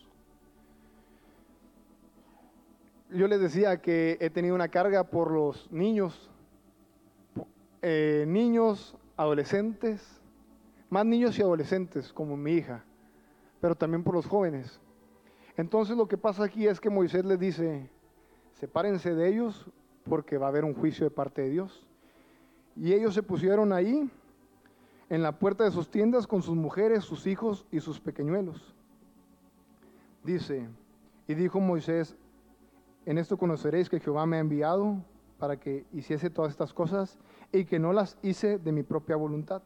Yo 3.10 3.28
les 3.28 3.40
decía 3.40 3.82
que 3.82 4.18
he 4.20 4.30
tenido 4.30 4.56
una 4.56 4.68
carga 4.68 5.06
por 5.06 5.32
los 5.32 5.72
niños, 5.72 6.30
eh, 7.82 8.26
niños, 8.28 8.98
adolescentes, 9.16 10.22
más 10.90 11.06
niños 11.06 11.38
y 11.40 11.42
adolescentes 11.42 12.12
como 12.12 12.36
mi 12.36 12.54
hija 12.54 12.84
pero 13.60 13.76
también 13.76 14.04
por 14.04 14.16
los 14.16 14.26
jóvenes. 14.26 14.80
Entonces 15.56 15.98
lo 15.98 16.08
que 16.08 16.18
pasa 16.18 16.44
aquí 16.44 16.68
es 16.68 16.80
que 16.80 16.90
Moisés 16.90 17.26
les 17.26 17.40
dice, 17.40 17.90
sepárense 18.54 19.14
de 19.16 19.28
ellos 19.28 19.66
porque 20.04 20.38
va 20.38 20.48
a 20.48 20.50
haber 20.50 20.64
un 20.64 20.74
juicio 20.74 21.06
de 21.06 21.12
parte 21.12 21.42
de 21.42 21.50
Dios. 21.50 21.88
Y 22.76 22.94
ellos 22.94 23.14
se 23.14 23.24
pusieron 23.24 23.74
ahí 23.74 24.10
en 25.10 25.24
la 25.24 25.40
puerta 25.40 25.64
de 25.64 25.72
sus 25.72 25.90
tiendas 25.90 26.28
con 26.28 26.44
sus 26.44 26.56
mujeres, 26.56 27.04
sus 27.04 27.26
hijos 27.26 27.66
y 27.72 27.80
sus 27.80 28.00
pequeñuelos. 28.00 28.76
Dice, 30.24 30.68
y 31.28 31.34
dijo 31.34 31.60
Moisés, 31.60 32.16
en 33.08 33.18
esto 33.18 33.38
conoceréis 33.38 33.90
que 33.90 34.02
Jehová 34.02 34.26
me 34.26 34.36
ha 34.36 34.42
enviado 34.42 34.98
para 35.40 35.56
que 35.56 35.86
hiciese 35.94 36.30
todas 36.30 36.52
estas 36.52 36.74
cosas 36.74 37.18
y 37.54 37.64
que 37.64 37.80
no 37.80 37.94
las 37.94 38.18
hice 38.22 38.58
de 38.58 38.74
mi 38.74 38.84
propia 38.84 39.16
voluntad. 39.16 39.62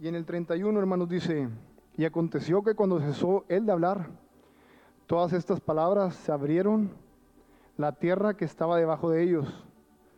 Y 0.00 0.08
en 0.08 0.16
el 0.16 0.24
31, 0.24 0.76
hermanos, 0.76 1.08
dice, 1.08 1.48
y 1.96 2.04
aconteció 2.04 2.64
que 2.64 2.74
cuando 2.74 2.98
cesó 2.98 3.44
él 3.48 3.64
de 3.64 3.70
hablar, 3.70 4.08
todas 5.06 5.32
estas 5.32 5.60
palabras 5.60 6.16
se 6.16 6.32
abrieron, 6.32 6.90
la 7.76 7.92
tierra 7.92 8.34
que 8.34 8.44
estaba 8.44 8.76
debajo 8.76 9.10
de 9.10 9.22
ellos. 9.22 9.64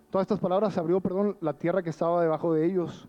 Todas 0.09 0.25
estas 0.25 0.41
palabras 0.41 0.73
se 0.73 0.81
abrió, 0.81 1.03
perdón, 1.03 1.37
la 1.43 1.59
tierra 1.59 1.83
que 1.83 1.91
estaba 1.91 2.23
debajo 2.23 2.55
de 2.55 2.65
ellos. 2.65 3.07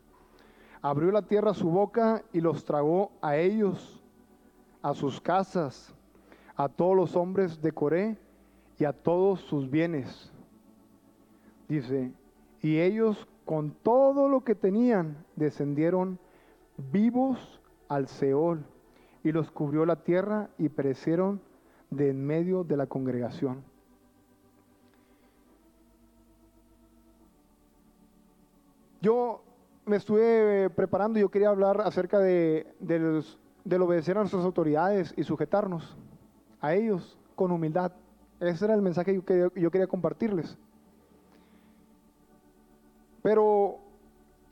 Abrió 0.81 1.13
la 1.13 1.21
tierra 1.21 1.53
su 1.53 1.69
boca 1.69 2.25
y 2.33 2.41
los 2.41 2.65
tragó 2.65 3.13
a 3.21 3.37
ellos, 3.37 4.03
a 4.81 4.93
sus 4.93 5.21
casas, 5.21 5.96
a 6.57 6.69
todos 6.69 6.95
los 6.95 7.15
hombres 7.15 7.61
de 7.61 7.71
Coré 7.71 8.17
y 8.79 8.85
a 8.85 8.91
todos 8.91 9.41
sus 9.41 9.69
bienes. 9.69 10.31
Dice, 11.69 12.11
y 12.61 12.79
ellos 12.79 13.27
con 13.45 13.71
todo 13.71 14.27
lo 14.27 14.43
que 14.43 14.55
tenían 14.55 15.23
descendieron 15.35 16.19
vivos 16.91 17.61
al 17.87 18.07
Seol, 18.07 18.65
y 19.23 19.31
los 19.31 19.51
cubrió 19.51 19.85
la 19.85 19.97
tierra 19.97 20.49
y 20.57 20.69
perecieron 20.69 21.41
de 21.89 22.09
en 22.09 22.25
medio 22.25 22.63
de 22.63 22.77
la 22.77 22.87
congregación. 22.87 23.63
Yo 29.01 29.43
me 29.85 29.97
estuve 29.97 30.69
preparando 30.71 31.19
yo 31.19 31.29
quería 31.29 31.49
hablar 31.49 31.81
acerca 31.81 32.19
de, 32.19 32.67
del 32.79 33.81
obedecer 33.81 34.17
a 34.17 34.21
nuestras 34.21 34.43
autoridades 34.43 35.13
y 35.17 35.23
sujetarnos 35.23 35.97
a 36.61 36.73
ellos 36.73 37.17
con 37.35 37.51
humildad. 37.51 37.91
Ese 38.39 38.65
era 38.65 38.73
el 38.73 38.81
mensaje 38.81 39.21
que 39.21 39.51
yo 39.55 39.71
quería 39.71 39.87
compartirles. 39.87 40.57
Pero 43.21 43.79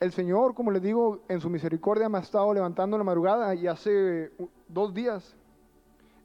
el 0.00 0.12
Señor, 0.12 0.54
como 0.54 0.70
les 0.70 0.82
digo, 0.82 1.20
en 1.28 1.40
su 1.40 1.48
misericordia 1.48 2.08
me 2.08 2.18
ha 2.18 2.20
estado 2.20 2.52
levantando 2.52 2.96
en 2.96 3.00
la 3.00 3.04
madrugada 3.04 3.54
y 3.54 3.66
hace 3.66 4.30
dos 4.68 4.92
días, 4.92 5.36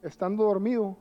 estando 0.02 0.44
dormido, 0.44 0.96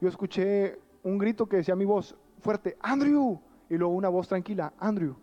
yo 0.00 0.08
escuché 0.08 0.78
un 1.02 1.18
grito 1.18 1.46
que 1.46 1.56
decía 1.56 1.76
mi 1.76 1.84
voz 1.84 2.14
fuerte, 2.40 2.76
Andrew, 2.80 3.38
y 3.68 3.76
luego 3.76 3.92
una 3.94 4.08
voz 4.08 4.28
tranquila, 4.28 4.72
Andrew. 4.78 5.16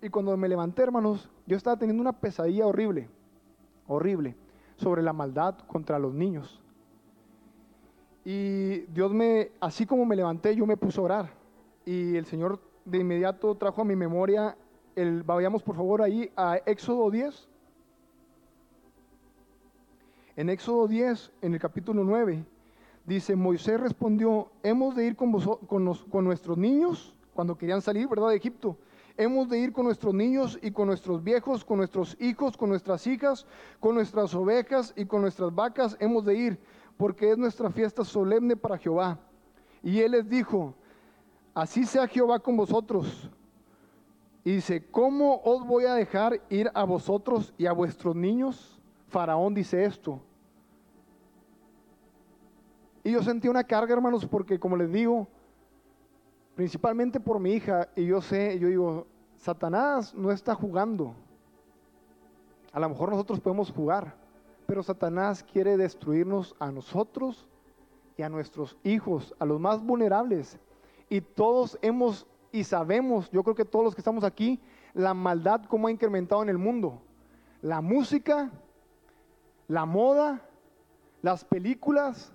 Y 0.00 0.08
cuando 0.08 0.36
me 0.36 0.48
levanté, 0.48 0.82
hermanos, 0.82 1.28
yo 1.46 1.56
estaba 1.56 1.76
teniendo 1.76 2.00
una 2.00 2.12
pesadilla 2.12 2.66
horrible, 2.66 3.08
horrible, 3.88 4.36
sobre 4.76 5.02
la 5.02 5.12
maldad 5.12 5.58
contra 5.66 5.98
los 5.98 6.14
niños. 6.14 6.62
Y 8.28 8.80
Dios 8.88 9.12
me, 9.14 9.52
así 9.60 9.86
como 9.86 10.04
me 10.04 10.16
levanté, 10.16 10.56
yo 10.56 10.66
me 10.66 10.76
puse 10.76 11.00
a 11.00 11.04
orar. 11.04 11.30
Y 11.84 12.16
el 12.16 12.26
Señor 12.26 12.58
de 12.84 12.98
inmediato 12.98 13.54
trajo 13.54 13.82
a 13.82 13.84
mi 13.84 13.94
memoria 13.94 14.56
vayamos 15.24 15.62
por 15.62 15.76
favor 15.76 16.02
ahí 16.02 16.30
a 16.36 16.58
Éxodo 16.64 17.10
10. 17.10 17.48
En 20.36 20.50
Éxodo 20.50 20.88
10, 20.88 21.32
en 21.42 21.54
el 21.54 21.60
capítulo 21.60 22.04
9, 22.04 22.44
dice, 23.04 23.36
Moisés 23.36 23.80
respondió, 23.80 24.50
hemos 24.62 24.94
de 24.94 25.06
ir 25.06 25.16
con, 25.16 25.32
con, 25.66 25.94
con 25.94 26.24
nuestros 26.24 26.58
niños, 26.58 27.14
cuando 27.32 27.56
querían 27.56 27.80
salir, 27.80 28.08
¿verdad?, 28.08 28.30
de 28.30 28.36
Egipto. 28.36 28.76
Hemos 29.16 29.48
de 29.48 29.58
ir 29.58 29.72
con 29.72 29.86
nuestros 29.86 30.12
niños 30.12 30.58
y 30.60 30.72
con 30.72 30.88
nuestros 30.88 31.22
viejos, 31.22 31.64
con 31.64 31.78
nuestros 31.78 32.18
hijos, 32.20 32.56
con 32.56 32.68
nuestras 32.68 33.06
hijas, 33.06 33.46
con 33.80 33.94
nuestras 33.94 34.34
ovejas 34.34 34.92
y 34.94 35.06
con 35.06 35.22
nuestras 35.22 35.54
vacas. 35.54 35.96
Hemos 36.00 36.26
de 36.26 36.34
ir, 36.34 36.58
porque 36.96 37.30
es 37.30 37.38
nuestra 37.38 37.70
fiesta 37.70 38.04
solemne 38.04 38.56
para 38.56 38.78
Jehová. 38.78 39.18
Y 39.82 40.00
él 40.00 40.12
les 40.12 40.28
dijo, 40.28 40.74
así 41.54 41.84
sea 41.84 42.06
Jehová 42.06 42.38
con 42.38 42.56
vosotros 42.56 43.30
y 44.46 44.52
dice, 44.52 44.86
¿cómo 44.92 45.40
os 45.42 45.66
voy 45.66 45.86
a 45.86 45.94
dejar 45.94 46.40
ir 46.50 46.70
a 46.72 46.84
vosotros 46.84 47.52
y 47.58 47.66
a 47.66 47.72
vuestros 47.72 48.14
niños? 48.14 48.80
Faraón 49.08 49.54
dice 49.54 49.84
esto. 49.84 50.20
Y 53.02 53.10
yo 53.10 53.24
sentí 53.24 53.48
una 53.48 53.64
carga, 53.64 53.92
hermanos, 53.92 54.24
porque 54.24 54.60
como 54.60 54.76
les 54.76 54.92
digo, 54.92 55.26
principalmente 56.54 57.18
por 57.18 57.40
mi 57.40 57.54
hija, 57.54 57.88
y 57.96 58.06
yo 58.06 58.20
sé, 58.20 58.56
yo 58.60 58.68
digo, 58.68 59.06
Satanás 59.34 60.14
no 60.14 60.30
está 60.30 60.54
jugando. 60.54 61.12
A 62.72 62.78
lo 62.78 62.88
mejor 62.88 63.10
nosotros 63.10 63.40
podemos 63.40 63.72
jugar, 63.72 64.14
pero 64.66 64.82
Satanás 64.82 65.44
quiere 65.44 65.76
destruirnos 65.76 66.54
a 66.58 66.70
nosotros 66.70 67.46
y 68.16 68.22
a 68.22 68.28
nuestros 68.28 68.76
hijos, 68.84 69.34
a 69.38 69.44
los 69.44 69.60
más 69.60 69.82
vulnerables. 69.82 70.58
Y 71.08 71.20
todos 71.20 71.78
hemos 71.82 72.26
y 72.52 72.64
sabemos, 72.64 73.30
yo 73.30 73.42
creo 73.42 73.54
que 73.54 73.64
todos 73.64 73.84
los 73.84 73.94
que 73.94 74.00
estamos 74.00 74.24
aquí, 74.24 74.58
la 74.94 75.12
maldad 75.12 75.64
como 75.64 75.88
ha 75.88 75.90
incrementado 75.90 76.42
en 76.42 76.48
el 76.48 76.58
mundo. 76.58 77.02
La 77.60 77.80
música, 77.80 78.50
la 79.68 79.84
moda, 79.84 80.40
las 81.22 81.44
películas, 81.44 82.32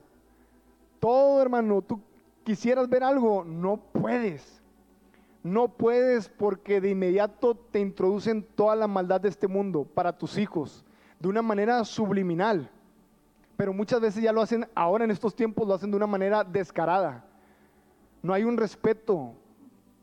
todo 1.00 1.42
hermano, 1.42 1.82
tú 1.82 2.00
quisieras 2.44 2.88
ver 2.88 3.04
algo, 3.04 3.44
no 3.44 3.78
puedes. 3.78 4.62
No 5.44 5.70
puedes 5.70 6.30
porque 6.30 6.80
de 6.80 6.92
inmediato 6.92 7.56
te 7.56 7.80
introducen 7.80 8.44
toda 8.44 8.76
la 8.76 8.88
maldad 8.88 9.22
de 9.22 9.30
este 9.30 9.48
mundo 9.48 9.86
para 9.86 10.16
tus 10.16 10.38
hijos, 10.38 10.86
de 11.22 11.28
una 11.28 11.42
manera 11.44 11.86
subliminal. 11.86 12.70
Pero 13.56 13.74
muchas 13.74 14.02
veces 14.02 14.24
ya 14.24 14.34
lo 14.34 14.42
hacen, 14.42 14.68
ahora 14.74 15.04
en 15.04 15.12
estos 15.12 15.36
tiempos 15.36 15.68
lo 15.68 15.76
hacen 15.76 15.92
de 15.92 15.98
una 15.98 16.08
manera 16.08 16.44
descarada. 16.44 17.24
No 18.24 18.34
hay 18.34 18.44
un 18.44 18.58
respeto 18.58 19.34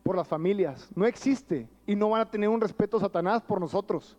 por 0.04 0.16
las 0.16 0.28
familias, 0.28 0.88
no 0.94 1.06
existe. 1.06 1.68
Y 1.86 1.96
no 1.96 2.10
van 2.10 2.20
a 2.20 2.30
tener 2.30 2.48
un 2.48 2.60
respeto 2.60 3.00
Satanás 3.00 3.42
por 3.42 3.60
nosotros, 3.60 4.16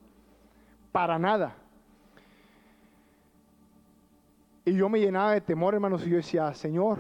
para 0.92 1.18
nada. 1.18 1.56
Y 4.66 4.74
yo 4.74 4.90
me 4.90 5.00
llenaba 5.00 5.32
de 5.34 5.42
temor, 5.42 5.74
hermanos, 5.74 6.06
y 6.06 6.10
yo 6.10 6.18
decía, 6.18 6.54
Señor, 6.54 7.00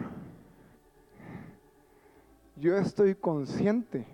yo 2.56 2.78
estoy 2.78 3.16
consciente 3.16 4.08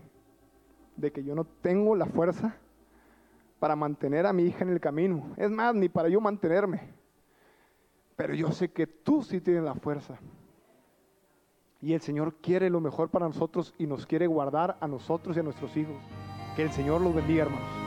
de 0.96 1.12
que 1.12 1.24
yo 1.24 1.36
no 1.36 1.44
tengo 1.44 1.96
la 1.96 2.08
fuerza 2.08 2.58
para 3.60 3.76
mantener 3.76 4.26
a 4.26 4.34
mi 4.34 4.44
hija 4.44 4.64
en 4.64 4.70
el 4.70 4.80
camino. 4.80 5.34
Es 5.38 5.50
más, 5.50 5.74
ni 5.76 5.90
para 5.90 6.10
yo 6.10 6.22
mantenerme. 6.22 6.94
Pero 8.16 8.34
yo 8.34 8.52
sé 8.52 8.72
que 8.72 8.88
tú 8.88 9.24
sí 9.24 9.42
tienes 9.42 9.64
la 9.64 9.76
fuerza. 9.76 10.18
Y 11.82 11.94
el 11.94 12.02
Señor 12.02 12.36
quiere 12.42 12.70
lo 12.70 12.80
mejor 12.80 13.10
para 13.10 13.28
nosotros 13.28 13.74
y 13.78 13.86
nos 13.86 14.06
quiere 14.06 14.28
guardar 14.28 14.78
a 14.80 14.88
nosotros 14.88 15.36
y 15.36 15.40
a 15.40 15.44
nuestros 15.44 15.76
hijos. 15.78 15.98
Que 16.56 16.64
el 16.64 16.72
Señor 16.72 17.02
los 17.02 17.14
bendiga, 17.14 17.44
hermanos. 17.44 17.85